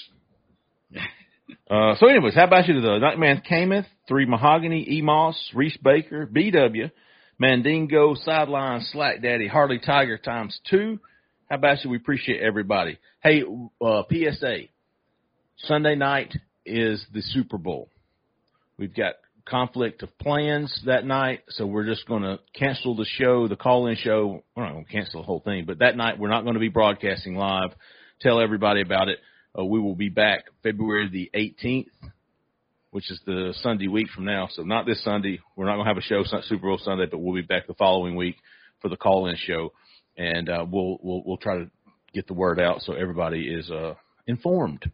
Uh, 1.71 1.95
so, 1.97 2.09
anyways, 2.09 2.35
how 2.35 2.45
about 2.45 2.69
you 2.69 2.81
the 2.81 2.99
Nightman 2.99 3.43
Kameth, 3.49 3.87
Three 4.09 4.27
Mahogany, 4.27 4.87
Emos, 4.99 5.37
Reese 5.55 5.77
Baker, 5.83 6.27
BW, 6.27 6.91
Mandingo, 7.39 8.15
Sideline, 8.15 8.83
Slack 8.93 9.23
Daddy, 9.23 9.49
Harley 9.49 9.79
Tiger 9.79 10.19
times 10.19 10.59
two. 10.71 11.01
How 11.49 11.57
about 11.57 11.85
you? 11.85 11.91
We 11.91 11.97
appreciate 11.97 12.41
everybody. 12.41 12.99
Hey, 13.23 13.43
uh, 13.85 14.03
PSA. 14.11 14.69
Sunday 15.59 15.95
night 15.95 16.33
is 16.65 17.05
the 17.13 17.21
Super 17.21 17.59
Bowl. 17.59 17.89
We've 18.79 18.95
got 18.95 19.15
conflict 19.45 20.03
of 20.03 20.17
plans 20.19 20.83
that 20.87 21.05
night, 21.05 21.41
so 21.51 21.67
we're 21.67 21.87
just 21.87 22.07
going 22.07 22.23
to 22.23 22.39
cancel 22.55 22.95
the 22.97 23.07
show, 23.17 23.49
the 23.49 23.57
call-in 23.57 23.97
show. 23.97 24.43
We're 24.57 24.65
not 24.65 24.73
going 24.73 24.85
to 24.85 24.93
cancel 24.93 25.21
the 25.21 25.27
whole 25.27 25.41
thing, 25.41 25.65
but 25.67 25.81
that 25.81 25.97
night 25.97 26.19
we're 26.19 26.31
not 26.31 26.43
going 26.43 26.55
to 26.55 26.61
be 26.61 26.69
broadcasting 26.69 27.35
live. 27.35 27.71
Tell 28.21 28.41
everybody 28.41 28.83
about 28.83 29.09
it. 29.09 29.19
Uh, 29.59 29.65
we 29.65 29.79
will 29.79 29.95
be 29.95 30.09
back 30.09 30.45
February 30.63 31.09
the 31.09 31.31
18th, 31.35 31.91
which 32.91 33.11
is 33.11 33.21
the 33.27 33.55
Sunday 33.63 33.89
week 33.89 34.09
from 34.15 34.25
now. 34.25 34.49
So 34.51 34.63
not 34.63 34.87
this 34.87 35.03
Sunday. 35.05 35.41
We're 35.57 35.67
not 35.67 35.75
going 35.75 35.87
to 35.87 35.91
have 35.91 35.99
a 35.99 36.03
show 36.03 36.25
Super 36.43 36.69
Bowl 36.69 36.81
Sunday, 36.83 37.07
but 37.11 37.19
we'll 37.19 37.35
be 37.35 37.43
back 37.43 37.67
the 37.67 37.75
following 37.75 38.17
week 38.17 38.37
for 38.81 38.89
the 38.89 38.97
call-in 38.97 39.37
show, 39.37 39.73
and 40.17 40.49
uh, 40.49 40.65
we'll 40.69 40.99
we'll 41.03 41.23
we'll 41.25 41.37
try 41.37 41.59
to 41.59 41.71
get 42.13 42.27
the 42.27 42.35
word 42.35 42.61
out 42.61 42.83
so 42.83 42.93
everybody 42.95 43.47
is 43.47 43.71
uh, 43.71 43.95
informed. 44.27 44.91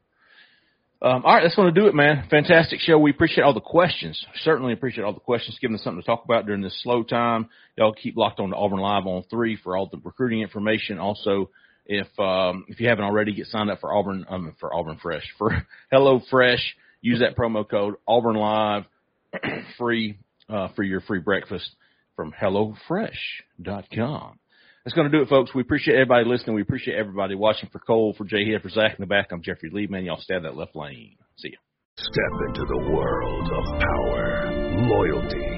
Um, 1.01 1.23
all 1.25 1.35
right, 1.35 1.43
that's 1.45 1.55
going 1.55 1.73
to 1.73 1.81
do 1.81 1.87
it, 1.87 1.95
man. 1.95 2.27
Fantastic 2.29 2.81
show. 2.81 2.99
We 2.99 3.13
appreciate 3.13 3.45
all 3.45 3.55
the 3.55 3.61
questions. 3.61 4.21
Certainly 4.43 4.73
appreciate 4.73 5.05
all 5.05 5.13
the 5.13 5.21
questions, 5.21 5.57
giving 5.61 5.77
us 5.77 5.85
something 5.85 6.03
to 6.03 6.07
talk 6.07 6.25
about 6.25 6.45
during 6.45 6.61
this 6.61 6.83
slow 6.83 7.05
time. 7.05 7.49
Y'all 7.77 7.95
keep 7.95 8.17
locked 8.17 8.41
on 8.41 8.51
to 8.51 8.57
Auburn 8.57 8.81
Live 8.81 9.07
on 9.07 9.23
three 9.31 9.57
for 9.63 9.77
all 9.77 9.89
the 9.89 10.01
recruiting 10.03 10.41
information. 10.41 10.99
Also, 10.99 11.51
if 11.89 12.07
um, 12.19 12.65
if 12.69 12.81
you 12.81 12.89
haven't 12.89 13.05
already, 13.05 13.35
get 13.35 13.47
signed 13.47 13.71
up 13.71 13.81
for 13.81 13.93
Auburn 13.93 14.27
um, 14.29 14.55
for 14.61 14.75
Auburn 14.75 14.99
Fresh 15.03 15.25
for 15.39 15.51
Hello 15.91 16.21
Fresh. 16.31 16.77
Use 17.01 17.21
that 17.21 17.37
promo 17.37 17.69
code 17.69 17.95
Auburn 18.07 18.37
Live 18.37 18.85
free 19.79 20.19
uh, 20.49 20.69
for 20.77 20.83
your 20.83 21.01
free 21.01 21.21
breakfast 21.21 21.71
from 22.17 22.33
HelloFresh.com. 22.33 24.39
That's 24.85 24.95
going 24.95 25.11
to 25.11 25.17
do 25.17 25.23
it, 25.23 25.29
folks. 25.29 25.55
We 25.55 25.63
appreciate 25.63 25.95
everybody 25.95 26.25
listening. 26.25 26.57
We 26.57 26.63
appreciate 26.63 26.97
everybody 26.97 27.35
watching. 27.35 27.69
For 27.71 27.79
Cole, 27.79 28.15
for 28.17 28.25
Jay 28.25 28.51
Head, 28.51 28.63
for 28.63 28.71
Zach 28.71 28.99
in 28.99 29.03
the 29.03 29.07
back, 29.07 29.29
I'm 29.31 29.43
Jeffrey 29.43 29.71
Lee. 29.73 29.87
Man, 29.87 30.05
y'all 30.05 30.21
stay 30.21 30.35
out 30.35 30.43
that 30.43 30.57
left 30.57 30.75
lane. 30.75 31.17
See 31.37 31.51
ya. 31.51 31.59
Step 31.99 32.49
into 32.49 32.65
the 32.65 32.91
world 32.91 33.53
of 33.53 33.81
power, 33.81 34.51
loyalty, 34.89 35.58